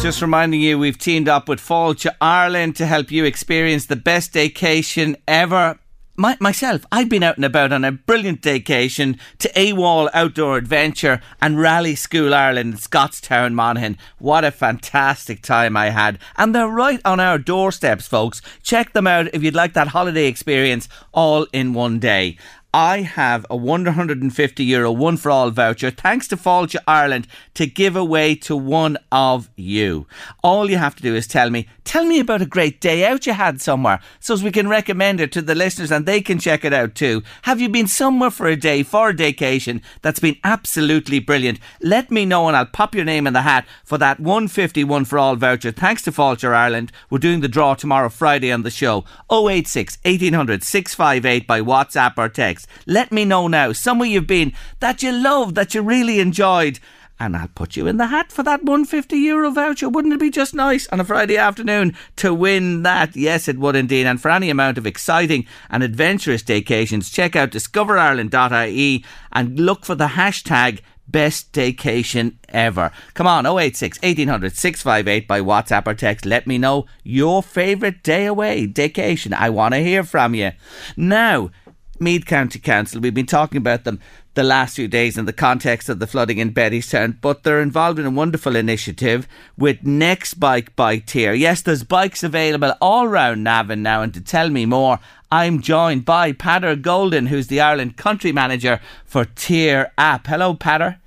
Just 0.00 0.22
reminding 0.22 0.60
you, 0.60 0.78
we've 0.78 0.96
teamed 0.96 1.28
up 1.28 1.48
with 1.48 1.58
Fáilte 1.58 2.08
Ireland 2.20 2.76
to 2.76 2.86
help 2.86 3.10
you 3.10 3.24
experience 3.24 3.86
the 3.86 3.96
best 3.96 4.32
vacation 4.32 5.16
ever. 5.26 5.80
My, 6.16 6.36
myself, 6.38 6.86
I've 6.92 7.08
been 7.08 7.24
out 7.24 7.34
and 7.36 7.44
about 7.44 7.72
on 7.72 7.84
a 7.84 7.90
brilliant 7.90 8.44
vacation 8.44 9.18
to 9.38 9.48
AWOL 9.54 10.08
Outdoor 10.14 10.56
Adventure 10.56 11.20
and 11.42 11.58
Rally 11.58 11.96
School 11.96 12.32
Ireland 12.32 12.74
in 12.74 12.78
Scotstown, 12.78 13.54
Monaghan. 13.54 13.98
What 14.18 14.44
a 14.44 14.52
fantastic 14.52 15.42
time 15.42 15.76
I 15.76 15.90
had. 15.90 16.20
And 16.36 16.54
they're 16.54 16.68
right 16.68 17.00
on 17.04 17.18
our 17.18 17.38
doorsteps, 17.38 18.06
folks. 18.06 18.40
Check 18.62 18.92
them 18.92 19.08
out 19.08 19.34
if 19.34 19.42
you'd 19.42 19.54
like 19.54 19.72
that 19.72 19.88
holiday 19.88 20.26
experience 20.26 20.88
all 21.12 21.48
in 21.52 21.74
one 21.74 21.98
day. 21.98 22.36
I 22.72 23.02
have 23.02 23.44
a 23.50 23.56
150 23.56 24.62
euro 24.64 24.92
one 24.92 25.16
for 25.16 25.30
all 25.30 25.50
voucher 25.50 25.90
thanks 25.90 26.28
to 26.28 26.36
Fáilte 26.36 26.76
Ireland 26.86 27.26
to 27.54 27.66
give 27.66 27.96
away 27.96 28.36
to 28.36 28.56
one 28.56 28.96
of 29.10 29.50
you. 29.56 30.06
All 30.44 30.70
you 30.70 30.78
have 30.78 30.94
to 30.96 31.02
do 31.02 31.14
is 31.16 31.26
tell 31.26 31.50
me, 31.50 31.66
tell 31.90 32.04
me 32.04 32.20
about 32.20 32.40
a 32.40 32.46
great 32.46 32.80
day 32.80 33.04
out 33.04 33.26
you 33.26 33.32
had 33.32 33.60
somewhere 33.60 33.98
so 34.20 34.32
as 34.32 34.44
we 34.44 34.52
can 34.52 34.68
recommend 34.68 35.20
it 35.20 35.32
to 35.32 35.42
the 35.42 35.56
listeners 35.56 35.90
and 35.90 36.06
they 36.06 36.20
can 36.20 36.38
check 36.38 36.64
it 36.64 36.72
out 36.72 36.94
too. 36.94 37.20
Have 37.42 37.60
you 37.60 37.68
been 37.68 37.88
somewhere 37.88 38.30
for 38.30 38.46
a 38.46 38.54
day, 38.54 38.84
for 38.84 39.10
a 39.10 39.12
vacation 39.12 39.82
that's 40.00 40.20
been 40.20 40.36
absolutely 40.44 41.18
brilliant? 41.18 41.58
Let 41.82 42.12
me 42.12 42.24
know 42.24 42.46
and 42.46 42.56
I'll 42.56 42.64
pop 42.64 42.94
your 42.94 43.04
name 43.04 43.26
in 43.26 43.32
the 43.32 43.42
hat 43.42 43.66
for 43.82 43.98
that 43.98 44.20
151 44.20 45.04
for 45.06 45.18
all 45.18 45.34
voucher 45.34 45.72
thanks 45.72 46.02
to 46.02 46.12
Fáilte 46.12 46.54
Ireland. 46.54 46.92
We're 47.10 47.18
doing 47.18 47.40
the 47.40 47.48
draw 47.48 47.74
tomorrow 47.74 48.08
Friday 48.08 48.52
on 48.52 48.62
the 48.62 48.70
show. 48.70 49.04
086 49.28 49.98
1800 50.04 50.62
658 50.62 51.44
by 51.48 51.60
WhatsApp 51.60 52.12
or 52.16 52.28
text. 52.28 52.68
Let 52.86 53.10
me 53.10 53.24
know 53.24 53.48
now 53.48 53.72
somewhere 53.72 54.08
you've 54.08 54.28
been 54.28 54.52
that 54.78 55.02
you 55.02 55.10
loved, 55.10 55.56
that 55.56 55.74
you 55.74 55.82
really 55.82 56.20
enjoyed. 56.20 56.78
And 57.20 57.36
I'll 57.36 57.48
put 57.48 57.76
you 57.76 57.86
in 57.86 57.98
the 57.98 58.06
hat 58.06 58.32
for 58.32 58.42
that 58.44 58.64
150 58.64 59.14
euro 59.18 59.50
voucher. 59.50 59.90
Wouldn't 59.90 60.14
it 60.14 60.20
be 60.20 60.30
just 60.30 60.54
nice 60.54 60.88
on 60.88 61.00
a 61.00 61.04
Friday 61.04 61.36
afternoon 61.36 61.94
to 62.16 62.32
win 62.32 62.82
that? 62.82 63.14
Yes, 63.14 63.46
it 63.46 63.58
would 63.58 63.76
indeed. 63.76 64.06
And 64.06 64.18
for 64.18 64.30
any 64.30 64.48
amount 64.48 64.78
of 64.78 64.86
exciting 64.86 65.46
and 65.68 65.82
adventurous 65.82 66.40
vacations, 66.40 67.10
check 67.10 67.36
out 67.36 67.50
discoverireland.ie 67.50 69.04
and 69.32 69.60
look 69.60 69.84
for 69.84 69.94
the 69.94 70.06
hashtag 70.06 70.80
best 71.06 71.52
vacation 71.52 72.38
ever. 72.48 72.90
Come 73.12 73.26
on, 73.26 73.44
086 73.44 73.98
1800 73.98 74.56
658 74.56 75.28
by 75.28 75.40
WhatsApp 75.42 75.86
or 75.86 75.94
text. 75.94 76.24
Let 76.24 76.46
me 76.46 76.56
know 76.56 76.86
your 77.04 77.42
favourite 77.42 78.02
day 78.02 78.24
away, 78.24 78.64
vacation. 78.64 79.34
I 79.34 79.50
want 79.50 79.74
to 79.74 79.80
hear 79.80 80.04
from 80.04 80.34
you. 80.34 80.52
Now, 80.96 81.50
Meath 81.98 82.24
County 82.24 82.58
Council, 82.58 82.98
we've 82.98 83.12
been 83.12 83.26
talking 83.26 83.58
about 83.58 83.84
them 83.84 84.00
the 84.34 84.42
last 84.44 84.76
few 84.76 84.86
days 84.86 85.18
in 85.18 85.24
the 85.24 85.32
context 85.32 85.88
of 85.88 85.98
the 85.98 86.06
flooding 86.06 86.38
in 86.38 86.54
Bettystown, 86.54 87.16
but 87.20 87.42
they're 87.42 87.60
involved 87.60 87.98
in 87.98 88.06
a 88.06 88.10
wonderful 88.10 88.54
initiative 88.54 89.26
with 89.58 89.84
Next 89.84 90.34
Bike 90.34 90.74
by 90.76 90.98
Tier. 90.98 91.32
Yes, 91.32 91.62
there's 91.62 91.82
bikes 91.82 92.22
available 92.22 92.74
all 92.80 93.08
round 93.08 93.42
Navan 93.42 93.82
now, 93.82 94.02
and 94.02 94.14
to 94.14 94.20
tell 94.20 94.48
me 94.48 94.66
more, 94.66 95.00
I'm 95.32 95.60
joined 95.60 96.04
by 96.04 96.32
Patter 96.32 96.76
Golden, 96.76 97.26
who's 97.26 97.48
the 97.48 97.60
Ireland 97.60 97.96
Country 97.96 98.30
Manager 98.30 98.80
for 99.04 99.24
Tier 99.24 99.92
App. 99.98 100.26
Hello, 100.26 100.54
Patter. 100.54 100.98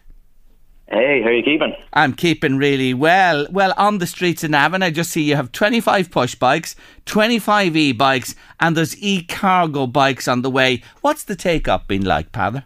Hey, 0.88 1.22
how 1.22 1.30
are 1.30 1.34
you 1.34 1.44
keeping? 1.44 1.74
I'm 1.94 2.14
keeping 2.14 2.58
really 2.58 2.94
well. 2.94 3.48
Well, 3.50 3.74
on 3.78 3.98
the 3.98 4.06
streets 4.06 4.44
in 4.44 4.52
Navan, 4.52 4.84
I 4.84 4.92
just 4.92 5.12
see 5.12 5.24
you 5.24 5.36
have 5.38 5.52
25 5.52 6.12
push 6.12 6.36
bikes, 6.36 6.76
25 7.06 7.76
e 7.76 7.92
bikes, 7.94 8.36
and 8.60 8.78
there's 8.78 9.02
e 9.02 9.24
cargo 9.24 9.88
bikes 9.88 10.28
on 10.28 10.42
the 10.42 10.52
way. 10.52 10.84
What's 11.02 11.24
the 11.24 11.38
take 11.38 11.70
up 11.70 11.88
been 11.88 12.04
like, 12.04 12.32
Patter? 12.32 12.66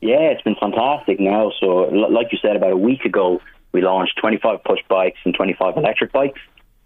Yeah, 0.00 0.30
it's 0.30 0.42
been 0.42 0.56
fantastic 0.56 1.18
now. 1.18 1.52
So, 1.58 1.66
like 1.66 2.32
you 2.32 2.38
said, 2.40 2.56
about 2.56 2.72
a 2.72 2.76
week 2.76 3.04
ago, 3.04 3.40
we 3.72 3.82
launched 3.82 4.16
25 4.20 4.62
push 4.64 4.80
bikes 4.88 5.18
and 5.24 5.34
25 5.34 5.76
electric 5.76 6.12
bikes. 6.12 6.40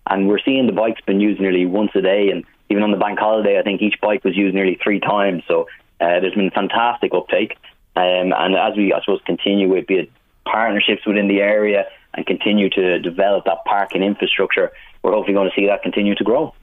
And 0.08 0.28
we're 0.28 0.40
seeing 0.44 0.66
the 0.66 0.72
bikes 0.72 1.00
been 1.02 1.20
used 1.20 1.40
nearly 1.40 1.66
once 1.66 1.90
a 1.94 2.00
day. 2.00 2.30
And 2.30 2.44
even 2.70 2.82
on 2.82 2.90
the 2.90 2.96
bank 2.96 3.18
holiday, 3.18 3.58
I 3.58 3.62
think 3.62 3.82
each 3.82 4.00
bike 4.00 4.24
was 4.24 4.36
used 4.36 4.54
nearly 4.54 4.78
three 4.82 4.98
times. 4.98 5.42
So, 5.46 5.68
uh, 6.00 6.20
there's 6.20 6.34
been 6.34 6.50
fantastic 6.50 7.12
uptake. 7.14 7.56
Um, 7.94 8.32
and 8.32 8.56
as 8.56 8.76
we, 8.76 8.92
I 8.92 9.00
suppose, 9.00 9.20
continue 9.26 9.68
with 9.68 9.86
be 9.86 10.10
partnerships 10.44 11.06
within 11.06 11.28
the 11.28 11.40
area 11.40 11.84
and 12.14 12.26
continue 12.26 12.68
to 12.70 12.98
develop 12.98 13.44
that 13.44 13.58
parking 13.66 14.02
infrastructure, 14.02 14.72
we're 15.02 15.12
hopefully 15.12 15.34
going 15.34 15.50
to 15.50 15.54
see 15.54 15.66
that 15.66 15.82
continue 15.82 16.14
to 16.14 16.24
grow. 16.24 16.54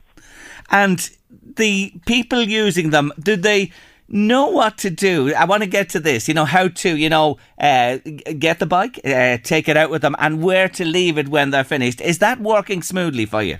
And 0.71 1.09
the 1.55 1.93
people 2.05 2.41
using 2.41 2.89
them, 2.89 3.11
do 3.19 3.35
they 3.35 3.71
know 4.09 4.47
what 4.47 4.77
to 4.79 4.89
do? 4.89 5.33
I 5.33 5.45
want 5.45 5.63
to 5.63 5.69
get 5.69 5.89
to 5.89 5.99
this, 5.99 6.27
you 6.27 6.33
know, 6.33 6.45
how 6.45 6.67
to, 6.67 6.97
you 6.97 7.09
know, 7.09 7.37
uh, 7.59 7.99
get 8.37 8.59
the 8.59 8.65
bike, 8.65 8.99
uh, 9.05 9.37
take 9.43 9.69
it 9.69 9.77
out 9.77 9.89
with 9.89 10.01
them, 10.01 10.15
and 10.19 10.43
where 10.43 10.67
to 10.69 10.85
leave 10.85 11.17
it 11.17 11.29
when 11.29 11.51
they're 11.51 11.63
finished. 11.63 12.01
Is 12.01 12.17
that 12.19 12.39
working 12.39 12.81
smoothly 12.81 13.25
for 13.25 13.43
you? 13.43 13.57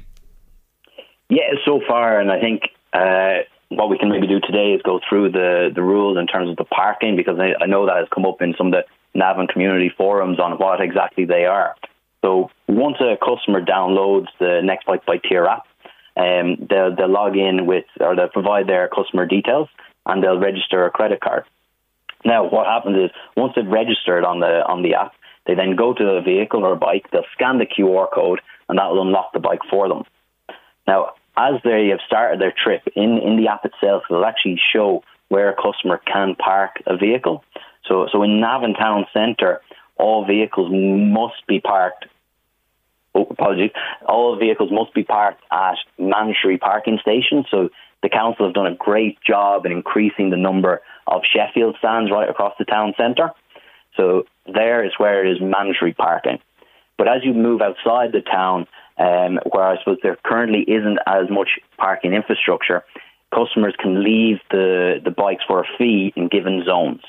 Yeah, 1.30 1.54
so 1.66 1.80
far, 1.88 2.20
and 2.20 2.32
I 2.32 2.40
think 2.40 2.64
uh, 2.92 3.44
what 3.70 3.90
we 3.90 3.98
can 4.00 4.10
maybe 4.10 4.28
do 4.28 4.40
today 4.40 4.74
is 4.74 4.82
go 4.82 5.00
through 5.08 5.32
the, 5.32 5.70
the 5.74 5.84
rules 5.84 6.18
in 6.18 6.26
terms 6.26 6.50
of 6.50 6.58
the 6.58 6.66
parking 6.66 7.16
because 7.16 7.38
I, 7.40 7.64
I 7.64 7.68
know 7.68 7.86
that 7.86 7.98
has 7.98 8.08
come 8.14 8.26
up 8.26 8.42
in 8.42 8.56
some 8.58 8.68
of 8.68 8.74
the 8.74 8.84
Navan 9.14 9.48
community 9.48 9.92
forums 9.96 10.40
on 10.40 10.54
what 10.54 10.82
exactly 10.82 11.26
they 11.26 11.46
are. 11.46 11.76
So 12.22 12.50
once 12.68 12.98
a 13.00 13.16
customer 13.24 13.64
downloads 13.64 14.28
the 14.40 14.62
Next 14.64 14.86
Bike 14.86 15.06
by 15.06 15.18
Tier 15.18 15.46
app, 15.46 15.66
um, 16.18 16.68
they'll, 16.70 16.96
they'll 16.96 17.10
log 17.10 17.38
in 17.38 17.66
with 17.66 17.86
or 18.00 18.16
they'll 18.16 18.28
provide 18.28 18.68
their 18.68 18.90
customer 18.90 19.26
details 19.26 19.70
and 20.10 20.24
they'll 20.24 20.40
register 20.40 20.86
a 20.86 20.92
credit 20.92 21.22
card. 21.22 21.44
Now, 22.26 22.50
what 22.50 22.66
happens 22.66 22.98
is 22.98 23.12
once 23.38 23.54
they've 23.56 23.66
registered 23.66 24.26
on 24.26 24.40
the 24.40 24.66
on 24.68 24.82
the 24.82 24.96
app, 24.96 25.14
they 25.46 25.56
then 25.56 25.76
go 25.76 25.94
to 25.94 26.04
a 26.04 26.22
vehicle 26.22 26.66
or 26.66 26.74
a 26.74 26.76
bike. 26.76 27.06
They'll 27.12 27.32
scan 27.34 27.60
the 27.60 27.66
QR 27.66 28.12
code, 28.12 28.42
and 28.68 28.78
that 28.78 28.90
will 28.90 29.02
unlock 29.02 29.32
the 29.34 29.40
bike 29.40 29.62
for 29.70 29.88
them. 29.88 30.04
Now, 30.86 31.14
as 31.38 31.62
they 31.64 31.88
have 31.90 32.00
started 32.06 32.42
their 32.42 32.54
trip 32.54 32.82
in 32.96 33.20
in 33.20 33.38
the 33.38 33.48
app 33.48 33.64
itself, 33.64 34.04
it'll 34.10 34.26
actually 34.26 34.60
show 34.74 35.04
where 35.30 35.50
a 35.50 35.56
customer 35.56 36.02
can 36.06 36.36
park 36.36 36.82
a 36.88 36.98
vehicle. 36.98 37.44
So, 37.88 38.08
so 38.12 38.24
in 38.24 38.42
Navan 38.42 38.74
Town 38.74 39.06
Centre, 39.14 39.62
all 39.96 40.26
vehicles 40.26 40.70
must 40.72 41.46
be 41.48 41.60
parked. 41.60 42.06
Oh, 43.16 43.28
apologies. 43.30 43.72
All 44.08 44.38
vehicles 44.38 44.72
must 44.72 44.94
be 44.94 45.04
parked 45.04 45.44
at 45.52 45.78
mandatory 45.98 46.58
parking 46.58 47.00
stations. 47.02 47.46
So 47.50 47.70
the 48.02 48.10
council 48.10 48.46
have 48.46 48.54
done 48.54 48.68
a 48.68 48.76
great 48.76 49.18
job 49.22 49.66
in 49.66 49.72
increasing 49.72 50.30
the 50.30 50.38
number 50.38 50.82
of 51.08 51.22
Sheffield 51.24 51.76
stands 51.80 52.12
right 52.12 52.30
across 52.30 52.54
the 52.58 52.66
town 52.66 52.94
centre. 52.98 53.32
So 53.98 54.24
there 54.46 54.86
is 54.86 54.94
where 54.98 55.26
it 55.26 55.32
is 55.32 55.42
mandatory 55.42 55.94
parking. 55.94 56.40
But 56.98 57.08
as 57.08 57.24
you 57.24 57.34
move 57.34 57.62
outside 57.62 58.12
the 58.12 58.22
town, 58.22 58.68
um, 58.98 59.40
where 59.52 59.64
I 59.64 59.78
suppose 59.80 59.98
there 60.04 60.18
currently 60.24 60.62
isn't 60.62 61.00
as 61.08 61.30
much 61.30 61.60
parking 61.78 62.14
infrastructure, 62.14 62.84
customers 63.34 63.76
can 63.80 64.04
leave 64.04 64.38
the, 64.52 65.00
the 65.04 65.12
bikes 65.12 65.44
for 65.48 65.62
a 65.62 65.68
fee 65.78 66.14
in 66.16 66.28
given 66.28 66.64
zones. 66.66 67.02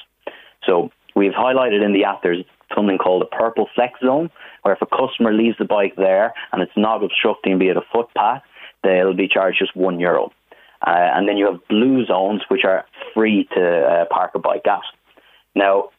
So 0.65 0.91
we've 1.15 1.33
highlighted 1.33 1.85
in 1.85 1.93
the 1.93 2.05
app 2.05 2.23
there's 2.23 2.45
something 2.75 2.99
called 2.99 3.23
a 3.23 3.37
purple 3.37 3.69
flex 3.75 3.99
zone, 4.01 4.31
where 4.63 4.75
if 4.75 4.83
a 4.83 4.87
customer 4.87 5.33
leaves 5.33 5.57
the 5.59 5.65
bike 5.65 5.95
there 5.97 6.35
and 6.53 6.63
it's 6.63 6.77
not 6.77 7.03
obstructing, 7.03 7.59
be 7.59 7.69
it 7.69 7.77
a 7.77 7.83
footpath, 7.93 8.43
they'll 8.83 9.15
be 9.15 9.29
charged 9.29 9.59
just 9.59 9.75
one 9.75 9.99
euro. 9.99 10.31
Uh, 10.87 10.91
and 11.15 11.29
then 11.29 11.37
you 11.37 11.47
have 11.47 11.67
blue 11.69 12.07
zones, 12.07 12.43
which 12.49 12.65
are 12.65 12.87
free 13.15 13.49
to 13.55 13.81
uh, 13.83 14.05
park 14.07 14.33
a 14.35 14.39
bike 14.39 14.67
at. 14.67 14.81
Now, 15.55 15.91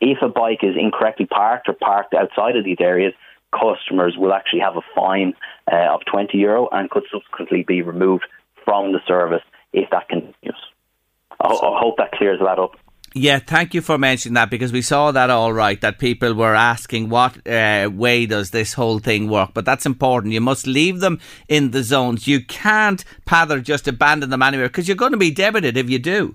if 0.00 0.18
a 0.22 0.28
bike 0.28 0.60
is 0.62 0.74
incorrectly 0.76 1.26
parked 1.26 1.68
or 1.68 1.74
parked 1.74 2.14
outside 2.14 2.56
of 2.56 2.64
these 2.64 2.78
areas, 2.80 3.14
customers 3.52 4.16
will 4.16 4.32
actually 4.32 4.60
have 4.60 4.76
a 4.76 4.82
fine 4.94 5.34
uh, 5.72 5.94
of 5.94 6.00
20 6.10 6.36
euro 6.38 6.68
and 6.72 6.90
could 6.90 7.04
subsequently 7.10 7.62
be 7.62 7.82
removed 7.82 8.24
from 8.64 8.92
the 8.92 9.00
service 9.06 9.42
if 9.72 9.88
that 9.90 10.08
continues. 10.08 10.56
I, 11.40 11.48
I 11.48 11.78
hope 11.80 11.96
that 11.98 12.12
clears 12.12 12.40
that 12.40 12.58
up. 12.58 12.76
Yeah, 13.18 13.38
thank 13.38 13.72
you 13.72 13.80
for 13.80 13.96
mentioning 13.96 14.34
that 14.34 14.50
because 14.50 14.72
we 14.72 14.82
saw 14.82 15.10
that 15.10 15.30
all 15.30 15.50
right. 15.50 15.80
That 15.80 15.98
people 15.98 16.34
were 16.34 16.54
asking 16.54 17.08
what 17.08 17.48
uh, 17.48 17.88
way 17.90 18.26
does 18.26 18.50
this 18.50 18.74
whole 18.74 18.98
thing 18.98 19.30
work, 19.30 19.52
but 19.54 19.64
that's 19.64 19.86
important. 19.86 20.34
You 20.34 20.42
must 20.42 20.66
leave 20.66 21.00
them 21.00 21.18
in 21.48 21.70
the 21.70 21.82
zones. 21.82 22.28
You 22.28 22.44
can't 22.44 23.02
pather 23.24 23.62
just 23.62 23.88
abandon 23.88 24.28
them 24.28 24.42
anywhere 24.42 24.68
because 24.68 24.86
you're 24.86 24.98
going 24.98 25.12
to 25.12 25.16
be 25.16 25.30
debited 25.30 25.78
if 25.78 25.88
you 25.88 25.98
do. 25.98 26.34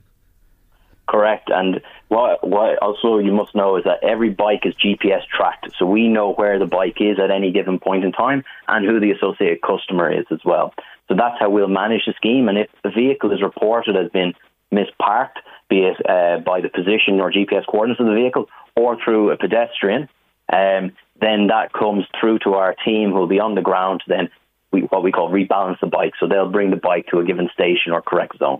Correct. 1.08 1.52
And 1.54 1.82
what, 2.08 2.48
what 2.48 2.80
also 2.80 3.20
you 3.20 3.32
must 3.32 3.54
know 3.54 3.78
is 3.78 3.84
that 3.84 4.04
every 4.04 4.32
bike 4.32 4.65
is 4.65 4.74
GPS 4.84 5.22
tracked. 5.28 5.70
So 5.78 5.86
we 5.86 6.08
know 6.08 6.34
where 6.34 6.58
the 6.58 6.65
bike 6.65 6.98
is 7.00 7.20
at 7.20 7.30
any 7.30 7.52
given 7.52 7.78
point 7.78 8.04
in 8.04 8.12
time 8.12 8.44
and 8.67 8.88
who 8.88 9.00
the 9.00 9.12
associated 9.12 9.62
customer 9.62 10.12
is 10.12 10.26
as 10.32 10.39
well. 10.44 10.74
So 11.10 11.13
that's 11.15 11.36
how 11.39 11.52
we'll 11.52 11.67
manage 11.67 12.06
the 12.08 12.13
scheme. 12.17 12.50
And 12.50 12.58
if 12.58 12.70
the 12.84 12.89
vehicle 12.89 13.32
is 13.32 13.44
reported 13.44 13.96
as 13.96 14.10
being 14.10 14.34
misparked, 14.74 15.38
be 15.71 15.79
it 15.79 15.97
uh, 16.07 16.39
by 16.39 16.60
the 16.60 16.69
position 16.69 17.21
or 17.21 17.31
GPS 17.31 17.65
coordinates 17.65 18.01
of 18.01 18.05
the 18.05 18.13
vehicle 18.13 18.49
or 18.75 18.97
through 19.01 19.31
a 19.31 19.38
pedestrian, 19.38 20.10
um, 20.51 20.91
then 21.19 21.47
that 21.47 21.71
comes 21.71 22.03
through 22.19 22.39
to 22.39 22.53
our 22.55 22.75
team 22.86 23.12
who 23.12 23.15
will 23.15 23.27
be 23.27 23.39
on 23.39 23.55
the 23.55 23.62
ground 23.62 24.03
then 24.05 24.29
we, 24.71 24.81
what 24.81 25.03
we 25.03 25.12
call 25.12 25.29
rebalance 25.29 25.79
the 25.79 25.88
bike. 25.88 26.13
So 26.19 26.27
they'll 26.27 26.49
bring 26.49 26.71
the 26.71 26.77
bike 26.77 27.07
to 27.12 27.19
a 27.19 27.25
given 27.25 27.49
station 27.53 27.91
or 27.91 28.01
correct 28.01 28.38
zone. 28.38 28.60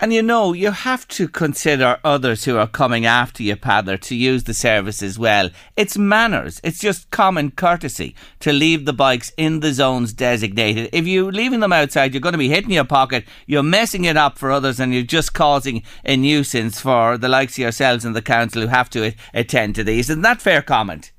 And 0.00 0.12
you 0.12 0.22
know, 0.22 0.52
you 0.52 0.72
have 0.72 1.06
to 1.08 1.28
consider 1.28 1.98
others 2.02 2.44
who 2.44 2.56
are 2.56 2.66
coming 2.66 3.06
after 3.06 3.44
you, 3.44 3.54
Padder, 3.54 4.00
to 4.00 4.16
use 4.16 4.42
the 4.42 4.52
service 4.52 5.04
as 5.04 5.20
well. 5.20 5.50
It's 5.76 5.96
manners. 5.96 6.60
It's 6.64 6.80
just 6.80 7.10
common 7.10 7.52
courtesy 7.52 8.16
to 8.40 8.52
leave 8.52 8.86
the 8.86 8.92
bikes 8.92 9.32
in 9.36 9.60
the 9.60 9.72
zones 9.72 10.12
designated. 10.12 10.90
If 10.92 11.06
you're 11.06 11.30
leaving 11.30 11.60
them 11.60 11.72
outside, 11.72 12.12
you're 12.12 12.20
going 12.20 12.32
to 12.32 12.38
be 12.38 12.48
hitting 12.48 12.72
your 12.72 12.84
pocket, 12.84 13.24
you're 13.46 13.62
messing 13.62 14.04
it 14.04 14.16
up 14.16 14.36
for 14.36 14.50
others, 14.50 14.80
and 14.80 14.92
you're 14.92 15.04
just 15.04 15.32
causing 15.32 15.84
a 16.04 16.16
nuisance 16.16 16.80
for 16.80 17.16
the 17.16 17.28
likes 17.28 17.54
of 17.54 17.58
yourselves 17.58 18.04
and 18.04 18.16
the 18.16 18.22
council 18.22 18.62
who 18.62 18.68
have 18.68 18.90
to 18.90 19.14
attend 19.32 19.76
to 19.76 19.84
these. 19.84 20.10
Isn't 20.10 20.22
that 20.22 20.42
fair 20.42 20.60
comment? 20.60 21.12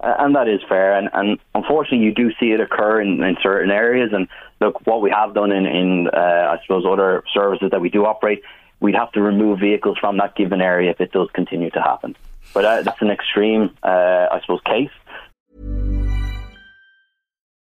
And 0.00 0.34
that 0.34 0.48
is 0.48 0.60
fair. 0.66 0.96
And, 0.96 1.10
and 1.12 1.38
unfortunately, 1.54 2.06
you 2.06 2.14
do 2.14 2.30
see 2.40 2.52
it 2.52 2.60
occur 2.60 3.02
in, 3.02 3.22
in 3.22 3.36
certain 3.42 3.70
areas. 3.70 4.10
And 4.12 4.28
look, 4.60 4.86
what 4.86 5.00
we 5.00 5.10
have 5.10 5.34
done 5.34 5.52
in, 5.52 5.66
in 5.66 6.08
uh, 6.08 6.56
I 6.56 6.58
suppose, 6.62 6.84
other 6.88 7.22
services 7.32 7.70
that 7.70 7.80
we 7.80 7.90
do 7.90 8.04
operate, 8.04 8.42
we'd 8.80 8.94
have 8.94 9.12
to 9.12 9.20
remove 9.20 9.60
vehicles 9.60 9.98
from 9.98 10.16
that 10.18 10.36
given 10.36 10.60
area 10.60 10.90
if 10.90 11.00
it 11.00 11.12
does 11.12 11.28
continue 11.32 11.70
to 11.70 11.80
happen. 11.80 12.16
But 12.54 12.64
uh, 12.64 12.82
that's 12.82 13.00
an 13.02 13.10
extreme, 13.10 13.76
uh, 13.82 14.26
I 14.30 14.40
suppose, 14.40 14.60
case. 14.64 14.90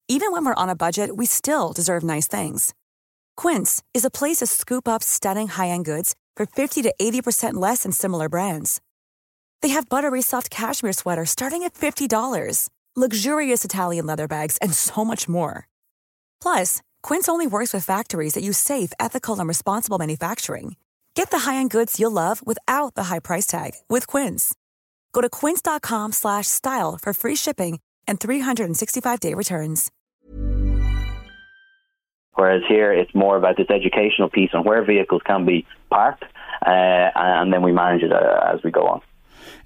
Even 0.09 0.33
when 0.33 0.45
we're 0.45 0.55
on 0.55 0.69
a 0.69 0.77
budget, 0.77 1.17
we 1.17 1.27
still 1.27 1.73
deserve 1.73 2.03
nice 2.03 2.27
things. 2.27 2.75
Quince 3.37 3.83
is 3.95 4.05
a 4.05 4.11
place 4.11 4.39
to 4.39 4.47
scoop 4.47 4.87
up 4.87 5.03
stunning 5.03 5.49
high 5.49 5.69
end 5.69 5.85
goods 5.85 6.15
for 6.37 6.45
50 6.45 6.83
to 6.83 6.95
80% 7.01 7.55
less 7.55 7.85
than 7.85 7.93
similar 7.93 8.29
brands. 8.29 8.81
They 9.63 9.69
have 9.69 9.89
buttery 9.89 10.23
soft 10.23 10.51
cashmere 10.51 10.93
sweaters 10.93 11.31
starting 11.31 11.63
at 11.63 11.75
$50, 11.75 12.69
luxurious 12.97 13.65
Italian 13.65 14.05
leather 14.05 14.29
bags, 14.29 14.59
and 14.59 14.75
so 14.75 15.05
much 15.05 15.29
more. 15.29 15.67
Plus, 16.43 16.83
Quince 17.05 17.29
only 17.29 17.47
works 17.47 17.73
with 17.73 17.85
factories 17.85 18.35
that 18.35 18.43
use 18.43 18.59
safe, 18.59 18.93
ethical, 18.99 19.39
and 19.39 19.49
responsible 19.49 19.97
manufacturing. 19.99 20.75
Get 21.15 21.31
the 21.31 21.51
high-end 21.51 21.71
goods 21.71 22.01
you'll 22.01 22.11
love 22.11 22.45
without 22.45 22.95
the 22.95 23.05
high 23.05 23.21
price 23.21 23.47
tag 23.47 23.73
with 23.89 24.07
Quince. 24.07 24.53
Go 25.13 25.21
to 25.21 25.31
quince.com/style 25.31 26.99
for 27.01 27.13
free 27.15 27.37
shipping 27.37 27.79
and 28.09 28.19
365-day 28.19 29.35
returns. 29.35 29.91
Whereas 32.35 32.63
here, 32.69 32.93
it's 32.93 33.15
more 33.15 33.37
about 33.37 33.57
this 33.57 33.71
educational 33.71 34.29
piece 34.29 34.51
on 34.53 34.65
where 34.65 34.83
vehicles 34.85 35.23
can 35.25 35.45
be 35.45 35.65
parked, 35.91 36.25
uh, 36.67 37.11
and 37.15 37.53
then 37.53 37.63
we 37.63 37.73
manage 37.73 38.03
it 38.03 38.13
uh, 38.13 38.53
as 38.53 38.61
we 38.65 38.71
go 38.71 38.89
on. 38.89 39.01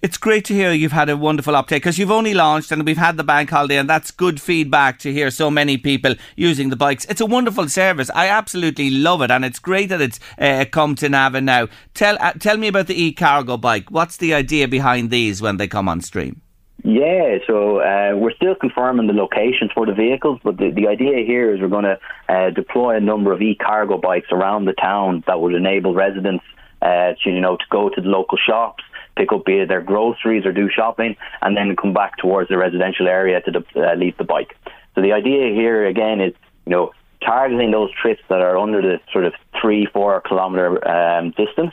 It's 0.03 0.19
great 0.19 0.45
to 0.47 0.55
hear 0.55 0.73
you've 0.73 0.93
had 0.93 1.09
a 1.09 1.17
wonderful 1.17 1.57
uptake 1.57 1.83
because 1.83 1.99
you've 1.99 2.11
only 2.11 2.35
launched 2.35 2.71
and 2.71 2.85
we've 2.85 2.99
had 2.99 3.17
the 3.17 3.25
bank 3.25 3.49
holiday, 3.49 3.79
and 3.79 3.89
that's 3.89 4.11
good 4.11 4.41
feedback 4.41 4.99
to 5.01 5.13
hear 5.13 5.31
so 5.31 5.51
many 5.51 5.79
people 5.79 6.15
using 6.37 6.69
the 6.69 6.77
bikes. 6.77 7.07
It's 7.07 7.23
a 7.23 7.27
wonderful 7.27 7.69
service. 7.71 8.11
I 8.15 8.29
absolutely 8.29 8.91
love 8.91 9.23
it, 9.23 9.31
and 9.31 9.43
it's 9.43 9.59
great 9.59 9.89
that 9.89 10.03
it's 10.03 10.21
uh, 10.39 10.67
come 10.71 10.97
to 10.97 11.09
Navan 11.09 11.47
now. 11.47 11.69
Tell 11.95 12.19
uh, 12.21 12.33
tell 12.33 12.59
me 12.59 12.69
about 12.69 12.89
the 12.89 13.03
e 13.03 13.13
cargo 13.13 13.57
bike. 13.57 13.91
What's 13.91 14.19
the 14.19 14.35
idea 14.35 14.69
behind 14.69 15.11
these 15.11 15.41
when 15.41 15.57
they 15.57 15.67
come 15.67 15.89
on 15.89 16.03
stream? 16.03 16.43
Yeah, 16.85 17.39
so 17.47 17.81
uh, 17.81 18.15
we're 18.15 18.35
still 18.37 18.55
confirming 18.55 19.07
the 19.07 19.15
locations 19.15 19.73
for 19.73 19.87
the 19.87 19.95
vehicles, 19.95 20.41
but 20.45 20.59
the, 20.59 20.71
the 20.71 20.89
idea 20.89 21.25
here 21.27 21.53
is 21.55 21.61
we're 21.61 21.69
going 21.69 21.85
to 21.85 21.99
uh, 22.29 22.51
deploy 22.51 22.97
a 22.97 23.01
number 23.01 23.33
of 23.33 23.41
e-cargo 23.41 23.99
bikes 23.99 24.29
around 24.31 24.67
the 24.67 24.75
town 24.75 25.25
that 25.27 25.41
would 25.41 25.55
enable 25.55 25.95
residents 25.95 26.45
uh, 26.83 27.15
to, 27.25 27.31
you 27.31 27.41
know, 27.41 27.57
to 27.57 27.65
go 27.71 27.89
to 27.89 28.01
the 28.01 28.09
local 28.09 28.39
shops, 28.39 28.85
pick 29.17 29.33
up 29.33 29.49
either 29.49 29.67
their 29.67 29.81
groceries 29.81 30.45
or 30.47 30.53
do 30.53 30.69
shopping, 30.69 31.17
and 31.43 31.57
then 31.57 31.75
come 31.77 31.93
back 31.93 32.17
towards 32.19 32.49
the 32.49 32.59
residential 32.59 33.09
area 33.09 33.41
to 33.41 33.65
uh, 33.77 33.95
leave 33.95 34.17
the 34.19 34.25
bike. 34.25 34.57
So 34.95 35.03
the 35.03 35.13
idea 35.13 35.53
here 35.53 35.87
again 35.87 36.21
is, 36.21 36.35
you 36.65 36.71
know, 36.71 36.93
targeting 37.25 37.71
those 37.71 37.91
trips 37.93 38.23
that 38.29 38.41
are 38.41 38.57
under 38.57 38.83
the 38.83 39.01
sort 39.13 39.25
of 39.25 39.35
three, 39.61 39.87
four 39.87 40.21
kilometre 40.21 40.87
um, 40.89 41.31
distance, 41.31 41.73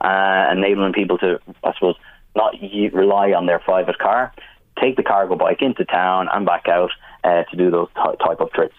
uh, 0.00 0.48
enabling 0.52 0.92
people 0.92 1.18
to, 1.18 1.40
I 1.64 1.72
suppose, 1.74 1.96
not 2.36 2.54
rely 2.92 3.32
on 3.32 3.46
their 3.46 3.58
private 3.58 3.98
car, 3.98 4.32
take 4.80 4.96
the 4.96 5.02
cargo 5.02 5.36
bike 5.36 5.62
into 5.62 5.84
town 5.84 6.28
and 6.32 6.46
back 6.46 6.68
out 6.68 6.90
uh, 7.24 7.44
to 7.44 7.56
do 7.56 7.70
those 7.70 7.88
t- 7.94 8.24
type 8.24 8.40
of 8.40 8.52
trips. 8.52 8.74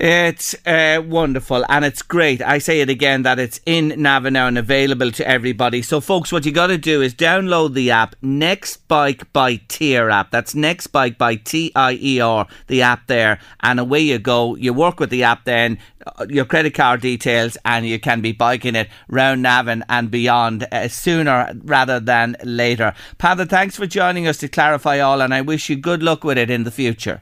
It's 0.00 0.54
uh, 0.64 1.02
wonderful 1.04 1.64
and 1.68 1.84
it's 1.84 2.02
great. 2.02 2.40
I 2.40 2.58
say 2.58 2.82
it 2.82 2.88
again 2.88 3.24
that 3.24 3.40
it's 3.40 3.60
in 3.66 3.88
Navan 4.00 4.34
now 4.34 4.46
and 4.46 4.56
available 4.56 5.10
to 5.10 5.26
everybody. 5.26 5.82
So, 5.82 6.00
folks, 6.00 6.30
what 6.30 6.46
you 6.46 6.52
got 6.52 6.68
to 6.68 6.78
do 6.78 7.02
is 7.02 7.16
download 7.16 7.74
the 7.74 7.90
app 7.90 8.14
Next 8.22 8.86
Bike 8.86 9.32
by 9.32 9.56
Tier 9.66 10.08
app. 10.08 10.30
That's 10.30 10.54
Next 10.54 10.86
Bike 10.86 11.18
by 11.18 11.34
T 11.34 11.72
I 11.74 11.98
E 12.00 12.20
R, 12.20 12.46
the 12.68 12.80
app 12.80 13.08
there, 13.08 13.40
and 13.58 13.80
away 13.80 13.98
you 13.98 14.20
go. 14.20 14.54
You 14.54 14.72
work 14.72 15.00
with 15.00 15.10
the 15.10 15.24
app 15.24 15.44
then, 15.44 15.78
uh, 16.06 16.26
your 16.28 16.44
credit 16.44 16.74
card 16.74 17.00
details, 17.00 17.58
and 17.64 17.84
you 17.84 17.98
can 17.98 18.20
be 18.20 18.30
biking 18.30 18.76
it 18.76 18.88
round 19.08 19.42
Navan 19.42 19.84
and 19.88 20.12
beyond 20.12 20.68
uh, 20.70 20.86
sooner 20.86 21.52
rather 21.64 21.98
than 21.98 22.36
later. 22.44 22.94
Padder, 23.18 23.48
thanks 23.48 23.74
for 23.74 23.86
joining 23.88 24.28
us 24.28 24.36
to 24.38 24.48
clarify 24.48 25.00
all, 25.00 25.20
and 25.20 25.34
I 25.34 25.40
wish 25.40 25.68
you 25.68 25.74
good 25.74 26.04
luck 26.04 26.22
with 26.22 26.38
it 26.38 26.50
in 26.50 26.62
the 26.62 26.70
future. 26.70 27.20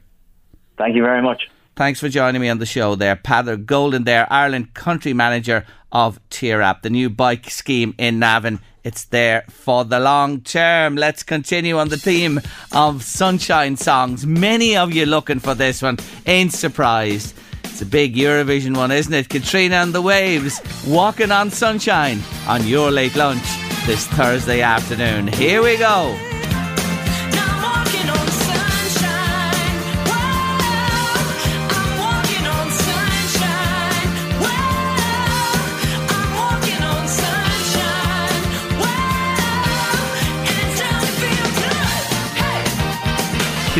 Thank 0.77 0.95
you 0.95 1.01
very 1.01 1.23
much. 1.23 1.49
Thanks 1.77 1.99
for 1.99 2.09
joining 2.09 2.41
me 2.41 2.49
on 2.49 2.57
the 2.57 2.65
show 2.65 2.95
there. 2.95 3.15
Padder 3.15 3.63
Golden 3.63 4.03
there, 4.03 4.25
Ireland 4.33 4.73
country 4.73 5.13
manager 5.13 5.63
of 5.91 6.19
TierApp, 6.31 6.81
the 6.81 6.89
new 6.89 7.07
bike 7.07 7.51
scheme 7.51 7.93
in 7.99 8.17
Navan. 8.17 8.59
It's 8.83 9.05
there 9.05 9.45
for 9.47 9.85
the 9.85 9.99
long 9.99 10.41
term. 10.41 10.95
Let's 10.95 11.21
continue 11.21 11.77
on 11.77 11.89
the 11.89 11.97
theme 11.97 12.41
of 12.71 13.03
sunshine 13.03 13.77
songs. 13.77 14.25
Many 14.25 14.75
of 14.75 14.91
you 14.91 15.05
looking 15.05 15.37
for 15.37 15.53
this 15.53 15.83
one. 15.83 15.99
Ain't 16.25 16.51
surprised. 16.51 17.35
It's 17.65 17.83
a 17.83 17.85
big 17.85 18.15
Eurovision 18.15 18.75
one, 18.75 18.91
isn't 18.91 19.13
it? 19.13 19.29
Katrina 19.29 19.75
and 19.75 19.93
the 19.93 20.01
Waves, 20.01 20.59
walking 20.87 21.31
on 21.31 21.51
sunshine 21.51 22.21
on 22.47 22.65
your 22.65 22.89
late 22.89 23.15
lunch 23.15 23.45
this 23.85 24.07
Thursday 24.07 24.61
afternoon. 24.61 25.27
Here 25.27 25.61
we 25.61 25.77
go. 25.77 26.26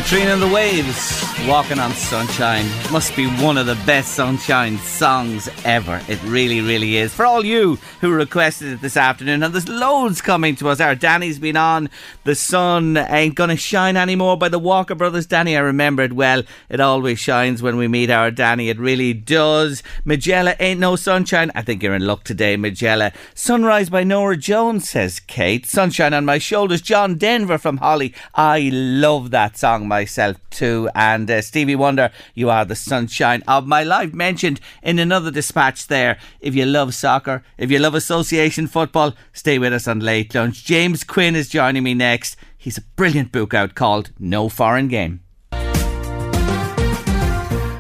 Katrina 0.08 0.32
and 0.32 0.41
the 0.41 0.48
Waves, 0.48 1.37
Walking 1.47 1.79
on 1.79 1.93
Sunshine. 1.93 2.65
Must 2.91 3.15
be 3.15 3.25
one 3.41 3.57
of 3.57 3.67
the 3.67 3.81
best 3.86 4.15
sunshine 4.15 4.77
songs 4.79 5.47
ever. 5.63 6.01
It 6.10 6.21
really, 6.23 6.60
really 6.60 6.97
is. 6.97 7.13
For 7.13 7.25
all 7.25 7.45
you 7.45 7.77
who 8.01 8.12
requested 8.12 8.73
it 8.73 8.81
this 8.81 8.97
afternoon, 8.97 9.41
and 9.41 9.53
there's 9.53 9.69
loads 9.69 10.21
coming 10.21 10.57
to 10.57 10.67
us. 10.67 10.81
Our 10.81 10.93
Danny's 10.93 11.39
been 11.39 11.55
on. 11.55 11.89
The 12.25 12.36
sun 12.36 12.97
ain't 12.97 13.36
gonna 13.36 13.55
shine 13.55 13.95
anymore 13.95 14.38
by 14.38 14.49
the 14.49 14.60
Walker 14.60 14.93
Brothers. 14.93 15.25
Danny, 15.25 15.55
I 15.55 15.62
remember 15.62 16.03
it 16.03 16.12
well. 16.12 16.43
It 16.67 16.81
always 16.81 17.17
shines 17.17 17.62
when 17.62 17.77
we 17.77 17.88
meet 17.88 18.10
our 18.10 18.29
Danny. 18.29 18.67
It 18.67 18.77
really 18.77 19.13
does. 19.13 19.83
Majella 20.03 20.53
ain't 20.60 20.81
no 20.81 20.97
sunshine. 20.97 21.49
I 21.55 21.62
think 21.62 21.81
you're 21.81 21.95
in 21.95 22.05
luck 22.05 22.25
today, 22.25 22.57
Majella. 22.57 23.13
Sunrise 23.33 23.89
by 23.89 24.03
Norah 24.03 24.36
Jones, 24.36 24.89
says 24.89 25.21
Kate. 25.21 25.65
Sunshine 25.65 26.13
on 26.13 26.25
my 26.25 26.39
shoulders. 26.39 26.81
John 26.81 27.15
Denver 27.15 27.57
from 27.57 27.77
Holly. 27.77 28.13
I 28.36 28.69
love 28.73 29.31
that 29.31 29.57
song 29.57 29.88
myself 29.88 30.36
too. 30.49 30.89
And 30.93 31.31
uh, 31.31 31.37
Stevie 31.41 31.76
Wonder, 31.76 32.12
you 32.34 32.50
are 32.50 32.65
the 32.65 32.76
sunshine 32.76 33.43
of 33.47 33.67
my 33.67 33.84
life. 33.84 34.13
Mentioned 34.13 34.60
in 34.82 35.00
another 35.00 35.32
dispatch 35.32 35.88
there. 35.88 36.17
If 36.40 36.56
you 36.56 36.65
love 36.65 36.94
soccer, 36.94 37.44
if 37.58 37.71
you 37.71 37.79
love 37.79 37.96
association 37.96 38.67
football, 38.67 39.13
stay 39.33 39.60
with 39.60 39.73
us 39.73 39.88
on 39.88 40.00
late 40.00 40.33
lunch. 40.35 40.65
James 40.65 41.04
Quinn 41.04 41.35
is 41.35 41.50
joining 41.50 41.83
me 41.83 41.94
next. 41.94 42.35
He's 42.58 42.77
a 42.77 42.81
brilliant 42.96 43.31
book 43.31 43.54
out 43.54 43.75
called 43.75 44.12
No 44.19 44.50
Foreign 44.50 44.88
Game. 44.88 45.21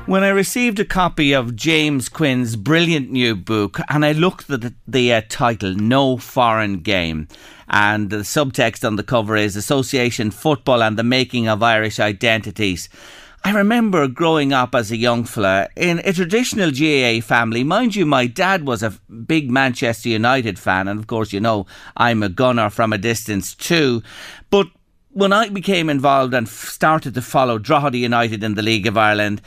When 0.07 0.23
I 0.23 0.29
received 0.29 0.79
a 0.79 0.85
copy 0.85 1.33
of 1.33 1.57
James 1.57 2.07
Quinn's 2.07 2.55
brilliant 2.55 3.11
new 3.11 3.35
book 3.35 3.81
and 3.89 4.05
I 4.05 4.13
looked 4.13 4.49
at 4.49 4.61
the, 4.61 4.73
the 4.87 5.11
uh, 5.11 5.21
title, 5.27 5.73
No 5.73 6.15
Foreign 6.15 6.79
Game, 6.79 7.27
and 7.67 8.09
the 8.09 8.19
subtext 8.19 8.87
on 8.87 8.95
the 8.95 9.03
cover 9.03 9.35
is 9.35 9.57
Association 9.57 10.31
Football 10.31 10.81
and 10.81 10.97
the 10.97 11.03
Making 11.03 11.49
of 11.49 11.61
Irish 11.61 11.99
Identities. 11.99 12.87
I 13.43 13.51
remember 13.51 14.07
growing 14.07 14.51
up 14.51 14.75
as 14.75 14.91
a 14.91 14.97
young 14.97 15.23
fella 15.23 15.69
in 15.75 15.99
a 16.03 16.11
traditional 16.11 16.71
GAA 16.71 17.25
family. 17.25 17.63
Mind 17.63 17.95
you, 17.95 18.05
my 18.05 18.27
dad 18.27 18.67
was 18.67 18.83
a 18.83 18.91
big 19.25 19.49
Manchester 19.49 20.09
United 20.09 20.59
fan, 20.59 20.87
and 20.87 20.99
of 20.99 21.07
course, 21.07 21.31
you 21.31 21.39
know, 21.39 21.65
I'm 21.95 22.23
a 22.23 22.29
gunner 22.29 22.69
from 22.69 22.91
a 22.91 22.97
distance 22.97 23.55
too. 23.55 24.03
But 24.49 24.67
when 25.11 25.33
I 25.33 25.49
became 25.49 25.89
involved 25.89 26.33
and 26.33 26.47
started 26.47 27.13
to 27.13 27.21
follow 27.21 27.57
Drogheda 27.57 27.97
United 27.97 28.43
in 28.43 28.55
the 28.55 28.61
League 28.61 28.85
of 28.85 28.97
Ireland, 28.97 29.41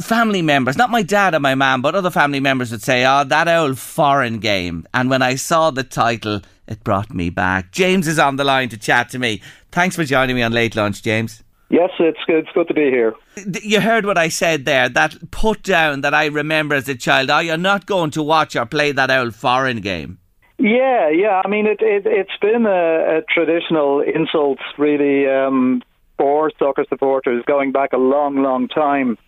family 0.00 0.42
members, 0.42 0.76
not 0.76 0.90
my 0.90 1.02
dad 1.02 1.34
and 1.34 1.42
my 1.42 1.54
mum, 1.54 1.82
but 1.82 1.94
other 1.94 2.10
family 2.10 2.40
members 2.40 2.70
would 2.70 2.82
say, 2.82 3.04
Oh, 3.04 3.24
that 3.24 3.48
old 3.48 3.78
foreign 3.78 4.38
game. 4.38 4.86
And 4.94 5.10
when 5.10 5.22
I 5.22 5.34
saw 5.34 5.70
the 5.70 5.82
title, 5.82 6.40
it 6.66 6.84
brought 6.84 7.12
me 7.12 7.30
back. 7.30 7.72
James 7.72 8.06
is 8.08 8.18
on 8.18 8.36
the 8.36 8.44
line 8.44 8.68
to 8.70 8.76
chat 8.76 9.08
to 9.10 9.18
me. 9.18 9.42
Thanks 9.72 9.96
for 9.96 10.04
joining 10.04 10.36
me 10.36 10.42
on 10.42 10.52
Late 10.52 10.76
Lunch, 10.76 11.02
James. 11.02 11.42
Yes, 11.70 11.90
it's 11.98 12.18
good. 12.26 12.44
It's 12.44 12.52
good 12.52 12.68
to 12.68 12.74
be 12.74 12.90
here. 12.90 13.14
You 13.62 13.80
heard 13.80 14.06
what 14.06 14.18
I 14.18 14.28
said 14.28 14.64
there. 14.64 14.88
That 14.88 15.30
put 15.30 15.62
down 15.62 16.02
that 16.02 16.14
I 16.14 16.26
remember 16.26 16.74
as 16.74 16.88
a 16.88 16.94
child. 16.94 17.30
Are 17.30 17.42
you 17.42 17.56
not 17.56 17.86
going 17.86 18.10
to 18.12 18.22
watch 18.22 18.54
or 18.54 18.66
play 18.66 18.92
that 18.92 19.10
old 19.10 19.34
foreign 19.34 19.80
game? 19.80 20.18
Yeah, 20.58 21.08
yeah. 21.10 21.42
I 21.44 21.48
mean, 21.48 21.66
it, 21.66 21.80
it 21.80 22.06
it's 22.06 22.36
been 22.40 22.66
a, 22.66 23.18
a 23.18 23.22
traditional 23.22 24.00
insult, 24.02 24.58
really, 24.78 25.26
um, 25.26 25.82
for 26.16 26.52
soccer 26.58 26.84
supporters 26.88 27.42
going 27.46 27.72
back 27.72 27.92
a 27.92 27.98
long, 27.98 28.42
long 28.42 28.68
time. 28.68 29.18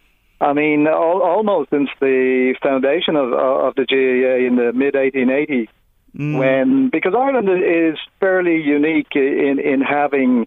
I 0.41 0.53
mean, 0.53 0.87
al- 0.87 1.23
almost 1.23 1.71
since 1.71 1.89
the 2.01 2.55
foundation 2.63 3.17
of 3.17 3.33
of 3.33 3.75
the 3.75 3.87
GAA 3.87 4.47
in 4.47 4.57
the 4.57 4.73
mid 4.73 4.95
1880s, 4.95 5.69
when 6.39 6.91
because 6.91 7.15
Ireland 7.17 7.49
is 7.49 7.99
fairly 8.21 8.63
unique 8.63 9.17
in 9.17 9.59
in 9.59 9.81
having 9.81 10.47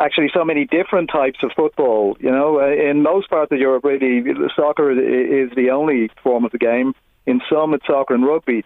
actually 0.00 0.30
so 0.32 0.44
many 0.44 0.64
different 0.64 1.10
types 1.10 1.38
of 1.42 1.50
football. 1.54 2.16
You 2.20 2.30
know, 2.30 2.60
Uh, 2.60 2.90
in 2.90 3.02
most 3.02 3.28
parts 3.30 3.52
of 3.52 3.58
Europe, 3.58 3.84
really, 3.84 4.24
soccer 4.56 4.90
is 4.90 5.50
the 5.54 5.70
only 5.70 6.08
form 6.22 6.44
of 6.44 6.52
the 6.52 6.58
game. 6.58 6.94
In 7.26 7.40
some, 7.48 7.74
it's 7.74 7.86
soccer 7.86 8.14
and 8.14 8.26
rugby. 8.26 8.64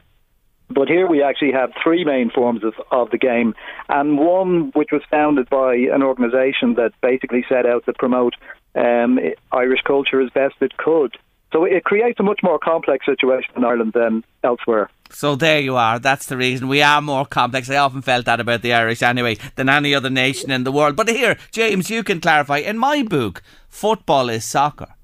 But 0.70 0.89
here 0.89 1.07
we 1.07 1.22
actually 1.22 1.53
have 1.53 1.70
three 1.82 2.05
main 2.05 2.30
forms 2.30 2.64
of, 2.64 2.74
of 2.91 3.11
the 3.11 3.18
game, 3.18 3.55
and 3.89 4.18
one 4.18 4.70
which 4.74 4.93
was 4.93 5.03
founded 5.11 5.51
by 5.51 5.74
an 5.74 6.03
organisation 6.03 6.74
that 6.74 6.93
basically 7.03 7.45
set 7.49 7.66
out 7.66 7.85
to 7.85 7.93
promote 7.93 8.35
um, 8.74 9.18
Irish 9.53 9.82
culture 9.82 10.20
as 10.22 10.30
best 10.30 10.55
it 10.61 10.76
could. 10.78 11.12
So 11.55 11.62
it 11.62 11.84
creates 11.84 12.18
a 12.18 12.24
much 12.24 12.40
more 12.42 12.59
complex 12.59 13.07
situation 13.07 13.52
in 13.57 13.64
Ireland 13.64 13.92
than 13.92 14.24
elsewhere. 14.42 14.90
So 15.11 15.36
there 15.36 15.61
you 15.61 15.76
are. 15.76 16.00
That's 16.00 16.26
the 16.26 16.36
reason 16.36 16.66
we 16.66 16.82
are 16.82 17.00
more 17.00 17.24
complex. 17.24 17.70
I 17.70 17.76
often 17.76 18.02
felt 18.02 18.24
that 18.24 18.40
about 18.40 18.62
the 18.62 18.72
Irish 18.72 19.05
anyway 19.05 19.36
than 19.55 19.68
any 19.68 19.94
other 19.94 20.11
nation 20.11 20.50
in 20.50 20.64
the 20.64 20.72
world. 20.72 20.96
But 20.96 21.09
here, 21.09 21.36
James, 21.52 21.90
you 21.90 22.02
can 22.02 22.20
clarify. 22.20 22.59
In 22.59 22.76
my 22.76 23.05
book, 23.05 23.40
football 23.68 24.30
is 24.30 24.44
soccer. 24.44 24.96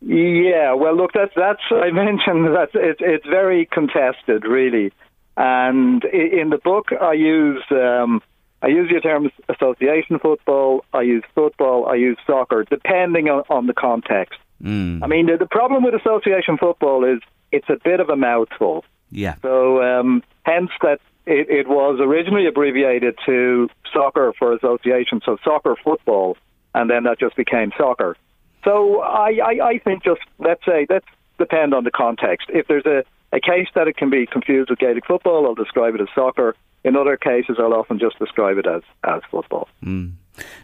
Yeah, 0.00 0.72
well, 0.72 0.96
look, 0.96 1.10
that's 1.12 1.34
that's 1.36 1.60
I 1.70 1.90
mentioned 1.90 2.46
that 2.46 2.70
it's 2.72 3.00
it's 3.02 3.26
very 3.26 3.66
contested, 3.66 4.44
really, 4.44 4.92
and 5.36 6.02
in 6.04 6.48
the 6.48 6.58
book 6.64 6.92
I 6.98 7.12
use 7.12 7.62
um, 7.72 8.22
I 8.62 8.68
use 8.68 8.90
the 8.90 9.00
terms 9.00 9.32
association 9.50 10.18
football, 10.18 10.84
I 10.94 11.02
use 11.02 11.24
football, 11.34 11.86
I 11.86 11.96
use 11.96 12.16
soccer, 12.26 12.64
depending 12.64 13.28
on, 13.28 13.42
on 13.50 13.66
the 13.66 13.74
context. 13.74 14.38
Mm, 14.62 15.02
I 15.02 15.06
mean, 15.06 15.26
the, 15.26 15.36
the 15.36 15.46
problem 15.46 15.84
with 15.84 15.94
association 15.94 16.58
football 16.58 17.04
is 17.04 17.20
it's 17.52 17.68
a 17.68 17.76
bit 17.82 18.00
of 18.00 18.08
a 18.08 18.16
mouthful. 18.16 18.84
yeah. 19.10 19.36
So, 19.42 19.82
um, 19.82 20.22
hence 20.44 20.70
that 20.82 21.00
it, 21.26 21.48
it 21.50 21.68
was 21.68 22.00
originally 22.00 22.46
abbreviated 22.46 23.18
to 23.26 23.68
soccer 23.92 24.32
for 24.38 24.52
association, 24.54 25.20
so 25.24 25.36
soccer 25.44 25.76
football, 25.82 26.36
and 26.74 26.88
then 26.90 27.04
that 27.04 27.18
just 27.18 27.36
became 27.36 27.72
soccer. 27.76 28.16
So 28.64 29.00
I, 29.00 29.38
I, 29.44 29.68
I 29.68 29.78
think 29.78 30.04
just 30.04 30.20
let's 30.38 30.64
say 30.64 30.86
let's 30.88 31.06
depend 31.38 31.74
on 31.74 31.84
the 31.84 31.90
context. 31.90 32.48
If 32.50 32.66
there's 32.66 32.86
a, 32.86 33.04
a 33.32 33.40
case 33.40 33.68
that 33.74 33.88
it 33.88 33.96
can 33.96 34.10
be 34.10 34.26
confused 34.26 34.70
with 34.70 34.78
Gaelic 34.78 35.06
football, 35.06 35.46
I'll 35.46 35.54
describe 35.54 35.94
it 35.94 36.00
as 36.00 36.08
soccer. 36.14 36.56
In 36.84 36.96
other 36.96 37.16
cases, 37.16 37.56
I'll 37.58 37.74
often 37.74 37.98
just 37.98 38.18
describe 38.18 38.56
it 38.58 38.66
as, 38.66 38.82
as 39.04 39.20
football. 39.30 39.68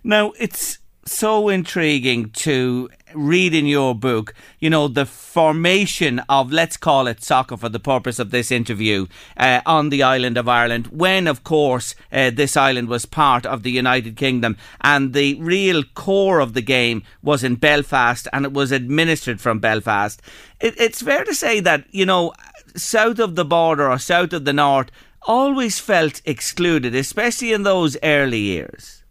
Now, 0.02 0.32
it's 0.38 0.78
so 1.06 1.48
intriguing 1.48 2.30
to 2.30 2.88
read 3.14 3.54
in 3.54 3.66
your 3.66 3.94
book, 3.94 4.34
you 4.58 4.68
know, 4.68 4.88
the 4.88 5.06
formation 5.06 6.20
of, 6.28 6.52
let's 6.52 6.76
call 6.76 7.06
it 7.06 7.22
soccer 7.22 7.56
for 7.56 7.68
the 7.68 7.78
purpose 7.78 8.18
of 8.18 8.30
this 8.30 8.50
interview, 8.50 9.06
uh, 9.36 9.60
on 9.66 9.90
the 9.90 10.02
island 10.02 10.36
of 10.36 10.48
Ireland, 10.48 10.88
when, 10.88 11.26
of 11.26 11.44
course, 11.44 11.94
uh, 12.12 12.30
this 12.30 12.56
island 12.56 12.88
was 12.88 13.06
part 13.06 13.46
of 13.46 13.62
the 13.62 13.70
United 13.70 14.16
Kingdom 14.16 14.56
and 14.80 15.12
the 15.12 15.34
real 15.40 15.82
core 15.94 16.40
of 16.40 16.54
the 16.54 16.62
game 16.62 17.02
was 17.22 17.44
in 17.44 17.56
Belfast 17.56 18.26
and 18.32 18.44
it 18.44 18.52
was 18.52 18.72
administered 18.72 19.40
from 19.40 19.60
Belfast. 19.60 20.20
It, 20.60 20.74
it's 20.78 21.02
fair 21.02 21.24
to 21.24 21.34
say 21.34 21.60
that, 21.60 21.84
you 21.90 22.06
know, 22.06 22.32
south 22.76 23.20
of 23.20 23.36
the 23.36 23.44
border 23.44 23.88
or 23.88 23.98
south 23.98 24.32
of 24.32 24.44
the 24.44 24.52
north 24.52 24.90
always 25.22 25.78
felt 25.78 26.20
excluded, 26.24 26.94
especially 26.94 27.52
in 27.52 27.62
those 27.62 27.96
early 28.02 28.40
years. 28.40 29.03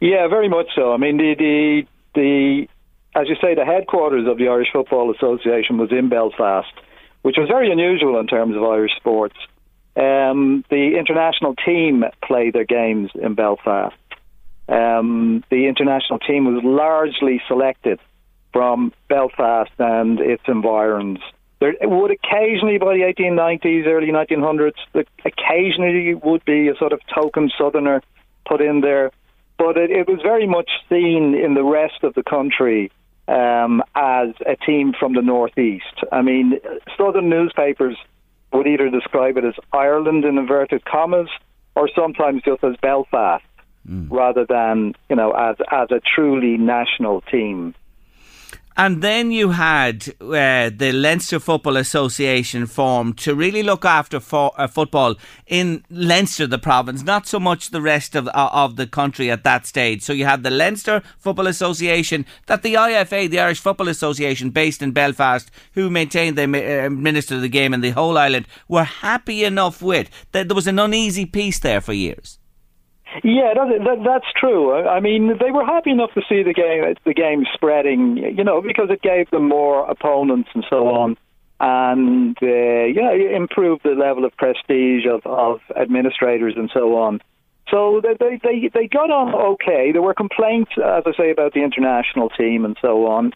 Yeah, 0.00 0.28
very 0.28 0.48
much 0.48 0.68
so. 0.74 0.92
I 0.92 0.96
mean, 0.96 1.18
the 1.18 1.34
the 1.38 1.82
the 2.14 2.68
as 3.14 3.28
you 3.28 3.36
say, 3.40 3.54
the 3.54 3.64
headquarters 3.64 4.26
of 4.26 4.38
the 4.38 4.48
Irish 4.48 4.68
Football 4.72 5.12
Association 5.14 5.78
was 5.78 5.90
in 5.90 6.08
Belfast, 6.08 6.72
which 7.22 7.36
was 7.36 7.48
very 7.48 7.70
unusual 7.70 8.18
in 8.18 8.26
terms 8.26 8.56
of 8.56 8.62
Irish 8.62 8.92
sports. 8.96 9.36
Um, 9.96 10.64
the 10.70 10.96
international 10.98 11.54
team 11.54 12.04
played 12.24 12.54
their 12.54 12.64
games 12.64 13.10
in 13.14 13.34
Belfast. 13.34 13.96
Um, 14.68 15.42
the 15.50 15.66
international 15.66 16.20
team 16.20 16.44
was 16.44 16.62
largely 16.62 17.42
selected 17.48 17.98
from 18.52 18.92
Belfast 19.08 19.72
and 19.78 20.20
its 20.20 20.42
environs. 20.46 21.18
There 21.58 21.74
would 21.82 22.12
occasionally, 22.12 22.78
by 22.78 22.94
the 22.94 23.12
1890s, 23.18 23.86
early 23.86 24.06
1900s, 24.06 24.72
there 24.92 25.04
occasionally 25.24 26.14
would 26.14 26.44
be 26.44 26.68
a 26.68 26.76
sort 26.76 26.92
of 26.92 27.00
token 27.12 27.50
southerner 27.58 28.00
put 28.46 28.60
in 28.60 28.80
there, 28.80 29.10
but 29.60 29.76
it, 29.76 29.90
it 29.90 30.08
was 30.08 30.20
very 30.22 30.46
much 30.46 30.70
seen 30.88 31.34
in 31.34 31.52
the 31.52 31.62
rest 31.62 32.02
of 32.02 32.14
the 32.14 32.22
country 32.22 32.90
um, 33.28 33.82
as 33.94 34.28
a 34.46 34.56
team 34.56 34.94
from 34.98 35.12
the 35.12 35.20
northeast. 35.20 36.02
I 36.10 36.22
mean, 36.22 36.58
southern 36.96 37.28
newspapers 37.28 37.96
would 38.54 38.66
either 38.66 38.88
describe 38.88 39.36
it 39.36 39.44
as 39.44 39.52
Ireland 39.70 40.24
in 40.24 40.38
inverted 40.38 40.86
commas, 40.86 41.28
or 41.76 41.90
sometimes 41.94 42.42
just 42.42 42.64
as 42.64 42.74
Belfast, 42.80 43.44
rather 44.08 44.46
than 44.46 44.94
you 45.10 45.16
know 45.16 45.32
as 45.32 45.56
as 45.70 45.90
a 45.90 46.00
truly 46.00 46.56
national 46.56 47.20
team. 47.20 47.74
And 48.76 49.02
then 49.02 49.30
you 49.30 49.50
had 49.50 50.14
uh, 50.20 50.70
the 50.74 50.92
Leinster 50.92 51.38
Football 51.38 51.76
Association 51.76 52.66
formed 52.66 53.18
to 53.18 53.34
really 53.34 53.62
look 53.62 53.84
after 53.84 54.20
fo- 54.20 54.54
uh, 54.56 54.68
football 54.68 55.16
in 55.46 55.84
Leinster, 55.90 56.46
the 56.46 56.58
province, 56.58 57.02
not 57.02 57.26
so 57.26 57.38
much 57.38 57.70
the 57.70 57.82
rest 57.82 58.14
of 58.14 58.28
uh, 58.28 58.50
of 58.52 58.76
the 58.76 58.86
country 58.86 59.30
at 59.30 59.44
that 59.44 59.66
stage. 59.66 60.02
So 60.02 60.12
you 60.12 60.24
had 60.24 60.42
the 60.42 60.50
Leinster 60.50 61.02
Football 61.18 61.46
Association, 61.46 62.24
that 62.46 62.62
the 62.62 62.74
IFA, 62.74 63.28
the 63.28 63.40
Irish 63.40 63.60
Football 63.60 63.88
Association, 63.88 64.50
based 64.50 64.82
in 64.82 64.92
Belfast, 64.92 65.50
who 65.74 65.90
maintained 65.90 66.38
the 66.38 66.44
uh, 66.44 66.86
administer 66.86 67.38
the 67.38 67.48
game 67.48 67.74
in 67.74 67.82
the 67.82 67.90
whole 67.90 68.16
island, 68.16 68.46
were 68.66 68.84
happy 68.84 69.44
enough 69.44 69.82
with. 69.82 70.08
That 70.32 70.48
there 70.48 70.54
was 70.54 70.66
an 70.66 70.78
uneasy 70.78 71.26
peace 71.26 71.58
there 71.58 71.80
for 71.80 71.92
years. 71.92 72.39
Yeah, 73.24 73.54
that, 73.54 73.84
that, 73.84 74.04
that's 74.04 74.32
true. 74.38 74.72
I 74.72 75.00
mean, 75.00 75.36
they 75.38 75.50
were 75.50 75.64
happy 75.64 75.90
enough 75.90 76.12
to 76.14 76.22
see 76.28 76.42
the 76.42 76.54
game, 76.54 76.94
the 77.04 77.14
game 77.14 77.44
spreading, 77.54 78.16
you 78.16 78.44
know, 78.44 78.62
because 78.62 78.88
it 78.90 79.02
gave 79.02 79.28
them 79.30 79.48
more 79.48 79.88
opponents 79.90 80.50
and 80.54 80.64
so 80.70 80.88
on, 80.88 81.16
and 81.58 82.36
uh, 82.40 82.46
yeah, 82.46 83.10
it 83.10 83.32
improved 83.32 83.82
the 83.82 83.90
level 83.90 84.24
of 84.24 84.36
prestige 84.36 85.06
of, 85.06 85.26
of 85.26 85.60
administrators 85.76 86.54
and 86.56 86.70
so 86.72 86.96
on. 86.98 87.20
So 87.70 88.00
they, 88.00 88.14
they 88.14 88.40
they 88.42 88.70
they 88.72 88.86
got 88.88 89.10
on 89.10 89.34
okay. 89.54 89.92
There 89.92 90.02
were 90.02 90.14
complaints, 90.14 90.72
as 90.76 91.04
I 91.06 91.12
say, 91.16 91.30
about 91.30 91.52
the 91.52 91.62
international 91.62 92.28
team 92.30 92.64
and 92.64 92.76
so 92.80 93.06
on, 93.06 93.32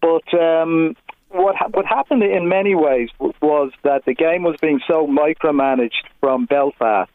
but 0.00 0.32
um, 0.38 0.94
what 1.30 1.56
ha- 1.56 1.68
what 1.72 1.84
happened 1.84 2.22
in 2.22 2.48
many 2.48 2.74
ways 2.74 3.10
was 3.18 3.72
that 3.82 4.04
the 4.04 4.14
game 4.14 4.44
was 4.44 4.56
being 4.60 4.80
so 4.86 5.06
micromanaged 5.06 6.04
from 6.20 6.46
Belfast 6.46 7.10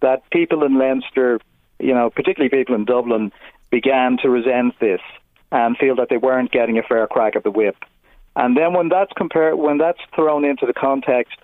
that 0.00 0.28
people 0.30 0.64
in 0.64 0.78
Leinster, 0.78 1.40
you 1.78 1.94
know, 1.94 2.10
particularly 2.10 2.50
people 2.50 2.74
in 2.74 2.84
Dublin, 2.84 3.32
began 3.70 4.16
to 4.22 4.30
resent 4.30 4.74
this 4.80 5.00
and 5.50 5.76
feel 5.76 5.96
that 5.96 6.08
they 6.08 6.16
weren't 6.16 6.50
getting 6.50 6.78
a 6.78 6.82
fair 6.82 7.06
crack 7.06 7.36
at 7.36 7.42
the 7.42 7.50
whip. 7.50 7.76
And 8.36 8.56
then 8.56 8.72
when 8.72 8.88
that's 8.88 9.12
compared, 9.16 9.56
when 9.56 9.78
that's 9.78 10.00
thrown 10.14 10.44
into 10.44 10.66
the 10.66 10.72
context 10.72 11.38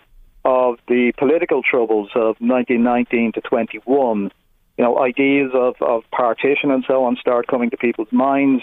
of 0.44 0.78
the 0.88 1.12
political 1.16 1.62
troubles 1.62 2.10
of 2.14 2.36
1919 2.38 3.32
to 3.32 3.40
21, 3.40 4.30
you 4.76 4.84
know, 4.84 4.98
ideas 4.98 5.50
of, 5.54 5.76
of 5.80 6.02
partition 6.10 6.70
and 6.70 6.84
so 6.86 7.04
on 7.04 7.16
start 7.16 7.46
coming 7.46 7.70
to 7.70 7.76
people's 7.76 8.12
minds. 8.12 8.62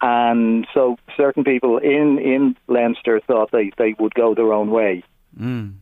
and 0.00 0.66
so 0.74 0.96
certain 1.16 1.42
people 1.42 1.78
in 1.78 2.18
in 2.18 2.56
Leinster 2.68 3.20
thought 3.26 3.50
they 3.50 3.72
they 3.78 3.94
would 3.98 4.14
go 4.14 4.34
their 4.34 4.52
own 4.52 4.70
way. 4.70 5.02
Mm. 5.38 5.74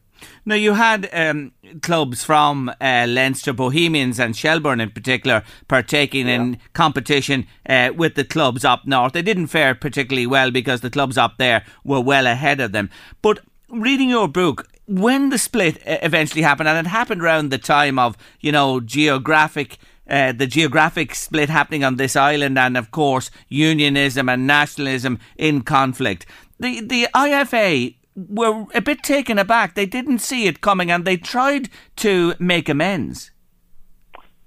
Now, 0.44 0.54
you 0.54 0.74
had 0.74 1.08
um, 1.12 1.52
clubs 1.82 2.24
from 2.24 2.68
uh, 2.80 3.06
Leinster, 3.08 3.52
Bohemians, 3.52 4.20
and 4.20 4.36
Shelbourne 4.36 4.80
in 4.80 4.90
particular, 4.90 5.42
partaking 5.68 6.28
in 6.28 6.58
competition 6.72 7.46
uh, 7.68 7.90
with 7.96 8.14
the 8.14 8.24
clubs 8.24 8.64
up 8.64 8.86
north. 8.86 9.12
They 9.12 9.22
didn't 9.22 9.48
fare 9.48 9.74
particularly 9.74 10.26
well 10.26 10.50
because 10.50 10.80
the 10.80 10.90
clubs 10.90 11.16
up 11.16 11.38
there 11.38 11.64
were 11.84 12.00
well 12.00 12.26
ahead 12.26 12.60
of 12.60 12.72
them. 12.72 12.90
But 13.22 13.40
reading 13.68 14.10
your 14.10 14.28
book, 14.28 14.68
when 14.86 15.30
the 15.30 15.38
split 15.38 15.78
eventually 15.86 16.42
happened, 16.42 16.68
and 16.68 16.86
it 16.86 16.90
happened 16.90 17.22
around 17.22 17.50
the 17.50 17.58
time 17.58 17.98
of, 17.98 18.16
you 18.40 18.52
know, 18.52 18.80
geographic. 18.80 19.78
Uh, 20.06 20.32
the 20.32 20.46
geographic 20.46 21.14
split 21.14 21.48
happening 21.48 21.82
on 21.82 21.96
this 21.96 22.14
island, 22.14 22.58
and 22.58 22.76
of 22.76 22.90
course, 22.90 23.30
unionism 23.48 24.28
and 24.28 24.46
nationalism 24.46 25.18
in 25.38 25.62
conflict. 25.62 26.26
The 26.60 26.82
the 26.82 27.08
IFA 27.14 27.94
were 28.16 28.66
a 28.74 28.80
bit 28.80 29.02
taken 29.02 29.38
aback. 29.38 29.74
They 29.74 29.86
didn't 29.86 30.18
see 30.20 30.46
it 30.46 30.60
coming 30.60 30.90
and 30.90 31.04
they 31.04 31.16
tried 31.16 31.68
to 31.96 32.34
make 32.38 32.68
amends. 32.68 33.30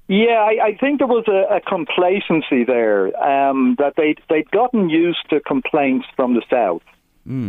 Yeah, 0.07 0.39
I, 0.39 0.67
I 0.67 0.77
think 0.79 0.99
there 0.99 1.07
was 1.07 1.25
a, 1.27 1.55
a 1.55 1.59
complacency 1.59 2.63
there 2.63 3.07
um, 3.21 3.75
that 3.77 3.95
they 3.97 4.15
they'd 4.29 4.49
gotten 4.51 4.89
used 4.89 5.29
to 5.31 5.41
complaints 5.41 6.07
from 6.15 6.33
the 6.33 6.43
south, 6.49 6.81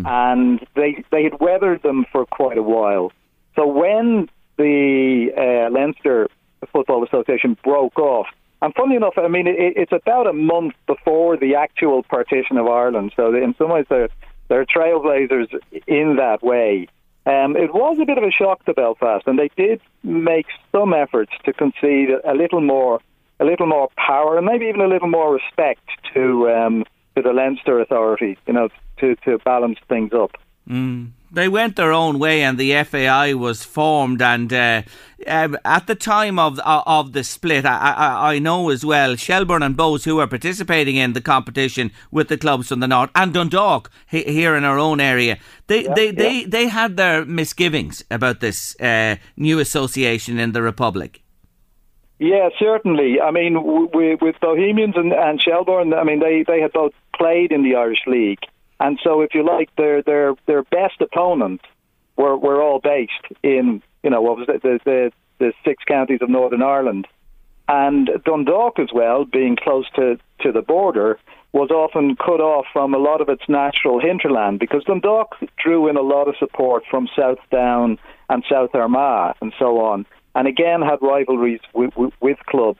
and 0.04 0.66
they 0.74 1.04
they 1.12 1.22
had 1.22 1.38
weathered 1.38 1.82
them 1.82 2.04
for 2.10 2.26
quite 2.26 2.58
a 2.58 2.62
while. 2.62 3.12
So 3.54 3.64
when 3.64 4.28
the 4.56 5.30
uh, 5.36 5.72
Leinster 5.72 6.28
Football 6.72 7.04
Association 7.04 7.56
broke 7.62 7.96
off, 7.96 8.26
and 8.60 8.74
funny 8.74 8.96
enough, 8.96 9.14
I 9.16 9.28
mean 9.28 9.46
it, 9.46 9.74
it's 9.76 9.92
about 9.92 10.26
a 10.26 10.32
month 10.32 10.74
before 10.88 11.36
the 11.36 11.54
actual 11.54 12.02
partition 12.02 12.56
of 12.56 12.66
Ireland. 12.66 13.12
So 13.14 13.32
in 13.36 13.54
some 13.56 13.70
ways 13.70 13.86
they're 13.88 14.08
they're 14.48 14.64
trailblazers 14.64 15.48
in 15.86 16.16
that 16.16 16.42
way. 16.42 16.88
Um, 17.26 17.56
it 17.56 17.74
was 17.74 17.98
a 18.00 18.06
bit 18.06 18.16
of 18.16 18.24
a 18.24 18.30
shock 18.30 18.64
to 18.64 18.72
Belfast, 18.72 19.26
and 19.26 19.38
they 19.38 19.50
did 19.56 19.80
make 20.02 20.46
some 20.72 20.94
efforts 20.94 21.32
to 21.44 21.52
concede 21.52 22.08
a 22.24 22.34
little 22.34 22.62
more, 22.62 23.00
a 23.38 23.44
little 23.44 23.66
more 23.66 23.88
power, 23.96 24.38
and 24.38 24.46
maybe 24.46 24.66
even 24.66 24.80
a 24.80 24.88
little 24.88 25.08
more 25.08 25.34
respect 25.34 25.82
to 26.14 26.48
um, 26.50 26.84
to 27.14 27.22
the 27.22 27.32
Leinster 27.32 27.80
authority. 27.80 28.38
You 28.46 28.54
know, 28.54 28.68
to 29.00 29.14
to 29.26 29.38
balance 29.44 29.78
things 29.88 30.12
up. 30.14 30.32
They 31.30 31.48
went 31.48 31.76
their 31.76 31.92
own 31.92 32.18
way, 32.18 32.42
and 32.42 32.58
the 32.58 32.82
FAI 32.84 33.34
was 33.34 33.62
formed. 33.62 34.22
And 34.22 34.52
uh, 34.52 34.82
um, 35.26 35.58
at 35.64 35.86
the 35.86 35.94
time 35.94 36.38
of 36.38 36.58
uh, 36.58 36.82
of 36.86 37.12
the 37.12 37.24
split, 37.24 37.66
I, 37.66 37.76
I, 37.76 38.34
I 38.34 38.38
know 38.38 38.70
as 38.70 38.84
well 38.84 39.16
Shelbourne 39.16 39.62
and 39.62 39.76
Bohs, 39.76 40.04
who 40.04 40.16
were 40.16 40.26
participating 40.26 40.96
in 40.96 41.12
the 41.12 41.20
competition 41.20 41.90
with 42.10 42.28
the 42.28 42.38
clubs 42.38 42.68
from 42.68 42.80
the 42.80 42.88
north, 42.88 43.10
and 43.14 43.34
Dundalk 43.34 43.90
he, 44.06 44.22
here 44.22 44.56
in 44.56 44.64
our 44.64 44.78
own 44.78 45.00
area, 45.00 45.38
they 45.66 45.82
they, 45.82 46.10
they 46.10 46.44
they 46.44 46.68
had 46.68 46.96
their 46.96 47.24
misgivings 47.24 48.04
about 48.10 48.40
this 48.40 48.78
uh, 48.80 49.16
new 49.36 49.58
association 49.58 50.38
in 50.38 50.52
the 50.52 50.62
Republic. 50.62 51.22
Yeah, 52.18 52.48
certainly. 52.58 53.20
I 53.20 53.30
mean, 53.30 53.54
w- 53.54 53.86
w- 53.86 54.18
with 54.20 54.40
Bohemians 54.40 54.96
and, 54.96 55.12
and 55.12 55.40
Shelbourne, 55.40 55.94
I 55.94 56.02
mean, 56.02 56.18
they, 56.18 56.44
they 56.46 56.60
had 56.60 56.72
both 56.72 56.92
played 57.16 57.52
in 57.52 57.62
the 57.62 57.76
Irish 57.76 58.02
League, 58.06 58.40
and 58.80 58.98
so 59.02 59.20
if 59.22 59.34
you 59.34 59.44
like, 59.44 59.74
their 59.76 60.02
their 60.02 60.34
their 60.46 60.62
best 60.62 61.00
opponents 61.00 61.64
were 62.16 62.36
were 62.36 62.62
all 62.62 62.80
based 62.80 63.12
in 63.42 63.82
you 64.02 64.10
know 64.10 64.22
what 64.22 64.36
was 64.36 64.48
it, 64.48 64.62
the 64.62 64.78
the 64.84 65.12
the 65.38 65.52
six 65.64 65.84
counties 65.84 66.20
of 66.20 66.28
Northern 66.28 66.62
Ireland, 66.62 67.06
and 67.68 68.10
Dundalk 68.24 68.78
as 68.78 68.88
well, 68.92 69.24
being 69.24 69.56
close 69.56 69.86
to 69.96 70.18
to 70.40 70.52
the 70.52 70.62
border, 70.62 71.18
was 71.52 71.70
often 71.70 72.14
cut 72.16 72.40
off 72.40 72.66
from 72.72 72.94
a 72.94 72.98
lot 72.98 73.20
of 73.20 73.28
its 73.28 73.42
natural 73.48 74.00
hinterland 74.00 74.60
because 74.60 74.84
Dundalk 74.84 75.34
drew 75.62 75.88
in 75.88 75.96
a 75.96 76.02
lot 76.02 76.28
of 76.28 76.36
support 76.38 76.84
from 76.88 77.08
South 77.16 77.38
Down 77.50 77.98
and 78.28 78.44
South 78.50 78.74
Armagh 78.74 79.34
and 79.40 79.52
so 79.58 79.80
on, 79.80 80.06
and 80.34 80.46
again 80.46 80.82
had 80.82 80.98
rivalries 81.02 81.60
with, 81.74 81.96
with, 81.96 82.12
with 82.20 82.38
clubs 82.46 82.78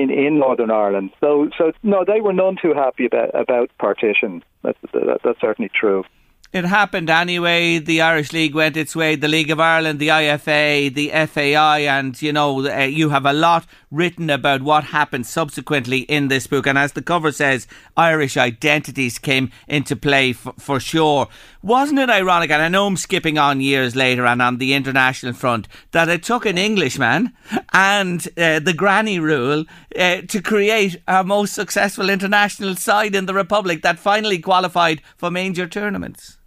in, 0.00 0.10
in 0.10 0.38
Northern 0.38 0.70
Ireland. 0.70 1.10
So 1.20 1.50
so 1.58 1.72
no, 1.82 2.04
they 2.04 2.20
were 2.20 2.32
none 2.32 2.56
too 2.60 2.74
happy 2.74 3.06
about 3.06 3.30
about 3.34 3.70
partition. 3.78 4.42
That's 4.62 4.78
that, 4.92 5.20
that's 5.24 5.40
certainly 5.40 5.70
true. 5.74 6.04
It 6.52 6.66
happened 6.66 7.08
anyway. 7.08 7.78
The 7.78 8.02
Irish 8.02 8.32
League 8.34 8.54
went 8.54 8.76
its 8.76 8.94
way. 8.94 9.16
The 9.16 9.28
League 9.28 9.50
of 9.50 9.58
Ireland, 9.58 9.98
the 9.98 10.08
IFA, 10.08 10.94
the 10.94 11.08
FAI, 11.26 11.80
and 11.80 12.20
you 12.20 12.32
know 12.32 12.66
uh, 12.66 12.82
you 12.82 13.08
have 13.08 13.24
a 13.24 13.32
lot 13.32 13.66
written 13.92 14.30
about 14.30 14.62
what 14.62 14.84
happened 14.84 15.26
subsequently 15.26 16.00
in 16.00 16.28
this 16.28 16.46
book. 16.46 16.66
And 16.66 16.78
as 16.78 16.92
the 16.94 17.02
cover 17.02 17.30
says, 17.30 17.68
Irish 17.96 18.36
identities 18.36 19.18
came 19.18 19.50
into 19.68 19.94
play 19.94 20.30
f- 20.30 20.54
for 20.58 20.80
sure. 20.80 21.28
Wasn't 21.62 21.98
it 21.98 22.10
ironic? 22.10 22.50
And 22.50 22.62
I 22.62 22.68
know 22.68 22.86
I'm 22.86 22.96
skipping 22.96 23.38
on 23.38 23.60
years 23.60 23.94
later 23.94 24.26
and 24.26 24.40
on 24.40 24.56
the 24.56 24.72
international 24.72 25.34
front 25.34 25.68
that 25.92 26.08
it 26.08 26.22
took 26.22 26.46
an 26.46 26.58
Englishman 26.58 27.32
and 27.72 28.26
uh, 28.38 28.58
the 28.58 28.74
granny 28.74 29.20
rule 29.20 29.66
uh, 29.96 30.22
to 30.22 30.40
create 30.40 30.96
our 31.06 31.22
most 31.22 31.52
successful 31.52 32.08
international 32.08 32.74
side 32.74 33.14
in 33.14 33.26
the 33.26 33.34
Republic 33.34 33.82
that 33.82 33.98
finally 33.98 34.38
qualified 34.38 35.02
for 35.16 35.30
major 35.30 35.66
tournaments. 35.66 36.38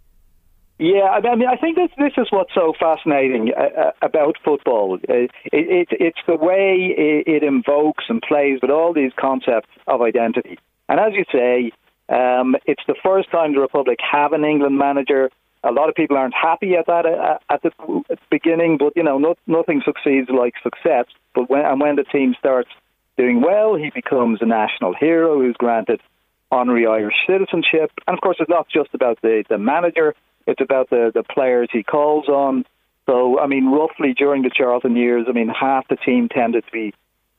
Yeah, 0.78 1.08
I 1.08 1.36
mean, 1.36 1.48
I 1.48 1.56
think 1.56 1.76
this 1.76 1.90
this 1.96 2.12
is 2.18 2.26
what's 2.30 2.52
so 2.54 2.74
fascinating 2.78 3.52
uh, 3.56 3.80
uh, 3.80 3.92
about 4.02 4.36
football. 4.44 4.98
Uh, 5.08 5.14
it, 5.14 5.30
it, 5.52 5.88
it's 5.90 6.18
the 6.26 6.36
way 6.36 6.94
it, 7.26 7.42
invokes 7.42 8.04
and 8.10 8.20
plays 8.20 8.58
with 8.60 8.70
all 8.70 8.92
these 8.92 9.12
concepts 9.18 9.68
of 9.86 10.02
identity. 10.02 10.58
And 10.88 11.00
as 11.00 11.12
you 11.14 11.24
say, 11.32 11.72
um, 12.14 12.56
it's 12.66 12.82
the 12.86 12.94
first 13.02 13.30
time 13.30 13.54
the 13.54 13.60
Republic 13.60 13.98
have 14.00 14.34
an 14.34 14.44
England 14.44 14.76
manager. 14.76 15.30
A 15.64 15.72
lot 15.72 15.88
of 15.88 15.94
people 15.94 16.18
aren't 16.18 16.34
happy 16.34 16.74
at 16.74 16.86
that 16.86 17.06
at 17.48 17.62
the 17.62 17.70
at 18.10 18.18
the 18.18 18.26
beginning, 18.30 18.76
but 18.76 18.92
you 18.96 19.02
know, 19.02 19.16
not, 19.16 19.38
nothing 19.46 19.80
succeeds 19.82 20.28
like 20.28 20.54
success. 20.62 21.06
But 21.34 21.48
when 21.48 21.64
and 21.64 21.80
when 21.80 21.96
the 21.96 22.04
team 22.04 22.34
starts 22.38 22.68
doing 23.16 23.40
well, 23.40 23.76
he 23.76 23.90
becomes 23.94 24.42
a 24.42 24.46
national 24.46 24.94
hero 24.94 25.40
who's 25.40 25.56
granted 25.56 26.02
honorary 26.50 26.86
Irish 26.86 27.16
citizenship. 27.26 27.92
And 28.06 28.14
of 28.14 28.20
course, 28.20 28.36
it's 28.40 28.50
not 28.50 28.68
just 28.68 28.90
about 28.92 29.22
the 29.22 29.42
the 29.48 29.56
manager 29.56 30.14
it's 30.46 30.60
about 30.60 30.90
the, 30.90 31.10
the 31.14 31.22
players 31.22 31.68
he 31.72 31.82
calls 31.82 32.28
on. 32.28 32.64
So, 33.06 33.38
I 33.38 33.46
mean, 33.46 33.66
roughly 33.70 34.14
during 34.14 34.42
the 34.42 34.50
Charlton 34.50 34.96
years, 34.96 35.26
I 35.28 35.32
mean, 35.32 35.48
half 35.48 35.86
the 35.88 35.96
team 35.96 36.28
tended 36.28 36.64
to 36.66 36.72
be 36.72 36.94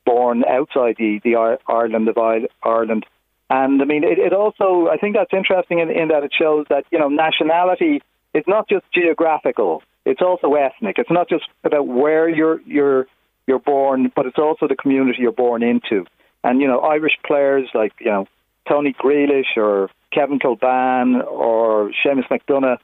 born 0.05 0.45
outside 0.45 0.95
the, 0.97 1.19
the 1.23 1.57
Ireland 1.67 2.07
of 2.07 2.17
Ireland. 2.63 3.05
And 3.49 3.81
I 3.81 3.85
mean, 3.85 4.03
it, 4.03 4.19
it 4.19 4.33
also, 4.33 4.87
I 4.87 4.97
think 4.97 5.15
that's 5.15 5.33
interesting 5.33 5.79
in, 5.79 5.89
in 5.89 6.07
that 6.09 6.23
it 6.23 6.31
shows 6.37 6.65
that, 6.69 6.85
you 6.91 6.99
know, 6.99 7.09
nationality 7.09 8.01
is 8.33 8.43
not 8.47 8.69
just 8.69 8.85
geographical, 8.93 9.83
it's 10.05 10.21
also 10.21 10.53
ethnic. 10.53 10.97
It's 10.99 11.11
not 11.11 11.27
just 11.27 11.45
about 11.65 11.85
where 11.85 12.29
you're, 12.29 12.61
you're, 12.61 13.07
you're 13.45 13.59
born, 13.59 14.11
but 14.15 14.25
it's 14.25 14.37
also 14.37 14.67
the 14.67 14.75
community 14.75 15.19
you're 15.21 15.31
born 15.33 15.63
into. 15.63 16.05
And, 16.43 16.61
you 16.61 16.67
know, 16.67 16.79
Irish 16.79 17.17
players 17.25 17.69
like, 17.73 17.93
you 17.99 18.07
know, 18.07 18.27
Tony 18.69 18.93
Grealish 18.93 19.57
or 19.57 19.89
Kevin 20.11 20.39
Kilbane 20.39 21.25
or 21.25 21.91
Seamus 22.05 22.27
McDonagh 22.29 22.77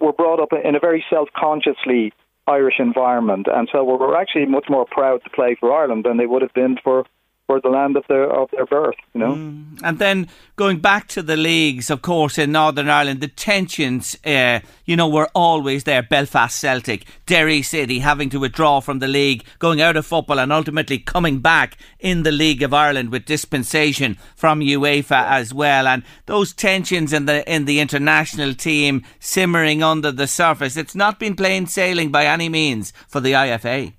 were 0.00 0.12
brought 0.12 0.40
up 0.40 0.52
in 0.52 0.74
a 0.74 0.80
very 0.80 1.04
self-consciously 1.10 2.12
Irish 2.46 2.76
environment, 2.78 3.46
and 3.52 3.68
so 3.70 3.84
we're 3.84 4.16
actually 4.16 4.46
much 4.46 4.66
more 4.68 4.86
proud 4.90 5.22
to 5.24 5.30
play 5.30 5.56
for 5.58 5.72
Ireland 5.72 6.04
than 6.04 6.16
they 6.16 6.26
would 6.26 6.42
have 6.42 6.54
been 6.54 6.78
for 6.82 7.04
for 7.48 7.60
the 7.62 7.70
land 7.70 7.96
of 7.96 8.04
their 8.08 8.30
of 8.30 8.50
their 8.50 8.66
birth, 8.66 8.94
you 9.14 9.20
know. 9.20 9.32
Mm. 9.32 9.80
And 9.82 9.98
then 9.98 10.28
going 10.56 10.80
back 10.80 11.08
to 11.08 11.22
the 11.22 11.36
leagues, 11.36 11.88
of 11.88 12.02
course, 12.02 12.36
in 12.36 12.52
Northern 12.52 12.90
Ireland, 12.90 13.22
the 13.22 13.28
tensions, 13.28 14.16
uh, 14.26 14.60
you 14.84 14.96
know, 14.96 15.08
were 15.08 15.30
always 15.34 15.84
there. 15.84 16.02
Belfast 16.02 16.54
Celtic, 16.54 17.06
Derry 17.24 17.62
City 17.62 18.00
having 18.00 18.28
to 18.30 18.38
withdraw 18.38 18.80
from 18.80 18.98
the 18.98 19.08
league, 19.08 19.44
going 19.58 19.80
out 19.80 19.96
of 19.96 20.04
football, 20.04 20.38
and 20.38 20.52
ultimately 20.52 20.98
coming 20.98 21.38
back 21.40 21.78
in 21.98 22.22
the 22.22 22.32
League 22.32 22.62
of 22.62 22.74
Ireland 22.74 23.10
with 23.10 23.24
dispensation 23.24 24.18
from 24.36 24.60
UEFA 24.60 25.24
as 25.26 25.54
well. 25.54 25.88
And 25.88 26.02
those 26.26 26.52
tensions 26.52 27.14
in 27.14 27.24
the 27.24 27.50
in 27.50 27.64
the 27.64 27.80
international 27.80 28.52
team 28.52 29.04
simmering 29.20 29.82
under 29.82 30.12
the 30.12 30.26
surface. 30.26 30.76
It's 30.76 30.94
not 30.94 31.18
been 31.18 31.34
plain 31.34 31.66
sailing 31.66 32.12
by 32.12 32.26
any 32.26 32.50
means 32.50 32.92
for 33.08 33.20
the 33.20 33.32
IFA. 33.32 33.94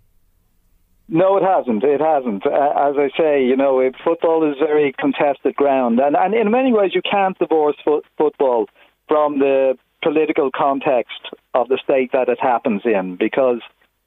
No, 1.11 1.37
it 1.37 1.43
hasn't. 1.43 1.83
It 1.83 2.01
hasn't. 2.01 2.45
Uh, 2.45 2.51
as 2.51 2.95
I 2.97 3.09
say, 3.17 3.43
you 3.43 3.57
know, 3.57 3.81
football 4.03 4.49
is 4.49 4.57
very 4.59 4.93
contested 4.97 5.55
ground, 5.55 5.99
and, 5.99 6.15
and 6.15 6.35
in 6.35 6.51
many 6.51 6.71
ways, 6.71 6.91
you 6.93 7.01
can't 7.01 7.37
divorce 7.39 7.75
fo- 7.83 8.03
football 8.15 8.67
from 9.07 9.39
the 9.39 9.75
political 10.03 10.51
context 10.55 11.19
of 11.55 11.67
the 11.67 11.79
state 11.83 12.11
that 12.13 12.29
it 12.29 12.39
happens 12.39 12.83
in, 12.85 13.15
because 13.15 13.59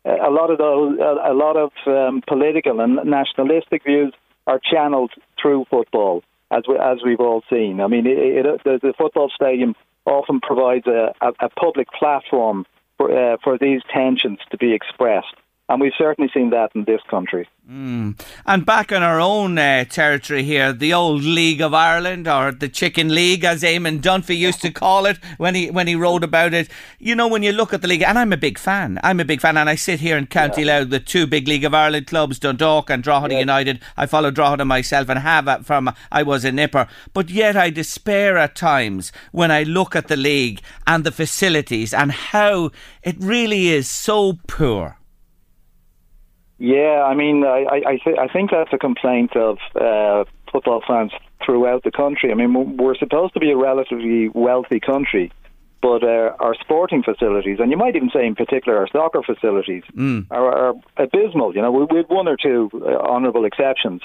a 0.05 0.31
lot 0.31 0.51
of 0.51 0.59
those, 0.59 0.97
a 1.01 1.35
lot 1.35 1.57
of 1.57 1.73
um, 1.87 2.23
political 2.27 2.81
and 2.81 3.01
nationalistic 3.05 3.83
views 3.85 4.15
are 4.47 4.61
channeled 4.61 5.13
through 5.41 5.67
football, 5.71 6.23
as 6.53 6.63
we, 6.69 6.77
as 6.79 6.99
we've 7.05 7.21
all 7.21 7.43
seen. 7.51 7.81
I 7.81 7.89
mean, 7.89 8.07
it, 8.07 8.47
it, 8.47 8.65
the, 8.65 8.79
the 8.81 8.95
football 8.97 9.29
stadium 9.35 9.75
often 10.07 10.41
provides 10.41 10.87
a, 10.87 11.13
a, 11.21 11.33
a 11.41 11.49
public 11.49 11.89
platform 11.99 12.65
for 12.97 13.11
uh, 13.11 13.39
for 13.43 13.59
these 13.59 13.81
tensions 13.93 14.39
to 14.53 14.57
be 14.57 14.73
expressed 14.73 15.35
And 15.73 15.81
we've 15.81 15.95
certainly 15.97 16.31
seen 16.35 16.51
that 16.51 16.71
in 16.75 16.85
this 16.85 17.01
country. 17.09 17.49
Mm. 17.67 18.21
And 18.45 18.67
back 18.67 18.93
on 18.93 19.03
our 19.03 19.19
own 19.19 19.57
uh, 19.57 19.87
territory 19.87 20.43
here, 20.43 20.71
the 20.71 20.93
old 20.93 21.23
League 21.23 21.63
of 21.63 21.73
Ireland, 21.73 22.29
or 22.29 22.53
the 22.53 22.69
Chicken 22.69 23.15
League, 23.15 23.43
as 23.43 23.63
Eamon 23.63 24.03
Dunphy 24.03 24.37
used 24.37 24.61
to 24.61 24.71
call 24.71 25.07
it 25.07 25.17
when 25.39 25.55
he 25.55 25.71
when 25.71 25.87
he 25.87 25.95
wrote 25.95 26.25
about 26.25 26.53
it. 26.53 26.69
You 26.99 27.15
know, 27.15 27.27
when 27.27 27.43
you 27.43 27.53
look 27.53 27.73
at 27.73 27.81
the 27.81 27.89
league, 27.89 28.03
and 28.03 28.19
I'm 28.19 28.35
a 28.35 28.37
big 28.37 28.59
fan. 28.59 29.01
I'm 29.03 29.19
a 29.19 29.25
big 29.25 29.41
fan, 29.41 29.57
and 29.57 29.71
I 29.71 29.77
sit 29.77 30.01
here 30.01 30.19
in 30.19 30.27
County 30.27 30.63
yeah. 30.63 30.81
Louth 30.81 30.91
with 30.91 31.07
two 31.07 31.27
big 31.27 31.49
League 31.49 31.65
of 31.65 31.73
Ireland 31.73 32.07
clubs, 32.07 32.39
Dundalk 32.39 32.91
and 32.91 33.03
Drogheda 33.03 33.33
yeah. 33.33 33.41
United. 33.41 33.81
I 33.97 34.05
follow 34.05 34.31
Drogheda 34.31 34.67
myself 34.67 35.09
and 35.09 35.21
have 35.21 35.65
from 35.65 35.95
I 36.11 36.23
was 36.23 36.45
a 36.45 36.53
nipper, 36.53 36.87
but 37.15 37.31
yet 37.31 37.57
I 37.57 37.71
despair 37.71 38.37
at 38.37 38.55
times 38.55 39.11
when 39.31 39.51
I 39.51 39.63
look 39.63 39.97
at 39.97 40.09
the 40.09 40.19
league 40.19 40.61
and 40.87 41.03
the 41.03 41.13
facilities 41.13 41.95
and 41.95 42.13
how 42.13 42.73
it 43.03 43.17
really 43.19 43.69
is 43.69 43.89
so 43.89 44.39
poor. 44.47 44.99
Yeah, 46.63 47.03
I 47.03 47.17
mean, 47.17 47.45
I 47.45 47.67
I, 47.85 47.97
th- 48.05 48.19
I 48.21 48.29
think 48.29 48.53
that's 48.53 48.73
a 48.73 48.79
complaint 48.79 49.35
of 49.35 49.59
uh, 49.75 50.23
football 50.53 50.81
fans 50.87 51.11
throughout 51.45 51.83
the 51.83 51.91
country. 51.91 52.31
I 52.31 52.35
mean, 52.35 52.77
we're 52.77 52.95
supposed 52.95 53.35
to 53.35 53.41
be 53.41 53.51
a 53.51 53.57
relatively 53.57 54.29
wealthy 54.29 54.79
country, 54.79 55.33
but 55.81 56.05
uh, 56.05 56.37
our 56.39 56.55
sporting 56.61 57.03
facilities, 57.03 57.59
and 57.59 57.73
you 57.73 57.77
might 57.77 57.97
even 57.97 58.11
say 58.15 58.25
in 58.25 58.37
particular 58.37 58.79
our 58.79 58.87
soccer 58.93 59.23
facilities, 59.25 59.83
mm. 59.93 60.25
are, 60.31 60.69
are, 60.69 60.75
abysmal. 60.99 61.53
You 61.53 61.63
know, 61.63 61.73
we, 61.73 61.97
have 61.97 62.09
one 62.09 62.29
or 62.29 62.37
two 62.41 62.71
uh, 62.75 63.11
honourable 63.11 63.45
exceptions, 63.45 64.03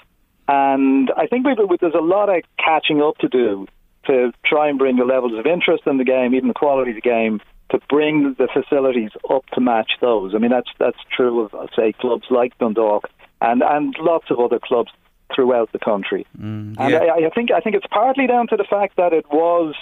and 0.48 1.12
I 1.16 1.28
think 1.28 1.46
there's 1.46 1.94
a 1.94 2.02
lot 2.02 2.36
of 2.36 2.42
catching 2.58 3.04
up 3.04 3.20
to 3.20 3.28
do 3.28 3.68
to 4.08 4.32
try 4.44 4.68
and 4.68 4.80
bring 4.80 4.96
the 4.96 5.06
levels 5.06 5.38
of 5.38 5.46
interest 5.46 5.84
in 5.86 5.98
the 5.98 6.06
game, 6.06 6.34
even 6.34 6.48
the 6.48 6.56
quality 6.56 6.90
of 6.90 6.96
the 6.96 7.02
game, 7.02 7.40
to 7.70 7.80
bring 7.90 8.36
the 8.38 8.48
facilities 8.54 9.12
up 9.30 9.46
to 9.54 9.62
match 9.62 9.92
those. 10.02 10.34
I 10.34 10.38
mean, 10.38 10.52
that's 10.52 10.70
that's 10.80 10.98
true 11.16 11.42
of 11.42 11.70
say 11.76 11.94
clubs 11.94 12.26
like 12.30 12.58
Dundalk 12.58 13.10
and 13.42 13.62
and 13.62 13.96
lots 14.00 14.32
of 14.32 14.40
other 14.40 14.60
clubs 14.60 14.92
throughout 15.34 15.72
the 15.72 15.80
country. 15.80 16.26
Mm, 16.40 16.76
yeah. 16.78 16.86
And 16.86 16.96
I, 16.96 17.28
I 17.28 17.30
think 17.30 17.52
I 17.52 17.60
think 17.60 17.76
it's 17.76 17.88
partly 17.88 18.28
down 18.28 18.48
to 18.48 18.58
the 18.58 18.64
fact 18.64 18.98
that 18.98 19.14
it 19.14 19.26
was 19.30 19.76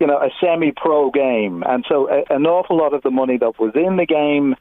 you 0.00 0.06
know 0.06 0.18
a 0.18 0.30
semi-pro 0.40 1.10
game, 1.10 1.62
and 1.66 1.84
so 1.88 2.08
a, 2.08 2.24
an 2.34 2.46
awful 2.46 2.76
lot 2.76 2.94
of 2.94 3.02
the 3.02 3.10
money 3.10 3.36
that 3.38 3.58
was 3.58 3.72
in 3.74 3.96
the 3.96 4.06
game 4.06 4.56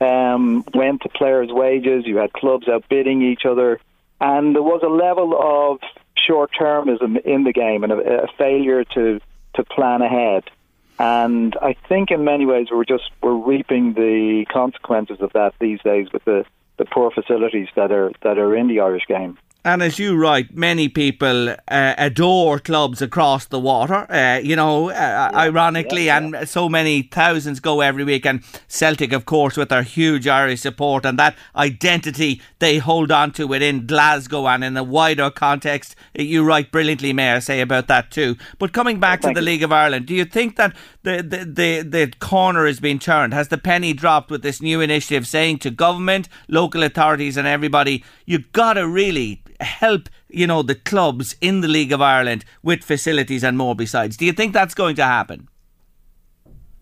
um, 0.00 0.64
went 0.74 1.02
to 1.02 1.08
players' 1.08 1.48
wages. 1.50 2.04
You 2.06 2.18
had 2.18 2.32
clubs 2.32 2.68
outbidding 2.68 3.22
each 3.22 3.44
other, 3.44 3.80
and 4.20 4.54
there 4.54 4.62
was 4.62 4.82
a 4.82 4.88
level 4.88 5.34
of 5.38 5.80
short-termism 6.26 7.24
in 7.24 7.44
the 7.44 7.52
game 7.52 7.84
and 7.84 7.92
a, 7.92 8.24
a 8.24 8.26
failure 8.38 8.84
to 8.84 9.20
to 9.54 9.64
plan 9.64 10.02
ahead. 10.02 10.44
And 10.98 11.56
I 11.60 11.76
think 11.88 12.10
in 12.10 12.24
many 12.24 12.46
ways 12.46 12.68
we're 12.70 12.84
just 12.84 13.10
we're 13.22 13.34
reaping 13.34 13.94
the 13.94 14.46
consequences 14.50 15.20
of 15.20 15.32
that 15.34 15.54
these 15.60 15.80
days 15.82 16.08
with 16.12 16.24
the, 16.24 16.44
the 16.78 16.86
poor 16.86 17.10
facilities 17.10 17.68
that 17.76 17.92
are 17.92 18.12
that 18.22 18.38
are 18.38 18.56
in 18.56 18.68
the 18.68 18.80
Irish 18.80 19.06
game. 19.06 19.38
And 19.66 19.82
as 19.82 19.98
you 19.98 20.14
write, 20.16 20.54
many 20.54 20.88
people 20.88 21.48
uh, 21.48 21.94
adore 21.98 22.60
clubs 22.60 23.02
across 23.02 23.46
the 23.46 23.58
water, 23.58 24.06
uh, 24.08 24.38
you 24.38 24.54
know, 24.54 24.90
uh, 24.90 24.92
yeah, 24.92 25.30
ironically, 25.34 26.04
yeah, 26.04 26.20
yeah. 26.20 26.38
and 26.38 26.48
so 26.48 26.68
many 26.68 27.02
thousands 27.02 27.58
go 27.58 27.80
every 27.80 28.04
week. 28.04 28.24
And 28.24 28.44
Celtic, 28.68 29.12
of 29.12 29.24
course, 29.24 29.56
with 29.56 29.70
their 29.70 29.82
huge 29.82 30.28
Irish 30.28 30.60
support 30.60 31.04
and 31.04 31.18
that 31.18 31.36
identity 31.56 32.40
they 32.60 32.78
hold 32.78 33.10
on 33.10 33.32
to 33.32 33.48
within 33.48 33.88
Glasgow 33.88 34.46
and 34.46 34.62
in 34.62 34.74
the 34.74 34.84
wider 34.84 35.32
context. 35.32 35.96
You 36.14 36.44
write 36.44 36.70
brilliantly, 36.70 37.12
may 37.12 37.32
I 37.32 37.40
say 37.40 37.60
about 37.60 37.88
that 37.88 38.12
too. 38.12 38.36
But 38.60 38.72
coming 38.72 39.00
back 39.00 39.20
to 39.22 39.32
the 39.32 39.40
you. 39.40 39.46
League 39.46 39.62
of 39.64 39.72
Ireland, 39.72 40.06
do 40.06 40.14
you 40.14 40.26
think 40.26 40.54
that 40.58 40.76
the, 41.02 41.24
the, 41.24 41.38
the, 41.44 41.82
the 41.82 42.12
corner 42.20 42.66
has 42.66 42.78
been 42.78 43.00
turned? 43.00 43.34
Has 43.34 43.48
the 43.48 43.58
penny 43.58 43.94
dropped 43.94 44.30
with 44.30 44.42
this 44.42 44.62
new 44.62 44.80
initiative 44.80 45.26
saying 45.26 45.58
to 45.58 45.70
government, 45.72 46.28
local 46.46 46.84
authorities, 46.84 47.36
and 47.36 47.48
everybody, 47.48 48.04
you've 48.26 48.52
got 48.52 48.74
to 48.74 48.86
really 48.86 49.42
help, 49.60 50.08
you 50.28 50.46
know, 50.46 50.62
the 50.62 50.74
clubs 50.74 51.36
in 51.40 51.60
the 51.60 51.68
League 51.68 51.92
of 51.92 52.00
Ireland 52.00 52.44
with 52.62 52.82
facilities 52.82 53.44
and 53.44 53.56
more 53.56 53.74
besides. 53.74 54.16
Do 54.16 54.26
you 54.26 54.32
think 54.32 54.52
that's 54.52 54.74
going 54.74 54.96
to 54.96 55.04
happen? 55.04 55.48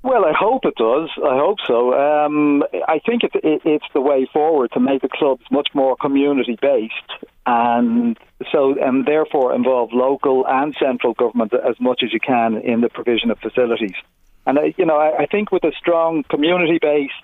Well, 0.05 0.27
I 0.27 0.35
hope 0.39 0.67
it 0.67 0.75
does. 0.75 1.09
I 1.17 1.39
hope 1.39 1.59
so. 1.67 1.95
Um, 1.95 2.63
I 2.87 2.99
think 2.99 3.25
it, 3.25 3.31
it, 3.37 3.63
it's 3.65 3.87
the 3.95 4.03
way 4.03 4.29
forward 4.31 4.71
to 4.73 4.81
make 4.81 5.01
the 5.01 5.09
clubs 5.09 5.45
much 5.51 5.69
more 5.73 5.97
community 5.97 6.59
based, 6.61 6.93
and 7.47 8.19
so 8.53 8.75
and 8.79 9.07
therefore 9.07 9.55
involve 9.55 9.95
local 9.95 10.47
and 10.47 10.77
central 10.79 11.15
government 11.15 11.55
as 11.55 11.81
much 11.81 12.03
as 12.03 12.13
you 12.13 12.21
can 12.21 12.59
in 12.59 12.83
the 12.83 12.91
provision 12.91 13.31
of 13.31 13.39
facilities. 13.39 13.95
And 14.45 14.59
uh, 14.59 14.63
you 14.77 14.85
know, 14.85 14.99
I, 14.99 15.23
I 15.23 15.27
think 15.27 15.51
with 15.51 15.65
a 15.65 15.73
strong 15.73 16.23
community 16.25 16.79
base, 16.79 17.17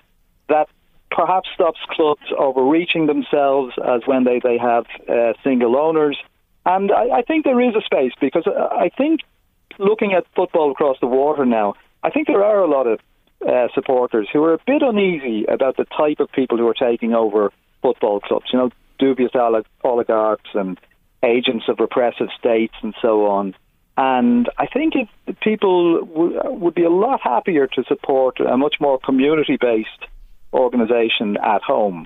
that 0.49 0.67
perhaps 1.11 1.49
stops 1.53 1.79
clubs 1.89 2.21
overreaching 2.37 3.05
themselves 3.05 3.73
as 3.77 4.01
when 4.05 4.23
they, 4.23 4.39
they 4.39 4.57
have 4.57 4.85
uh, 5.07 5.33
single 5.43 5.77
owners. 5.77 6.17
And 6.65 6.91
I, 6.91 7.19
I 7.19 7.21
think 7.21 7.43
there 7.43 7.59
is 7.61 7.75
a 7.75 7.81
space 7.81 8.13
because 8.19 8.47
I 8.47 8.89
think 8.97 9.21
looking 9.77 10.13
at 10.13 10.25
football 10.35 10.71
across 10.71 10.97
the 11.01 11.07
water 11.07 11.45
now, 11.45 11.75
I 12.03 12.09
think 12.09 12.27
there 12.27 12.43
are 12.43 12.63
a 12.63 12.69
lot 12.69 12.87
of 12.87 12.99
uh, 13.47 13.67
supporters 13.73 14.27
who 14.31 14.43
are 14.43 14.53
a 14.53 14.59
bit 14.65 14.81
uneasy 14.81 15.45
about 15.45 15.77
the 15.77 15.85
type 15.85 16.19
of 16.19 16.31
people 16.31 16.57
who 16.57 16.67
are 16.67 16.73
taking 16.73 17.13
over 17.13 17.51
football 17.81 18.19
clubs. 18.19 18.45
You 18.53 18.59
know, 18.59 18.69
dubious 18.99 19.31
oligarchs 19.83 20.49
and 20.53 20.79
agents 21.23 21.65
of 21.67 21.79
repressive 21.79 22.27
states 22.39 22.73
and 22.81 22.93
so 23.01 23.25
on. 23.27 23.55
And 23.97 24.49
I 24.57 24.67
think 24.67 24.93
it, 24.95 25.39
people 25.41 26.05
w- 26.05 26.39
would 26.43 26.75
be 26.75 26.83
a 26.83 26.89
lot 26.89 27.19
happier 27.21 27.67
to 27.67 27.83
support 27.87 28.39
a 28.39 28.57
much 28.57 28.75
more 28.79 28.99
community 28.99 29.57
based 29.59 29.89
organisation 30.53 31.37
at 31.37 31.61
home, 31.61 32.05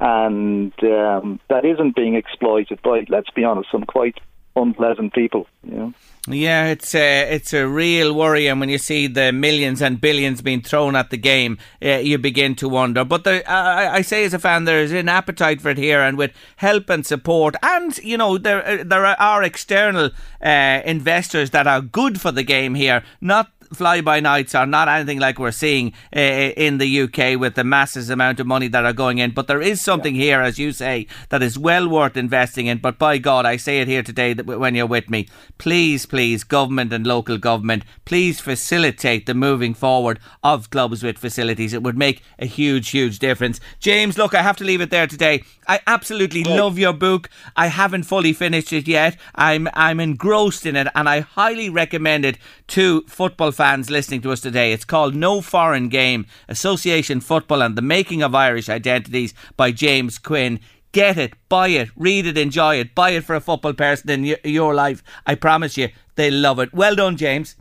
and 0.00 0.72
um, 0.82 1.40
that 1.48 1.64
isn't 1.64 1.94
being 1.94 2.14
exploited 2.14 2.82
by, 2.82 3.04
let's 3.08 3.30
be 3.30 3.44
honest, 3.44 3.70
some 3.70 3.84
quite 3.84 4.18
unpleasant 4.56 5.12
people. 5.12 5.46
You 5.62 5.76
know. 5.76 5.94
Yeah, 6.26 6.68
it's 6.68 6.94
a 6.94 7.34
it's 7.34 7.52
a 7.52 7.68
real 7.68 8.14
worry, 8.14 8.46
and 8.46 8.58
when 8.58 8.70
you 8.70 8.78
see 8.78 9.06
the 9.08 9.30
millions 9.30 9.82
and 9.82 10.00
billions 10.00 10.40
being 10.40 10.62
thrown 10.62 10.96
at 10.96 11.10
the 11.10 11.18
game, 11.18 11.58
uh, 11.84 11.96
you 11.96 12.16
begin 12.16 12.54
to 12.56 12.68
wonder. 12.68 13.04
But 13.04 13.24
there, 13.24 13.42
I, 13.46 13.96
I, 13.96 14.00
say, 14.02 14.24
as 14.24 14.32
a 14.32 14.38
fan, 14.38 14.64
there 14.64 14.80
is 14.80 14.90
an 14.92 15.10
appetite 15.10 15.60
for 15.60 15.68
it 15.68 15.76
here, 15.76 16.00
and 16.00 16.16
with 16.16 16.32
help 16.56 16.88
and 16.88 17.04
support, 17.04 17.56
and 17.62 17.98
you 17.98 18.16
know 18.16 18.38
there 18.38 18.66
uh, 18.66 18.84
there 18.84 19.04
are 19.04 19.42
external 19.42 20.10
uh, 20.40 20.80
investors 20.86 21.50
that 21.50 21.66
are 21.66 21.82
good 21.82 22.22
for 22.22 22.32
the 22.32 22.42
game 22.42 22.74
here, 22.74 23.04
not 23.20 23.50
fly 23.72 24.00
by 24.00 24.20
nights 24.20 24.54
are 24.54 24.66
not 24.66 24.88
anything 24.88 25.18
like 25.18 25.38
we're 25.38 25.50
seeing 25.50 25.92
uh, 26.14 26.20
in 26.20 26.78
the 26.78 27.00
UK 27.02 27.38
with 27.38 27.54
the 27.54 27.64
massive 27.64 28.10
amount 28.10 28.40
of 28.40 28.46
money 28.46 28.68
that 28.68 28.84
are 28.84 28.92
going 28.92 29.18
in. 29.18 29.30
But 29.32 29.46
there 29.46 29.62
is 29.62 29.80
something 29.80 30.14
yeah. 30.14 30.22
here, 30.22 30.40
as 30.40 30.58
you 30.58 30.72
say, 30.72 31.06
that 31.28 31.42
is 31.42 31.58
well 31.58 31.88
worth 31.88 32.16
investing 32.16 32.66
in. 32.66 32.78
But 32.78 32.98
by 32.98 33.18
God, 33.18 33.46
I 33.46 33.56
say 33.56 33.80
it 33.80 33.88
here 33.88 34.02
today 34.02 34.32
that 34.32 34.46
when 34.46 34.74
you're 34.74 34.86
with 34.86 35.10
me, 35.10 35.28
please, 35.58 36.06
please, 36.06 36.44
government 36.44 36.92
and 36.92 37.06
local 37.06 37.38
government, 37.38 37.84
please 38.04 38.40
facilitate 38.40 39.26
the 39.26 39.34
moving 39.34 39.74
forward 39.74 40.18
of 40.42 40.70
clubs 40.70 41.02
with 41.02 41.18
facilities. 41.18 41.72
It 41.72 41.82
would 41.82 41.98
make 41.98 42.22
a 42.38 42.46
huge, 42.46 42.90
huge 42.90 43.18
difference. 43.18 43.60
James, 43.80 44.18
look, 44.18 44.34
I 44.34 44.42
have 44.42 44.56
to 44.58 44.64
leave 44.64 44.80
it 44.80 44.90
there 44.90 45.06
today. 45.06 45.44
I 45.66 45.80
absolutely 45.86 46.44
love 46.44 46.78
your 46.78 46.92
book. 46.92 47.28
I 47.56 47.68
haven't 47.68 48.04
fully 48.04 48.32
finished 48.32 48.72
it 48.72 48.88
yet. 48.88 49.16
I'm 49.34 49.68
I'm 49.74 50.00
engrossed 50.00 50.66
in 50.66 50.76
it, 50.76 50.88
and 50.94 51.08
I 51.08 51.20
highly 51.20 51.68
recommend 51.68 52.24
it 52.24 52.38
to 52.68 53.02
football 53.02 53.52
fans 53.52 53.90
listening 53.90 54.22
to 54.22 54.32
us 54.32 54.40
today. 54.40 54.72
It's 54.72 54.84
called 54.84 55.14
No 55.14 55.40
Foreign 55.40 55.88
Game 55.88 56.26
Association 56.48 57.20
Football 57.20 57.62
and 57.62 57.76
the 57.76 57.82
Making 57.82 58.22
of 58.22 58.34
Irish 58.34 58.68
Identities 58.68 59.34
by 59.56 59.72
James 59.72 60.18
Quinn. 60.18 60.60
Get 60.92 61.18
it, 61.18 61.32
buy 61.48 61.68
it, 61.68 61.90
read 61.96 62.24
it, 62.26 62.38
enjoy 62.38 62.76
it, 62.76 62.94
buy 62.94 63.10
it 63.10 63.24
for 63.24 63.34
a 63.34 63.40
football 63.40 63.72
person 63.72 64.10
in 64.10 64.36
your 64.44 64.74
life. 64.74 65.02
I 65.26 65.34
promise 65.34 65.76
you, 65.76 65.88
they'll 66.14 66.34
love 66.34 66.60
it. 66.60 66.72
Well 66.72 66.94
done, 66.94 67.16
James. 67.16 67.56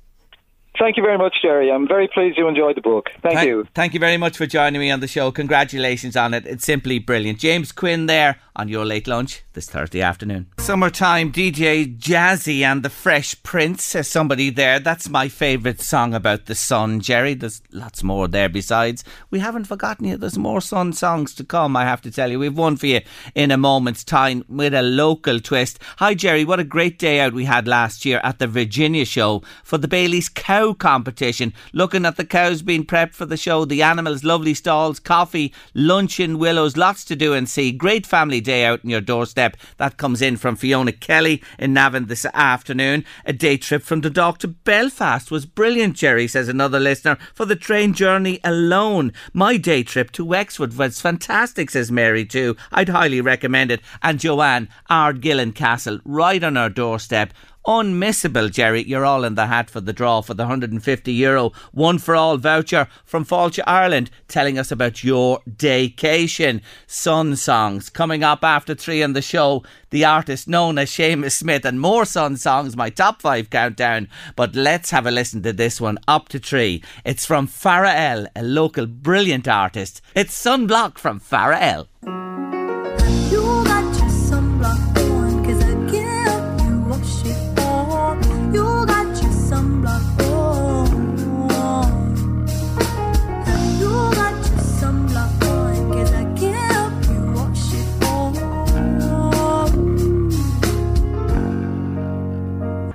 Thank 0.80 0.98
you 0.98 1.04
very 1.04 1.18
much, 1.18 1.36
Gerry. 1.42 1.72
I'm 1.72 1.88
very 1.88 2.08
pleased 2.08 2.38
you 2.38 2.48
enjoyed 2.48 2.76
the 2.76 2.82
book. 2.82 3.10
Thank, 3.22 3.36
thank, 3.36 3.48
you. 3.48 3.68
Thank 3.76 3.94
you 3.94 4.00
very 4.00 4.18
much 4.18 4.38
for 4.38 4.48
joining 4.48 4.82
me 4.82 4.90
on 4.90 5.02
the 5.02 5.08
show. 5.08 5.32
Congratulations 5.32 6.18
on 6.18 6.34
it. 6.34 6.48
It's 6.48 6.66
simply 6.66 6.98
brilliant. 6.98 7.40
James 7.40 7.72
Quinn 7.72 8.08
there 8.08 8.38
on 8.56 8.68
your 8.68 8.86
late 8.86 9.08
lunch 9.08 9.44
this 9.54 9.70
Thursday 9.70 10.02
afternoon. 10.02 10.48
Summertime 10.58 11.32
DJ 11.32 11.98
Jazzy 11.98 12.62
and 12.62 12.82
the 12.82 12.90
Fresh 12.90 13.42
Prince. 13.44 13.84
Says 13.84 14.08
somebody 14.08 14.50
there. 14.50 14.80
That's 14.80 15.10
my 15.10 15.28
favourite 15.28 15.80
song 15.80 16.14
about 16.14 16.46
the 16.46 16.56
sun, 16.56 17.00
Gerry. 17.02 17.36
There's 17.36 17.62
lots 17.72 18.02
more 18.02 18.28
there 18.28 18.50
besides. 18.50 19.04
We 19.30 19.40
haven't 19.40 19.66
forgotten 19.66 20.08
you. 20.08 20.18
There's 20.18 20.38
more 20.38 20.62
sun 20.62 20.94
songs 20.94 21.36
to 21.36 21.44
come, 21.44 21.76
I 21.76 21.84
have 21.84 22.02
to 22.02 22.12
tell 22.12 22.32
you. 22.32 22.40
We've 22.40 22.58
one 22.58 22.78
for 22.78 22.88
you 22.88 23.02
in 23.36 23.52
a 23.52 23.58
moment's 23.58 24.04
time 24.04 24.44
with 24.48 24.74
a 24.74 24.82
local 24.82 25.40
twist. 25.40 25.78
Hi, 25.98 26.16
Gerry. 26.16 26.46
What 26.46 26.60
a 26.60 26.64
great 26.64 26.98
day 26.98 27.20
out 27.20 27.34
we 27.34 27.46
had 27.46 27.68
last 27.68 28.06
year 28.06 28.20
at 28.24 28.40
the 28.40 28.48
Virginia 28.48 29.06
show 29.06 29.44
for 29.64 29.78
the 29.78 29.88
Bailey's 29.88 30.30
Cow 30.30 30.63
Competition. 30.72 31.52
Looking 31.74 32.06
at 32.06 32.16
the 32.16 32.26
cows 32.26 32.62
being 32.62 32.86
prepped 32.86 33.16
for 33.16 33.26
the 33.26 33.38
show, 33.38 33.66
the 33.66 33.82
animals, 33.82 34.24
lovely 34.24 34.54
stalls, 34.54 35.00
coffee, 35.00 35.52
lunch 35.74 36.20
in 36.20 36.38
Willows, 36.38 36.78
lots 36.78 37.04
to 37.06 37.16
do 37.16 37.34
and 37.34 37.50
see. 37.50 37.72
Great 37.72 38.06
family 38.06 38.40
day 38.40 38.66
out 38.66 38.82
on 38.84 38.92
your 38.92 39.02
doorstep. 39.02 39.58
That 39.78 39.98
comes 39.98 40.22
in 40.22 40.38
from 40.38 40.56
Fiona 40.56 40.92
Kelly 40.92 41.42
in 41.58 41.74
Navan 41.74 42.06
this 42.06 42.26
afternoon. 42.36 43.04
A 43.26 43.34
day 43.34 43.58
trip 43.58 43.82
from 43.82 44.02
the 44.02 44.12
dock 44.12 44.38
to 44.40 44.48
Belfast 44.48 45.32
was 45.32 45.48
brilliant, 45.48 45.96
Gerry, 45.96 46.28
says 46.28 46.48
another 46.48 46.80
listener, 46.80 47.18
for 47.34 47.46
the 47.46 47.56
train 47.56 47.94
journey 47.94 48.40
alone. 48.44 49.12
My 49.34 49.58
day 49.58 49.82
trip 49.82 50.12
to 50.12 50.24
Wexford 50.24 50.78
was 50.78 51.02
fantastic, 51.02 51.72
says 51.72 51.92
Mary, 51.92 52.26
too. 52.26 52.56
I'd 52.72 52.90
highly 52.90 53.22
recommend 53.22 53.72
it. 53.72 53.82
And 54.04 54.20
Joanne, 54.20 54.70
Ardgillan 54.90 55.56
Castle, 55.56 56.00
right 56.06 56.44
on 56.44 56.58
our 56.58 56.70
doorstep. 56.70 57.34
Unmissable, 57.66 58.52
Gerry. 58.52 58.84
You're 58.84 59.06
all 59.06 59.24
in 59.24 59.36
the 59.36 59.48
hat 59.48 59.70
for 59.70 59.80
the 59.80 59.94
draw 59.94 60.22
for 60.22 60.34
the 60.34 60.44
150 60.44 61.14
euro 61.14 61.52
one 61.72 61.98
for 61.98 62.16
all 62.16 62.38
voucher 62.38 62.88
from 63.06 63.26
Fáilte, 63.26 63.64
Ireland, 63.66 64.12
telling 64.28 64.60
us 64.60 64.72
about 64.72 65.04
your 65.04 65.40
daycation. 65.50 66.62
Sun 66.88 67.38
songs 67.38 67.90
coming 67.90 68.24
up 68.24 68.44
after 68.44 68.76
three 68.76 69.02
on 69.02 69.14
the 69.14 69.22
show. 69.22 69.64
The 69.92 70.04
artist 70.04 70.48
known 70.48 70.78
as 70.78 70.90
Seamus 70.90 71.38
Smyth 71.38 71.66
and 71.66 71.80
more 71.80 72.04
Sun 72.04 72.38
songs, 72.38 72.76
my 72.76 72.90
top 72.90 73.22
five 73.22 73.50
countdown. 73.50 74.10
But 74.36 74.56
let's 74.56 74.92
have 74.92 75.06
a 75.06 75.12
listen 75.12 75.42
to 75.44 75.54
this 75.54 75.80
one 75.80 76.00
up 76.08 76.30
to 76.30 76.40
three. 76.40 76.84
It's 77.06 77.26
from 77.26 77.48
Farah 77.48 78.28
a 78.36 78.44
local 78.44 78.88
brilliant 78.88 79.48
artist. 79.48 80.02
It's 80.16 80.42
Sunblock 80.42 80.98
from 80.98 81.20
Farah. 81.20 82.33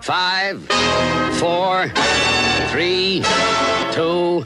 Five, 0.08 0.64
four, 1.38 1.90
three, 2.70 3.22
two, 3.92 4.42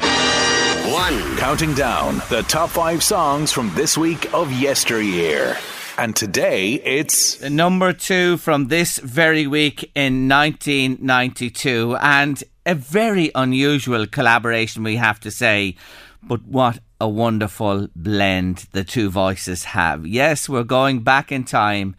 one. 0.90 1.36
Counting 1.36 1.72
down 1.74 2.16
the 2.30 2.44
top 2.48 2.70
five 2.70 3.00
songs 3.00 3.52
from 3.52 3.72
this 3.76 3.96
week 3.96 4.34
of 4.34 4.50
yesteryear. 4.50 5.56
And 5.96 6.16
today 6.16 6.72
it's 6.72 7.36
The 7.36 7.48
number 7.48 7.92
two 7.92 8.38
from 8.38 8.66
this 8.66 8.98
very 8.98 9.46
week 9.46 9.88
in 9.94 10.28
1992, 10.28 11.96
and 12.00 12.42
a 12.66 12.74
very 12.74 13.30
unusual 13.32 14.08
collaboration, 14.08 14.82
we 14.82 14.96
have 14.96 15.20
to 15.20 15.30
say. 15.30 15.76
But 16.24 16.42
what 16.42 16.80
a 17.00 17.08
wonderful 17.08 17.86
blend 17.94 18.66
the 18.72 18.82
two 18.82 19.10
voices 19.10 19.62
have. 19.62 20.08
Yes, 20.08 20.48
we're 20.48 20.64
going 20.64 21.04
back 21.04 21.30
in 21.30 21.44
time 21.44 21.94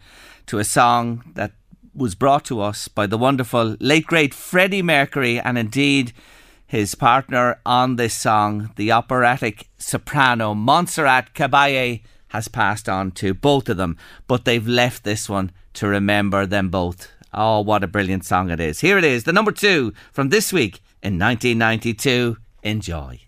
to 0.48 0.58
a 0.58 0.64
song 0.64 1.24
that 1.34 1.52
was 1.94 2.14
brought 2.14 2.44
to 2.46 2.60
us 2.60 2.88
by 2.88 3.06
the 3.06 3.18
wonderful 3.18 3.76
late 3.80 4.06
great 4.06 4.34
Freddie 4.34 4.82
Mercury, 4.82 5.38
and 5.38 5.56
indeed 5.56 6.12
his 6.66 6.94
partner 6.94 7.60
on 7.64 7.96
this 7.96 8.14
song, 8.14 8.70
the 8.76 8.90
operatic 8.90 9.68
soprano 9.78 10.54
Montserrat 10.54 11.34
Caballé, 11.34 12.02
has 12.28 12.48
passed 12.48 12.88
on 12.88 13.12
to 13.12 13.32
both 13.32 13.68
of 13.68 13.76
them, 13.76 13.96
but 14.26 14.44
they've 14.44 14.66
left 14.66 15.04
this 15.04 15.28
one 15.28 15.52
to 15.74 15.86
remember 15.86 16.46
them 16.46 16.68
both. 16.68 17.08
Oh, 17.32 17.60
what 17.60 17.84
a 17.84 17.88
brilliant 17.88 18.24
song 18.24 18.50
it 18.50 18.60
is. 18.60 18.80
Here 18.80 18.98
it 18.98 19.04
is, 19.04 19.24
the 19.24 19.32
number 19.32 19.52
two 19.52 19.92
from 20.12 20.30
this 20.30 20.52
week 20.52 20.80
in 21.02 21.18
1992. 21.18 22.36
Enjoy. 22.62 23.20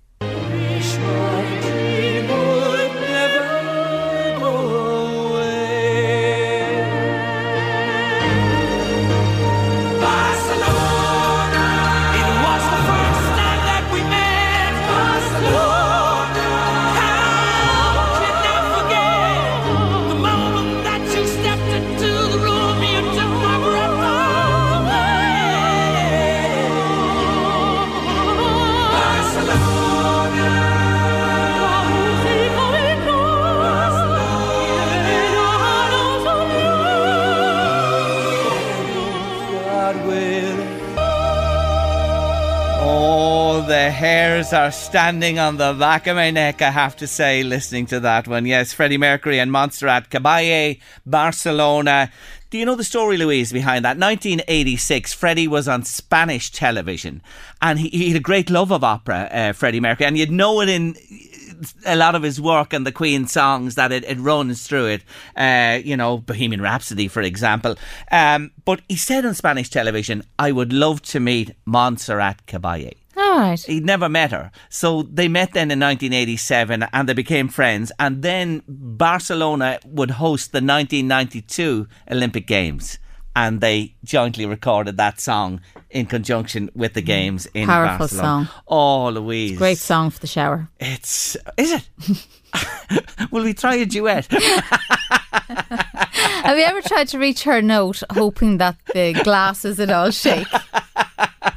Hairs 43.97 44.53
are 44.53 44.70
standing 44.70 45.38
on 45.38 45.57
the 45.57 45.72
back 45.72 46.07
of 46.07 46.16
my 46.16 46.30
neck, 46.30 46.61
I 46.61 46.70
have 46.70 46.97
to 46.97 47.07
say, 47.07 47.42
listening 47.42 47.86
to 47.86 48.01
that 48.01 48.28
one. 48.28 48.44
Yes, 48.44 48.74
Freddie 48.74 48.99
Mercury 48.99 49.40
and 49.40 49.51
Montserrat 49.51 50.11
Caballé, 50.11 50.80
Barcelona. 51.07 52.12
Do 52.51 52.59
you 52.59 52.66
know 52.66 52.74
the 52.74 52.84
story, 52.84 53.16
Louise, 53.16 53.55
behind 53.55 53.86
that? 53.86 53.97
1986, 53.97 55.14
Freddie 55.14 55.49
was 55.49 55.66
on 55.66 55.82
Spanish 55.82 56.51
television 56.51 57.22
and 57.62 57.78
he, 57.78 57.88
he 57.88 58.09
had 58.09 58.18
a 58.18 58.20
great 58.20 58.51
love 58.51 58.70
of 58.70 58.84
opera, 58.84 59.30
uh, 59.32 59.53
Freddie 59.55 59.80
Mercury, 59.80 60.07
and 60.07 60.18
you'd 60.18 60.30
know 60.30 60.61
it 60.61 60.68
in 60.68 60.94
a 61.86 61.97
lot 61.97 62.14
of 62.14 62.22
his 62.22 62.38
work 62.38 62.74
and 62.74 62.86
the 62.86 62.92
Queen 62.92 63.26
songs 63.26 63.76
that 63.76 63.92
it, 63.92 64.05
it 64.05 64.18
runs 64.18 64.66
through 64.66 64.88
it. 64.88 65.03
Uh, 65.34 65.80
you 65.82 65.97
know, 65.97 66.18
Bohemian 66.18 66.61
Rhapsody, 66.61 67.09
for 67.09 67.22
example. 67.22 67.76
Um, 68.12 68.51
but 68.66 68.82
he 68.90 68.97
said 68.97 69.24
on 69.24 69.32
Spanish 69.32 69.70
television, 69.70 70.22
I 70.38 70.53
would 70.53 70.74
love 70.74 71.01
to 71.05 71.18
meet 71.18 71.53
Montserrat 71.64 72.44
Caballé. 72.47 72.92
All 73.16 73.38
right. 73.38 73.60
He'd 73.60 73.84
never 73.84 74.08
met 74.08 74.30
her. 74.32 74.50
So 74.68 75.02
they 75.02 75.28
met 75.28 75.52
then 75.52 75.70
in 75.70 75.80
1987 75.80 76.86
and 76.92 77.08
they 77.08 77.14
became 77.14 77.48
friends. 77.48 77.90
And 77.98 78.22
then 78.22 78.62
Barcelona 78.68 79.78
would 79.84 80.12
host 80.12 80.52
the 80.52 80.58
1992 80.58 81.88
Olympic 82.10 82.46
Games. 82.46 82.98
And 83.34 83.60
they 83.60 83.94
jointly 84.02 84.46
recorded 84.46 84.96
that 84.96 85.20
song 85.20 85.60
in 85.90 86.06
conjunction 86.06 86.70
with 86.74 86.94
the 86.94 87.02
games 87.02 87.46
mm. 87.46 87.62
in 87.62 87.66
Powerful 87.66 87.98
Barcelona. 87.98 88.46
song. 88.46 88.62
Oh, 88.66 89.10
Louise. 89.10 89.58
Great 89.58 89.78
song 89.78 90.10
for 90.10 90.20
the 90.20 90.26
shower. 90.26 90.68
It's. 90.80 91.36
Is 91.58 91.72
it? 91.72 91.88
Will 93.30 93.44
we 93.44 93.52
try 93.52 93.74
a 93.74 93.84
duet? 93.84 94.26
Have 96.46 96.56
you 96.58 96.64
ever 96.64 96.80
tried 96.80 97.08
to 97.08 97.18
reach 97.18 97.42
her 97.42 97.60
note 97.60 98.02
hoping 98.10 98.58
that 98.58 98.76
the 98.94 99.12
glasses 99.24 99.78
would 99.78 99.90
all 99.90 100.10
shake? 100.10 100.46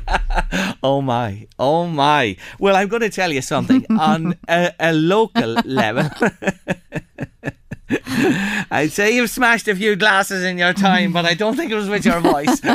Oh 0.82 1.02
my, 1.02 1.48
oh 1.58 1.88
my. 1.88 2.38
Well, 2.58 2.76
I'm 2.76 2.88
going 2.88 3.02
to 3.02 3.10
tell 3.10 3.32
you 3.32 3.42
something 3.42 3.86
on 4.00 4.36
a, 4.48 4.74
a 4.80 4.94
local 4.94 5.54
level. 5.66 6.10
I'd 8.72 8.92
say 8.92 9.16
you've 9.16 9.32
smashed 9.32 9.68
a 9.68 9.76
few 9.76 9.96
glasses 9.96 10.44
in 10.44 10.60
your 10.60 10.74
time, 10.74 11.12
but 11.12 11.26
I 11.26 11.34
don't 11.34 11.56
think 11.58 11.72
it 11.72 11.76
was 11.76 11.90
with 11.90 12.06
your 12.06 12.20
voice. 12.20 12.62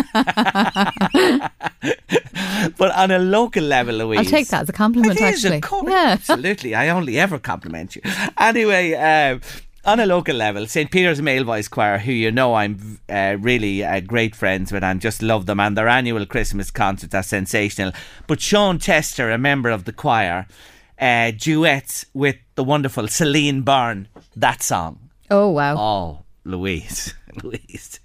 but 2.76 2.90
on 2.96 3.12
a 3.12 3.18
local 3.20 3.62
level, 3.62 3.94
Louise. 3.94 4.18
I'll 4.18 4.24
take 4.24 4.48
that 4.48 4.62
as 4.62 4.68
a 4.68 4.72
compliment, 4.72 5.20
It 5.20 5.22
is, 5.22 5.44
actually. 5.44 5.58
of 5.58 5.62
course. 5.62 5.86
Yeah. 5.88 6.16
Absolutely. 6.18 6.74
I 6.74 6.88
only 6.88 7.16
ever 7.18 7.38
compliment 7.38 7.94
you. 7.94 8.02
Anyway, 8.38 8.94
uh, 8.94 9.38
on 9.84 10.00
a 10.00 10.06
local 10.06 10.34
level, 10.34 10.66
St. 10.66 10.90
Peter's 10.90 11.20
Male 11.20 11.44
Voice 11.44 11.68
Choir, 11.68 11.98
who 11.98 12.12
you 12.12 12.30
know 12.30 12.54
I'm 12.54 12.98
uh, 13.08 13.36
really 13.38 13.84
uh, 13.84 14.00
great 14.00 14.34
friends 14.34 14.72
with 14.72 14.82
and 14.82 15.00
just 15.00 15.22
love 15.22 15.46
them, 15.46 15.60
and 15.60 15.76
their 15.76 15.88
annual 15.88 16.26
Christmas 16.26 16.70
concerts 16.70 17.14
are 17.14 17.22
sensational. 17.22 17.92
But 18.26 18.40
Sean 18.40 18.78
Tester, 18.78 19.30
a 19.30 19.38
member 19.38 19.70
of 19.70 19.84
the 19.84 19.92
choir, 19.92 20.46
uh, 20.98 21.32
duets 21.36 22.06
with 22.14 22.36
the 22.54 22.64
wonderful 22.64 23.08
Celine 23.08 23.62
Byrne, 23.62 24.08
that 24.36 24.62
song. 24.62 25.10
Oh, 25.30 25.50
wow. 25.50 25.76
Oh, 25.76 26.24
Louise, 26.44 27.14
Louise, 27.42 28.00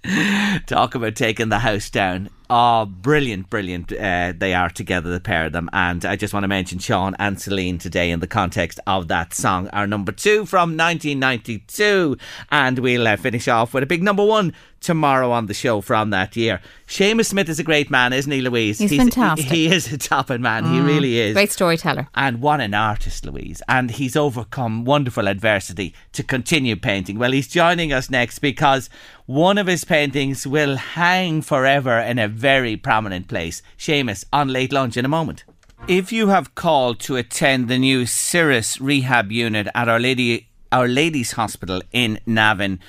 talk 0.66 0.94
about 0.94 1.16
taking 1.16 1.48
the 1.48 1.60
house 1.60 1.90
down. 1.90 2.30
Oh, 2.52 2.84
brilliant, 2.84 3.48
brilliant. 3.48 3.92
Uh, 3.92 4.32
they 4.36 4.54
are 4.54 4.68
together, 4.68 5.08
the 5.08 5.20
pair 5.20 5.46
of 5.46 5.52
them. 5.52 5.70
And 5.72 6.04
I 6.04 6.16
just 6.16 6.34
want 6.34 6.42
to 6.42 6.48
mention 6.48 6.80
Sean 6.80 7.14
and 7.20 7.40
Celine 7.40 7.78
today 7.78 8.10
in 8.10 8.18
the 8.18 8.26
context 8.26 8.80
of 8.88 9.06
that 9.06 9.32
song, 9.32 9.68
our 9.68 9.86
number 9.86 10.10
two 10.10 10.46
from 10.46 10.76
1992. 10.76 12.16
And 12.50 12.80
we'll 12.80 13.06
uh, 13.06 13.16
finish 13.16 13.46
off 13.46 13.72
with 13.72 13.84
a 13.84 13.86
big 13.86 14.02
number 14.02 14.24
one 14.24 14.52
tomorrow 14.80 15.30
on 15.30 15.46
the 15.46 15.54
show 15.54 15.80
from 15.80 16.10
that 16.10 16.34
year. 16.36 16.60
Seamus 16.88 17.26
Smyth 17.26 17.48
is 17.48 17.58
a 17.58 17.62
great 17.62 17.90
man, 17.90 18.12
isn't 18.12 18.32
he, 18.32 18.40
Louise? 18.40 18.78
He's 18.78 18.96
fantastic. 18.96 19.46
He, 19.46 19.68
he 19.68 19.74
is 19.74 19.92
a 19.92 19.98
topping 19.98 20.42
man. 20.42 20.64
He 20.64 20.80
really 20.80 21.18
is. 21.20 21.34
Great 21.34 21.52
storyteller. 21.52 22.08
And 22.14 22.40
what 22.40 22.60
an 22.60 22.74
artist, 22.74 23.24
Louise. 23.24 23.62
And 23.68 23.92
he's 23.92 24.16
overcome 24.16 24.84
wonderful 24.84 25.28
adversity 25.28 25.94
to 26.12 26.24
continue 26.24 26.76
painting. 26.76 27.18
Well, 27.18 27.32
he's 27.32 27.46
joining 27.46 27.92
us 27.92 28.10
next 28.10 28.40
because 28.40 28.90
one 29.30 29.58
of 29.58 29.68
his 29.68 29.84
paintings 29.84 30.44
will 30.44 30.74
hang 30.74 31.40
forever 31.40 31.96
in 32.00 32.18
a 32.18 32.26
very 32.26 32.76
prominent 32.76 33.28
place. 33.28 33.62
Seamus, 33.78 34.24
on 34.32 34.48
late 34.48 34.72
lunch 34.72 34.96
in 34.96 35.04
a 35.04 35.08
moment. 35.08 35.44
If 35.86 36.10
you 36.10 36.30
have 36.30 36.56
called 36.56 36.98
to 37.00 37.14
attend 37.14 37.68
the 37.68 37.78
new 37.78 38.06
Cirrus 38.06 38.80
rehab 38.80 39.30
unit 39.30 39.68
at 39.72 39.88
Our 39.88 40.00
Lady 40.00 40.48
Our 40.72 40.88
Lady's 40.88 41.30
Hospital 41.32 41.80
in 41.92 42.18
Navan, 42.26 42.80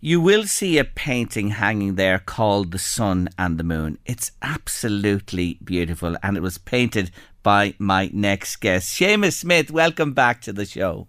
you 0.00 0.22
will 0.22 0.44
see 0.44 0.78
a 0.78 0.84
painting 0.84 1.50
hanging 1.50 1.96
there 1.96 2.18
called 2.18 2.72
The 2.72 2.78
Sun 2.78 3.28
and 3.38 3.58
the 3.58 3.64
Moon. 3.64 3.98
It's 4.06 4.32
absolutely 4.40 5.58
beautiful 5.62 6.16
and 6.22 6.34
it 6.34 6.42
was 6.42 6.56
painted 6.56 7.10
by 7.42 7.74
my 7.78 8.08
next 8.14 8.56
guest. 8.56 8.98
Seamus 8.98 9.34
Smyth, 9.34 9.70
welcome 9.70 10.14
back 10.14 10.40
to 10.42 10.52
the 10.54 10.64
show. 10.64 11.08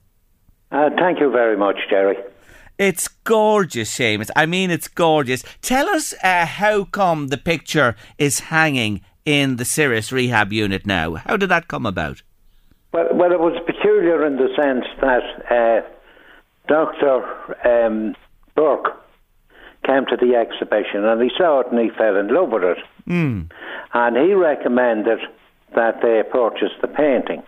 Uh, 0.69 0.89
thank 0.97 1.21
you 1.21 1.31
very 1.31 1.55
much, 1.55 1.77
Gerry. 1.89 2.17
It's 2.77 3.07
gorgeous, 3.07 3.95
Seamus. 3.95 4.29
I 4.35 4.45
mean, 4.45 4.71
it's 4.71 4.87
gorgeous. 4.87 5.43
Tell 5.61 5.89
us 5.89 6.13
uh, 6.23 6.45
how 6.45 6.85
come 6.85 7.27
the 7.27 7.37
picture 7.37 7.95
is 8.17 8.39
hanging 8.39 9.01
in 9.25 9.57
the 9.57 9.65
Cirrus 9.65 10.11
rehab 10.11 10.51
unit 10.51 10.85
now. 10.85 11.15
How 11.15 11.37
did 11.37 11.49
that 11.49 11.67
come 11.67 11.85
about? 11.85 12.23
Well, 12.91 13.07
well, 13.13 13.31
it 13.31 13.39
was 13.39 13.61
peculiar 13.65 14.25
in 14.25 14.35
the 14.35 14.49
sense 14.55 14.85
that 14.99 15.23
uh, 15.49 15.87
Dr. 16.67 17.23
Um, 17.67 18.15
Burke 18.55 18.97
came 19.85 20.05
to 20.07 20.17
the 20.17 20.35
exhibition 20.35 21.05
and 21.05 21.21
he 21.21 21.29
saw 21.37 21.61
it 21.61 21.67
and 21.71 21.79
he 21.79 21.89
fell 21.97 22.15
in 22.17 22.27
love 22.27 22.49
with 22.49 22.63
it. 22.63 22.77
Mm. 23.07 23.51
And 23.93 24.17
he 24.17 24.33
recommended 24.33 25.19
that 25.75 26.01
they 26.01 26.21
purchase 26.29 26.73
the 26.81 26.87
painting. 26.87 27.43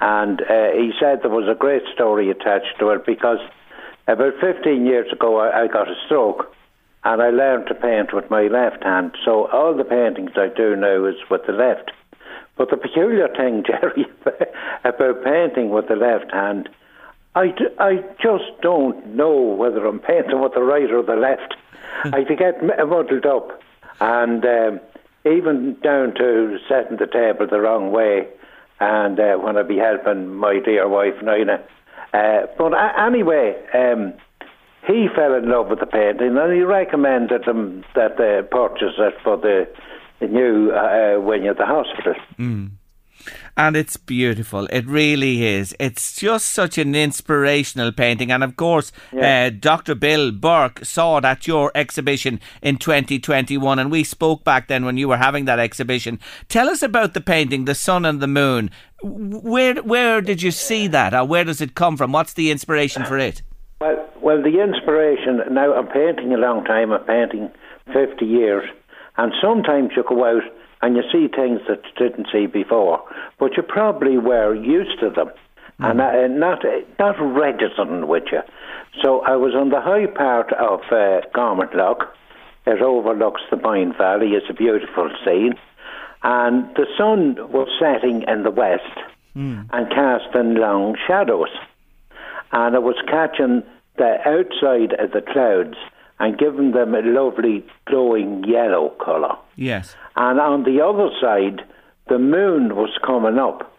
And 0.00 0.40
uh, 0.40 0.72
he 0.72 0.92
said 0.98 1.20
there 1.22 1.30
was 1.30 1.48
a 1.48 1.54
great 1.54 1.82
story 1.94 2.30
attached 2.30 2.78
to 2.78 2.90
it 2.90 3.06
because 3.06 3.38
about 4.06 4.34
15 4.40 4.86
years 4.86 5.12
ago 5.12 5.38
I, 5.38 5.62
I 5.62 5.66
got 5.66 5.88
a 5.88 5.94
stroke 6.06 6.54
and 7.04 7.22
I 7.22 7.30
learned 7.30 7.66
to 7.68 7.74
paint 7.74 8.12
with 8.12 8.30
my 8.30 8.42
left 8.42 8.82
hand. 8.82 9.12
So 9.24 9.48
all 9.48 9.74
the 9.74 9.84
paintings 9.84 10.32
I 10.36 10.48
do 10.54 10.76
now 10.76 11.06
is 11.06 11.16
with 11.30 11.46
the 11.46 11.52
left. 11.52 11.92
But 12.56 12.70
the 12.70 12.76
peculiar 12.76 13.28
thing, 13.28 13.64
Gerry, 13.66 14.06
about 14.84 15.24
painting 15.24 15.70
with 15.70 15.88
the 15.88 15.96
left 15.96 16.30
hand, 16.30 16.68
I, 17.34 17.48
d- 17.48 17.74
I 17.78 18.04
just 18.22 18.60
don't 18.60 19.14
know 19.14 19.32
whether 19.32 19.86
I'm 19.86 20.00
painting 20.00 20.42
with 20.42 20.52
the 20.52 20.62
right 20.62 20.90
or 20.90 21.02
the 21.02 21.16
left. 21.16 21.54
I 22.04 22.22
get 22.24 22.62
muddled 22.62 23.24
up. 23.24 23.62
And 24.00 24.44
um, 24.44 24.80
even 25.24 25.76
down 25.82 26.14
to 26.14 26.58
setting 26.68 26.96
the 26.96 27.06
table 27.06 27.46
the 27.46 27.60
wrong 27.60 27.92
way, 27.92 28.26
and 28.80 29.20
uh, 29.20 29.36
when 29.36 29.56
I 29.56 29.62
be 29.62 29.76
helping 29.76 30.34
my 30.34 30.58
dear 30.58 30.88
wife, 30.88 31.22
Nina. 31.22 31.62
Uh, 32.12 32.46
but 32.58 32.72
anyway, 32.98 33.54
um, 33.74 34.12
he 34.86 35.06
fell 35.14 35.34
in 35.34 35.48
love 35.48 35.68
with 35.68 35.80
the 35.80 35.86
painting 35.86 36.36
and 36.36 36.52
he 36.52 36.62
recommended 36.62 37.44
them 37.44 37.84
that 37.94 38.16
they 38.18 38.40
purchase 38.50 38.94
it 38.98 39.14
for 39.22 39.36
the, 39.36 39.68
the 40.20 40.26
new 40.26 40.70
uh, 40.70 41.20
wing 41.20 41.46
of 41.46 41.56
the 41.56 41.66
hospital. 41.66 42.14
Mm. 42.38 42.70
And 43.56 43.76
it's 43.76 43.96
beautiful. 43.96 44.66
It 44.66 44.86
really 44.86 45.44
is. 45.44 45.74
It's 45.78 46.16
just 46.16 46.50
such 46.50 46.78
an 46.78 46.94
inspirational 46.94 47.92
painting. 47.92 48.30
And 48.30 48.42
of 48.42 48.56
course, 48.56 48.92
uh, 49.20 49.50
Dr. 49.50 49.94
Bill 49.94 50.32
Burke 50.32 50.84
saw 50.84 51.18
it 51.18 51.24
at 51.24 51.46
your 51.46 51.70
exhibition 51.74 52.40
in 52.62 52.76
2021. 52.76 53.78
And 53.78 53.90
we 53.90 54.04
spoke 54.04 54.44
back 54.44 54.68
then 54.68 54.84
when 54.84 54.96
you 54.96 55.08
were 55.08 55.16
having 55.16 55.44
that 55.44 55.58
exhibition. 55.58 56.18
Tell 56.48 56.68
us 56.68 56.82
about 56.82 57.14
the 57.14 57.20
painting, 57.20 57.64
The 57.64 57.74
Sun 57.74 58.04
and 58.04 58.20
the 58.20 58.26
Moon. 58.26 58.70
Where, 59.02 59.76
where 59.76 60.20
did 60.20 60.42
you 60.42 60.50
see 60.50 60.86
that? 60.88 61.14
Or 61.14 61.24
where 61.24 61.44
does 61.44 61.60
it 61.60 61.74
come 61.74 61.96
from? 61.96 62.12
What's 62.12 62.34
the 62.34 62.50
inspiration 62.50 63.04
for 63.04 63.18
it? 63.18 63.42
Well, 63.80 64.06
well, 64.20 64.42
the 64.42 64.62
inspiration. 64.62 65.40
Now 65.50 65.74
I'm 65.74 65.86
painting 65.86 66.34
a 66.34 66.36
long 66.36 66.64
time. 66.64 66.92
I'm 66.92 67.02
painting 67.04 67.50
fifty 67.86 68.26
years, 68.26 68.68
and 69.16 69.32
sometimes 69.40 69.92
you 69.96 70.04
go 70.06 70.22
out 70.24 70.42
and 70.82 70.96
you 70.96 71.02
see 71.12 71.28
things 71.28 71.60
that 71.68 71.82
you 71.84 72.08
didn't 72.08 72.28
see 72.32 72.46
before, 72.46 73.02
but 73.38 73.56
you 73.56 73.62
probably 73.62 74.18
were 74.18 74.54
used 74.54 74.98
to 75.00 75.10
them, 75.10 75.30
and 75.78 76.00
uh, 76.00 76.26
not 76.28 76.64
not 76.98 77.16
registering 77.20 78.06
with 78.06 78.24
you. 78.32 78.40
So 79.02 79.20
I 79.20 79.36
was 79.36 79.54
on 79.54 79.70
the 79.70 79.80
high 79.80 80.06
part 80.06 80.52
of 80.52 80.80
uh, 80.90 81.26
Garment 81.34 81.74
Lock. 81.74 82.14
It 82.66 82.82
overlooks 82.82 83.42
the 83.50 83.56
Boyne 83.56 83.94
Valley. 83.96 84.32
It's 84.32 84.50
a 84.50 84.54
beautiful 84.54 85.10
scene, 85.24 85.54
and 86.22 86.68
the 86.76 86.86
sun 86.98 87.36
was 87.50 87.68
setting 87.80 88.24
in 88.28 88.42
the 88.42 88.50
west 88.50 88.98
and 89.72 89.90
casting 89.90 90.54
long 90.54 90.96
shadows 91.06 91.50
and 92.52 92.74
it 92.74 92.82
was 92.82 92.96
catching 93.06 93.62
the 93.96 94.16
outside 94.26 94.92
of 94.98 95.12
the 95.12 95.20
clouds 95.20 95.76
and 96.18 96.38
giving 96.38 96.72
them 96.72 96.94
a 96.94 97.02
lovely 97.02 97.64
glowing 97.86 98.44
yellow 98.44 98.90
colour. 99.04 99.36
Yes. 99.60 99.94
And 100.16 100.40
on 100.40 100.64
the 100.64 100.80
other 100.80 101.10
side, 101.20 101.62
the 102.08 102.18
moon 102.18 102.74
was 102.74 102.90
coming 103.06 103.38
up. 103.38 103.76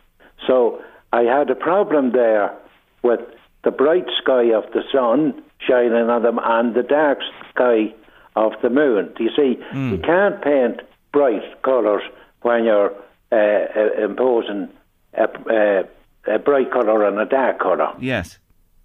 So 0.48 0.80
I 1.12 1.24
had 1.24 1.50
a 1.50 1.56
problem 1.56 2.12
there 2.12 2.56
with 3.02 3.20
the 3.64 3.72
bright 3.72 4.06
sky 4.22 4.54
of 4.54 4.64
the 4.74 4.84
sun 4.92 5.42
shining 5.60 6.10
on 6.10 6.22
them 6.22 6.40
and 6.42 6.76
the 6.76 6.84
dark 6.84 7.20
sky 7.50 7.94
of 8.36 8.54
the 8.62 8.70
moon. 8.70 9.12
Do 9.18 9.24
you 9.24 9.32
see? 9.36 9.60
You 9.74 9.98
can't 9.98 10.42
paint 10.42 10.82
bright 11.12 11.62
colours 11.64 12.04
when 12.44 12.64
you're 12.64 12.94
uh, 13.32 13.36
uh, 13.36 14.04
imposing 14.04 14.70
a, 15.16 15.24
uh, 15.24 15.84
a 16.32 16.40
bright 16.40 16.72
colour 16.72 17.08
and 17.08 17.20
a 17.20 17.26
dark 17.26 17.60
colour. 17.60 17.92
Yes. 18.00 18.38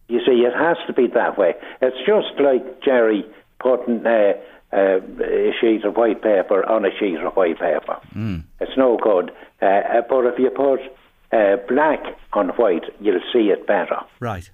You 0.09 0.21
see, 0.25 0.45
it 0.45 0.55
has 0.55 0.79
to 0.87 0.93
be 0.93 1.09
that 1.09 1.37
way. 1.37 1.55
It's 1.83 1.97
just 2.07 2.41
like 2.41 2.83
Gerry 2.83 3.25
putting 3.61 4.07
uh, 4.07 4.33
uh, 4.73 4.99
a 5.23 5.53
sheet 5.61 5.85
of 5.85 5.97
white 5.97 6.23
paper 6.23 6.65
on 6.69 6.85
a 6.85 6.91
sheet 6.99 7.19
of 7.19 7.35
white 7.35 7.59
paper. 7.59 7.99
Mm. 8.15 8.45
It's 8.61 8.77
no 8.77 8.99
good. 9.01 9.31
Uh, 9.63 9.67
uh, 9.67 10.03
but 10.09 10.27
if 10.27 10.39
you 10.39 10.51
put 10.51 10.81
uh, 11.33 11.57
black 11.69 12.01
on 12.33 12.49
white, 12.51 12.85
you'll 13.01 13.21
see 13.33 13.51
it 13.51 13.67
better. 13.67 13.99
Right. 14.21 14.51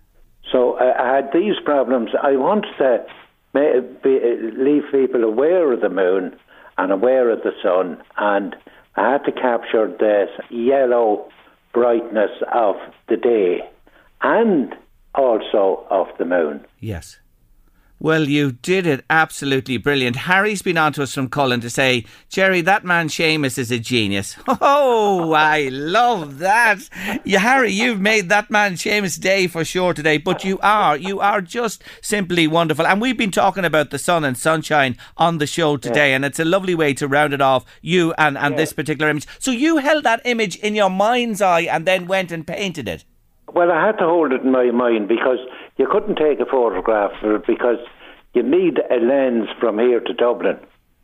So 0.50 0.74
uh, 0.74 0.94
I 0.98 1.16
had 1.16 1.30
these 1.32 1.54
problems. 1.64 2.10
I 2.22 2.36
wanted 2.36 2.74
to 2.78 3.04
uh, 3.54 4.62
leave 4.62 4.84
people 4.90 5.24
aware 5.24 5.72
of 5.72 5.80
the 5.80 5.88
moon 5.88 6.36
and 6.78 6.92
aware 6.92 7.30
of 7.30 7.42
the 7.42 7.52
sun, 7.62 8.02
and 8.16 8.56
I 8.96 9.12
had 9.12 9.24
to 9.24 9.32
capture 9.32 9.88
the 9.88 10.26
yellow 10.50 11.28
brightness 11.72 12.30
of 12.52 12.76
the 13.08 13.16
day 13.16 13.60
and 14.20 14.74
also 15.14 15.86
of 15.90 16.06
the 16.18 16.24
moon. 16.24 16.64
Yes. 16.80 17.18
Well, 18.02 18.28
you 18.28 18.50
did 18.50 18.84
it 18.84 19.04
absolutely 19.08 19.76
brilliant. 19.76 20.16
Harry's 20.16 20.60
been 20.60 20.76
on 20.76 20.92
to 20.94 21.04
us 21.04 21.14
from 21.14 21.28
Cullen 21.28 21.60
to 21.60 21.70
say, 21.70 22.04
Gerry, 22.28 22.60
that 22.62 22.84
man 22.84 23.06
Seamus 23.06 23.58
is 23.58 23.70
a 23.70 23.78
genius. 23.78 24.36
Oh, 24.60 25.32
I 25.32 25.68
love 25.68 26.38
that. 26.38 26.88
Yeah, 27.24 27.38
Harry, 27.38 27.70
you've 27.70 28.00
made 28.00 28.28
that 28.28 28.50
man 28.50 28.74
Seamus' 28.74 29.20
day 29.20 29.46
for 29.46 29.64
sure 29.64 29.94
today, 29.94 30.18
but 30.18 30.42
you 30.42 30.58
are, 30.62 30.96
you 30.96 31.20
are 31.20 31.40
just 31.40 31.84
simply 32.00 32.48
wonderful. 32.48 32.86
And 32.86 33.00
we've 33.00 33.16
been 33.16 33.30
talking 33.30 33.64
about 33.64 33.90
the 33.90 33.98
sun 33.98 34.24
and 34.24 34.36
sunshine 34.36 34.96
on 35.16 35.38
the 35.38 35.46
show 35.46 35.76
today, 35.76 36.12
and 36.12 36.24
it's 36.24 36.40
a 36.40 36.44
lovely 36.44 36.74
way 36.74 36.94
to 36.94 37.06
round 37.06 37.32
it 37.32 37.40
off, 37.40 37.64
you 37.82 38.14
and, 38.18 38.36
and 38.36 38.58
this 38.58 38.72
particular 38.72 39.10
image. 39.10 39.28
So 39.38 39.52
you 39.52 39.76
held 39.76 40.02
that 40.04 40.22
image 40.24 40.56
in 40.56 40.74
your 40.74 40.90
mind's 40.90 41.40
eye 41.40 41.62
and 41.62 41.86
then 41.86 42.08
went 42.08 42.32
and 42.32 42.44
painted 42.44 42.88
it. 42.88 43.04
Well, 43.54 43.70
I 43.70 43.84
had 43.84 43.98
to 43.98 44.04
hold 44.04 44.32
it 44.32 44.42
in 44.42 44.50
my 44.50 44.70
mind 44.70 45.08
because 45.08 45.38
you 45.76 45.86
couldn't 45.90 46.16
take 46.16 46.40
a 46.40 46.46
photograph 46.46 47.12
of 47.22 47.32
it 47.32 47.46
because 47.46 47.78
you 48.34 48.42
need 48.42 48.78
a 48.90 48.96
lens 48.96 49.48
from 49.60 49.78
here 49.78 50.00
to 50.00 50.14
Dublin 50.14 50.58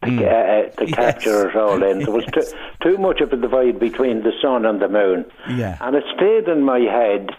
to, 0.05 0.11
hmm. 0.11 0.19
ca- 0.19 0.25
uh, 0.25 0.29
uh 0.29 0.69
to 0.71 0.87
capture 0.93 1.49
it 1.49 1.57
all 1.57 1.83
in. 1.83 2.01
There 2.01 2.13
was 2.13 2.25
too, 2.27 2.43
too 2.83 2.99
much 2.99 3.21
of 3.21 3.33
a 3.33 3.37
divide 3.37 3.79
between 3.79 4.23
the 4.23 4.33
sun 4.41 4.65
and 4.65 4.81
the 4.81 4.89
moon. 4.89 5.27
Yeah. 5.51 5.77
And 5.81 5.97
it 5.97 6.05
stayed 6.17 6.49
in 6.49 6.63
my 6.63 6.81
head, 6.81 7.31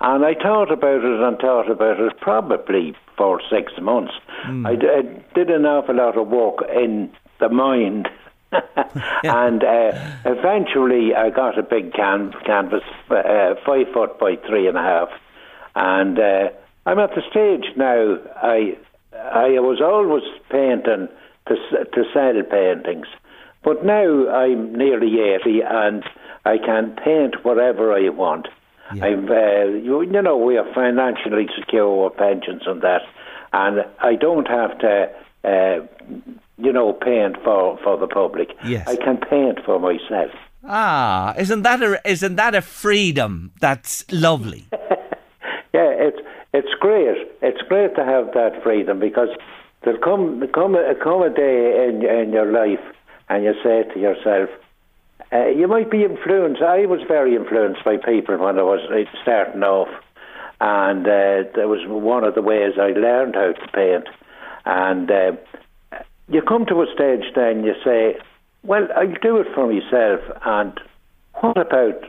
and 0.00 0.24
I 0.24 0.34
thought 0.34 0.72
about 0.72 1.04
it 1.04 1.20
and 1.20 1.38
thought 1.38 1.70
about 1.70 2.00
it 2.00 2.18
probably 2.20 2.94
for 3.16 3.40
six 3.50 3.72
months. 3.80 4.14
Hmm. 4.42 4.66
I, 4.66 4.76
d- 4.76 4.88
I 4.88 5.02
did 5.34 5.50
an 5.50 5.66
awful 5.66 5.96
lot 5.96 6.16
of 6.16 6.28
work 6.28 6.64
in 6.74 7.12
the 7.40 7.48
mind. 7.48 8.08
and 9.24 9.62
uh, 9.62 9.92
eventually, 10.24 11.14
I 11.14 11.30
got 11.30 11.58
a 11.58 11.62
big 11.62 11.92
can- 11.92 12.34
canvas, 12.44 12.82
uh, 13.10 13.54
five 13.66 13.86
foot 13.92 14.18
by 14.18 14.36
three 14.46 14.66
and 14.66 14.76
a 14.76 14.82
half, 14.82 15.08
and 15.74 16.18
uh, 16.18 16.48
I'm 16.86 16.98
at 16.98 17.14
the 17.14 17.22
stage 17.30 17.76
now. 17.76 18.18
I 18.36 18.76
I 19.12 19.60
was 19.60 19.80
always 19.80 20.24
painting 20.50 21.08
to 21.48 21.54
to 21.84 22.04
sell 22.12 22.42
paintings, 22.50 23.06
but 23.62 23.84
now 23.84 24.28
I'm 24.30 24.74
nearly 24.74 25.20
eighty 25.20 25.60
and 25.62 26.04
I 26.44 26.58
can 26.58 26.96
paint 27.02 27.44
whatever 27.44 27.92
I 27.92 28.08
want. 28.10 28.48
I'm, 28.90 29.30
uh, 29.30 29.64
you, 29.64 30.02
you 30.02 30.22
know, 30.22 30.36
we 30.36 30.58
are 30.58 30.74
financially 30.74 31.46
secure 31.58 32.04
with 32.04 32.16
pensions 32.16 32.62
and 32.66 32.82
that, 32.82 33.02
and 33.52 33.84
I 34.00 34.14
don't 34.14 34.46
have 34.46 34.78
to, 34.78 35.10
uh, 35.42 35.86
you 36.58 36.72
know, 36.72 36.92
paint 36.92 37.36
for, 37.42 37.78
for 37.82 37.96
the 37.96 38.06
public. 38.06 38.50
Yes. 38.64 38.86
I 38.86 38.96
can 38.96 39.18
paint 39.18 39.58
for 39.64 39.78
myself. 39.78 40.30
Ah, 40.66 41.34
isn't 41.36 41.62
that 41.62 41.82
a 41.82 42.00
isn't 42.08 42.36
that 42.36 42.54
a 42.54 42.62
freedom 42.62 43.52
that's 43.60 44.10
lovely? 44.10 44.66
Yeah, 45.74 45.90
it's 45.90 46.20
it's 46.52 46.72
great. 46.78 47.16
It's 47.42 47.60
great 47.62 47.96
to 47.96 48.04
have 48.04 48.32
that 48.34 48.62
freedom 48.62 49.00
because 49.00 49.30
there'll 49.82 49.98
come 49.98 50.46
come 50.54 50.76
a, 50.76 50.94
come 50.94 51.20
a 51.20 51.28
day 51.28 51.88
in 51.88 52.06
in 52.06 52.32
your 52.32 52.52
life, 52.52 52.84
and 53.28 53.42
you 53.42 53.54
say 53.60 53.82
to 53.92 53.98
yourself, 53.98 54.48
uh, 55.32 55.48
you 55.48 55.66
might 55.66 55.90
be 55.90 56.04
influenced. 56.04 56.62
I 56.62 56.86
was 56.86 57.00
very 57.08 57.34
influenced 57.34 57.84
by 57.84 57.96
people 57.96 58.38
when 58.38 58.56
I 58.56 58.62
was 58.62 58.78
starting 59.20 59.64
off, 59.64 59.88
and 60.60 61.04
uh, 61.04 61.50
that 61.56 61.66
was 61.66 61.80
one 61.88 62.22
of 62.22 62.36
the 62.36 62.42
ways 62.42 62.74
I 62.78 62.90
learned 62.92 63.34
how 63.34 63.50
to 63.50 63.68
paint. 63.74 64.06
And 64.64 65.10
uh, 65.10 65.32
you 66.28 66.42
come 66.42 66.66
to 66.66 66.82
a 66.82 66.86
stage 66.94 67.24
then 67.34 67.64
you 67.64 67.74
say, 67.84 68.16
well, 68.62 68.88
I'll 68.96 69.14
do 69.20 69.38
it 69.38 69.46
for 69.54 69.66
myself. 69.70 70.20
And 70.44 70.80
what 71.34 71.58
about 71.58 72.04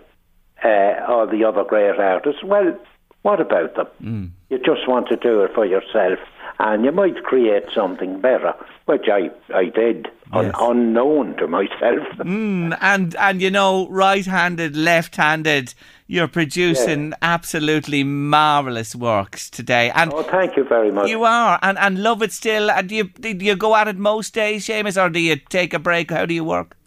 uh, 0.63 1.05
all 1.07 1.27
the 1.27 1.43
other 1.43 1.63
great 1.63 1.99
artists? 1.99 2.43
Well, 2.43 2.77
what 3.23 3.41
about 3.41 3.75
them? 3.75 4.33
You 4.49 4.57
just 4.59 4.87
want 4.87 5.09
to 5.09 5.17
do 5.17 5.41
it 5.41 5.51
for 5.53 5.65
yourself, 5.65 6.19
and 6.59 6.85
you 6.85 6.91
might 6.91 7.23
create 7.23 7.63
something 7.73 8.21
better, 8.21 8.53
which 8.85 9.07
I, 9.11 9.31
I 9.53 9.65
did, 9.65 10.07
un- 10.31 10.53
unknown 10.59 11.35
to 11.37 11.47
myself. 11.47 12.07
Mm, 12.19 12.77
and 12.81 13.15
and 13.15 13.41
you 13.41 13.49
know, 13.49 13.89
right-handed, 13.89 14.77
left-handed, 14.77 15.73
you're 16.07 16.27
producing 16.27 17.13
absolutely 17.21 18.03
marvelous 18.03 18.95
works 18.95 19.49
today. 19.49 19.91
And 19.95 20.13
oh, 20.13 20.23
thank 20.23 20.55
you 20.55 20.63
very 20.63 20.91
much. 20.91 21.09
You 21.09 21.23
are, 21.23 21.59
and 21.61 21.77
and 21.77 22.01
love 22.03 22.21
it 22.21 22.31
still. 22.31 22.69
And 22.69 22.89
do 22.89 22.95
you 22.95 23.03
do 23.05 23.29
you 23.29 23.55
go 23.55 23.75
at 23.75 23.87
it 23.87 23.97
most 23.97 24.33
days, 24.33 24.67
Seamus, 24.67 25.01
or 25.01 25.09
do 25.09 25.19
you 25.19 25.35
take 25.35 25.73
a 25.73 25.79
break? 25.79 26.11
How 26.11 26.25
do 26.25 26.33
you 26.33 26.43
work? 26.43 26.77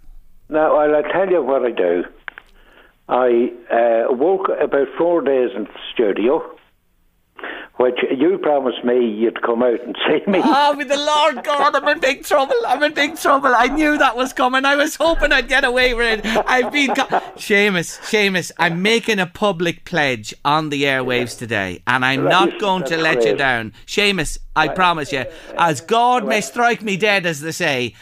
Now, 0.49 0.77
I'll 0.77 0.95
I'll 0.95 1.13
tell 1.13 1.29
you 1.29 1.43
what 1.43 1.65
I 1.65 1.71
do. 1.71 2.05
I 3.09 3.51
uh, 3.73 4.13
work 4.15 4.49
about 4.61 4.87
four 4.97 5.23
days 5.23 5.51
in 5.57 5.65
the 5.65 5.81
studio, 5.93 6.43
which 7.79 7.99
you 8.17 8.39
promised 8.39 8.85
me 8.85 9.09
you'd 9.09 9.41
come 9.43 9.63
out 9.63 9.81
and 9.81 9.97
see 10.07 10.31
me. 10.31 10.41
Oh, 10.45 10.77
with 10.77 10.89
the 10.89 10.97
Lord 10.97 11.43
God, 11.45 11.75
I'm 11.75 11.89
in 11.89 12.01
big 12.01 12.25
trouble. 12.25 12.55
I'm 12.67 12.83
in 12.83 12.93
big 12.93 13.17
trouble. 13.17 13.53
I 13.55 13.69
knew 13.69 13.97
that 13.99 14.17
was 14.17 14.33
coming. 14.33 14.65
I 14.65 14.77
was 14.77 14.97
hoping 14.97 15.33
I'd 15.33 15.49
get 15.49 15.65
away 15.65 15.95
with 15.95 16.25
it. 16.25 16.27
I've 16.47 16.73
been. 16.73 16.95
Co- 16.95 17.07
Seamus, 17.37 17.99
Seamus, 18.01 18.51
I'm 18.59 18.83
making 18.83 19.19
a 19.19 19.27
public 19.27 19.85
pledge 19.85 20.35
on 20.45 20.69
the 20.71 20.83
airwaves 20.83 21.39
today, 21.39 21.83
and 21.87 22.05
I'm 22.05 22.25
Right, 22.25 22.31
not 22.31 22.61
going 22.61 22.85
to 22.85 22.97
let 22.97 23.25
you 23.25 23.37
down. 23.37 23.73
Seamus, 23.87 24.39
I 24.57 24.69
promise 24.69 25.13
you, 25.13 25.25
as 25.57 25.81
God 25.81 26.27
may 26.27 26.41
strike 26.41 26.83
me 26.83 26.97
dead, 26.97 27.27
as 27.27 27.41
they 27.41 27.53
say. 27.53 27.95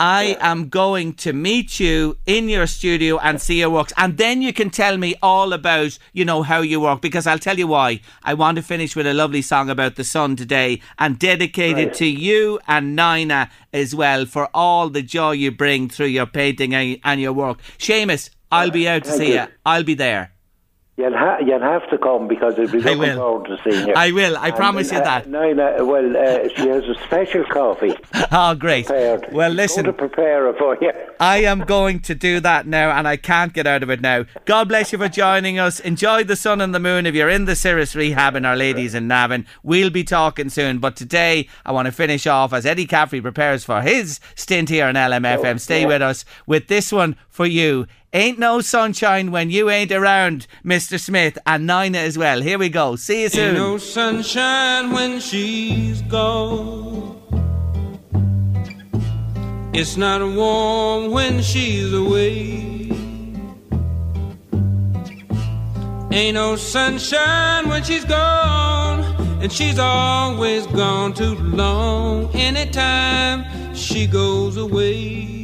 I 0.00 0.36
am 0.40 0.68
going 0.68 1.14
to 1.14 1.32
meet 1.32 1.78
you 1.78 2.16
in 2.26 2.48
your 2.48 2.66
studio 2.66 3.18
and 3.18 3.40
see 3.40 3.60
your 3.60 3.70
works, 3.70 3.92
and 3.96 4.18
then 4.18 4.42
you 4.42 4.52
can 4.52 4.70
tell 4.70 4.96
me 4.96 5.14
all 5.22 5.52
about, 5.52 5.98
you 6.12 6.24
know, 6.24 6.42
how 6.42 6.60
you 6.62 6.80
work. 6.80 7.00
Because 7.00 7.26
I'll 7.26 7.38
tell 7.38 7.58
you 7.58 7.68
why. 7.68 8.00
I 8.22 8.34
want 8.34 8.56
to 8.56 8.62
finish 8.62 8.96
with 8.96 9.06
a 9.06 9.14
lovely 9.14 9.40
song 9.42 9.70
about 9.70 9.94
the 9.96 10.04
sun 10.04 10.36
today, 10.36 10.80
and 10.98 11.18
dedicated 11.18 11.88
Right. 11.88 11.94
to 11.94 12.06
you 12.06 12.58
and 12.66 12.96
Nina 12.96 13.50
as 13.72 13.94
well 13.94 14.26
for 14.26 14.48
all 14.52 14.88
the 14.90 15.02
joy 15.02 15.32
you 15.32 15.50
bring 15.50 15.88
through 15.88 16.06
your 16.06 16.26
painting 16.26 16.74
and, 16.74 16.98
and 17.04 17.20
your 17.20 17.32
work. 17.32 17.60
Seamus, 17.78 18.30
I'll 18.50 18.68
uh, 18.68 18.72
be 18.72 18.88
out 18.88 19.04
to 19.04 19.10
Thank 19.10 19.22
see 19.22 19.28
you. 19.28 19.40
you. 19.40 19.46
I'll 19.64 19.84
be 19.84 19.94
there. 19.94 20.33
You'll, 20.96 21.16
ha- 21.16 21.38
you'll 21.44 21.58
have 21.60 21.90
to 21.90 21.98
come 21.98 22.28
because 22.28 22.56
it'll 22.56 22.70
be 22.70 22.78
I 22.78 22.94
looking 22.94 22.98
will. 23.00 23.16
forward 23.16 23.46
to 23.48 23.56
seeing 23.68 23.88
you. 23.88 23.94
I 23.96 24.12
will. 24.12 24.36
I 24.36 24.48
And, 24.48 24.56
promise 24.56 24.92
you 24.92 24.98
uh, 24.98 25.02
that. 25.02 25.26
Nina, 25.26 25.84
well, 25.84 26.16
uh, 26.16 26.48
she 26.54 26.68
has 26.68 26.84
a 26.84 26.94
special 27.04 27.44
coffee 27.46 27.94
Oh, 28.30 28.54
great. 28.58 28.86
prepared. 28.86 29.26
Well, 29.32 29.50
listen. 29.50 29.84
going 29.86 29.96
to 29.96 29.98
prepare 29.98 30.48
it 30.50 30.56
for 30.56 30.78
you. 30.80 30.92
I 31.18 31.38
am 31.38 31.60
going 31.60 31.98
to 32.00 32.14
do 32.14 32.38
that 32.40 32.68
now, 32.68 32.90
and 32.96 33.08
I 33.08 33.16
can't 33.16 33.52
get 33.52 33.66
out 33.66 33.82
of 33.82 33.90
it 33.90 34.00
now. 34.02 34.24
God 34.44 34.68
bless 34.68 34.92
you 34.92 34.98
for 34.98 35.08
joining 35.08 35.58
us. 35.58 35.80
Enjoy 35.80 36.22
the 36.22 36.36
sun 36.36 36.60
and 36.60 36.72
the 36.72 36.78
moon 36.80 37.06
if 37.06 37.14
you're 37.16 37.28
in 37.28 37.46
the 37.46 37.56
Cirrus 37.56 37.96
Rehab 37.96 38.36
in 38.36 38.44
Our 38.44 38.54
Ladies 38.56 38.94
in 38.94 39.08
Navan. 39.08 39.46
We'll 39.64 39.90
be 39.90 40.04
talking 40.04 40.48
soon, 40.48 40.78
but 40.78 40.94
today 40.94 41.48
I 41.66 41.72
want 41.72 41.86
to 41.86 41.92
finish 41.92 42.24
off 42.28 42.52
as 42.52 42.64
Eddie 42.64 42.86
Caffrey 42.86 43.20
prepares 43.20 43.64
for 43.64 43.82
his 43.82 44.20
stint 44.36 44.68
here 44.68 44.86
on 44.86 44.94
LMFM. 44.94 45.58
Stay 45.60 45.86
with 45.86 46.02
us 46.02 46.24
with 46.46 46.68
this 46.68 46.92
one 46.92 47.16
for 47.34 47.46
you. 47.46 47.84
Ain't 48.12 48.38
no 48.38 48.60
sunshine 48.60 49.32
when 49.32 49.50
you 49.50 49.68
ain't 49.68 49.90
around, 49.90 50.46
Mr. 50.64 51.00
Smith, 51.00 51.36
and 51.44 51.66
Nina 51.66 51.98
as 51.98 52.16
well. 52.16 52.40
Here 52.40 52.58
we 52.58 52.68
go. 52.68 52.94
See 52.94 53.22
you 53.22 53.28
soon. 53.28 53.48
Ain't 53.48 53.58
no 53.58 53.76
sunshine 53.76 54.92
when 54.92 55.18
she's 55.18 56.00
gone. 56.02 57.20
It's 59.74 59.96
not 59.96 60.20
warm 60.22 61.10
when 61.10 61.42
she's 61.42 61.92
away. 61.92 62.92
Ain't 66.12 66.34
no 66.34 66.54
sunshine 66.54 67.68
when 67.68 67.82
she's 67.82 68.04
gone, 68.04 69.00
and 69.42 69.52
she's 69.52 69.80
always 69.80 70.68
gone 70.68 71.12
too 71.12 71.34
long. 71.34 72.30
Anytime 72.36 73.74
she 73.74 74.06
goes 74.06 74.56
away. 74.56 75.43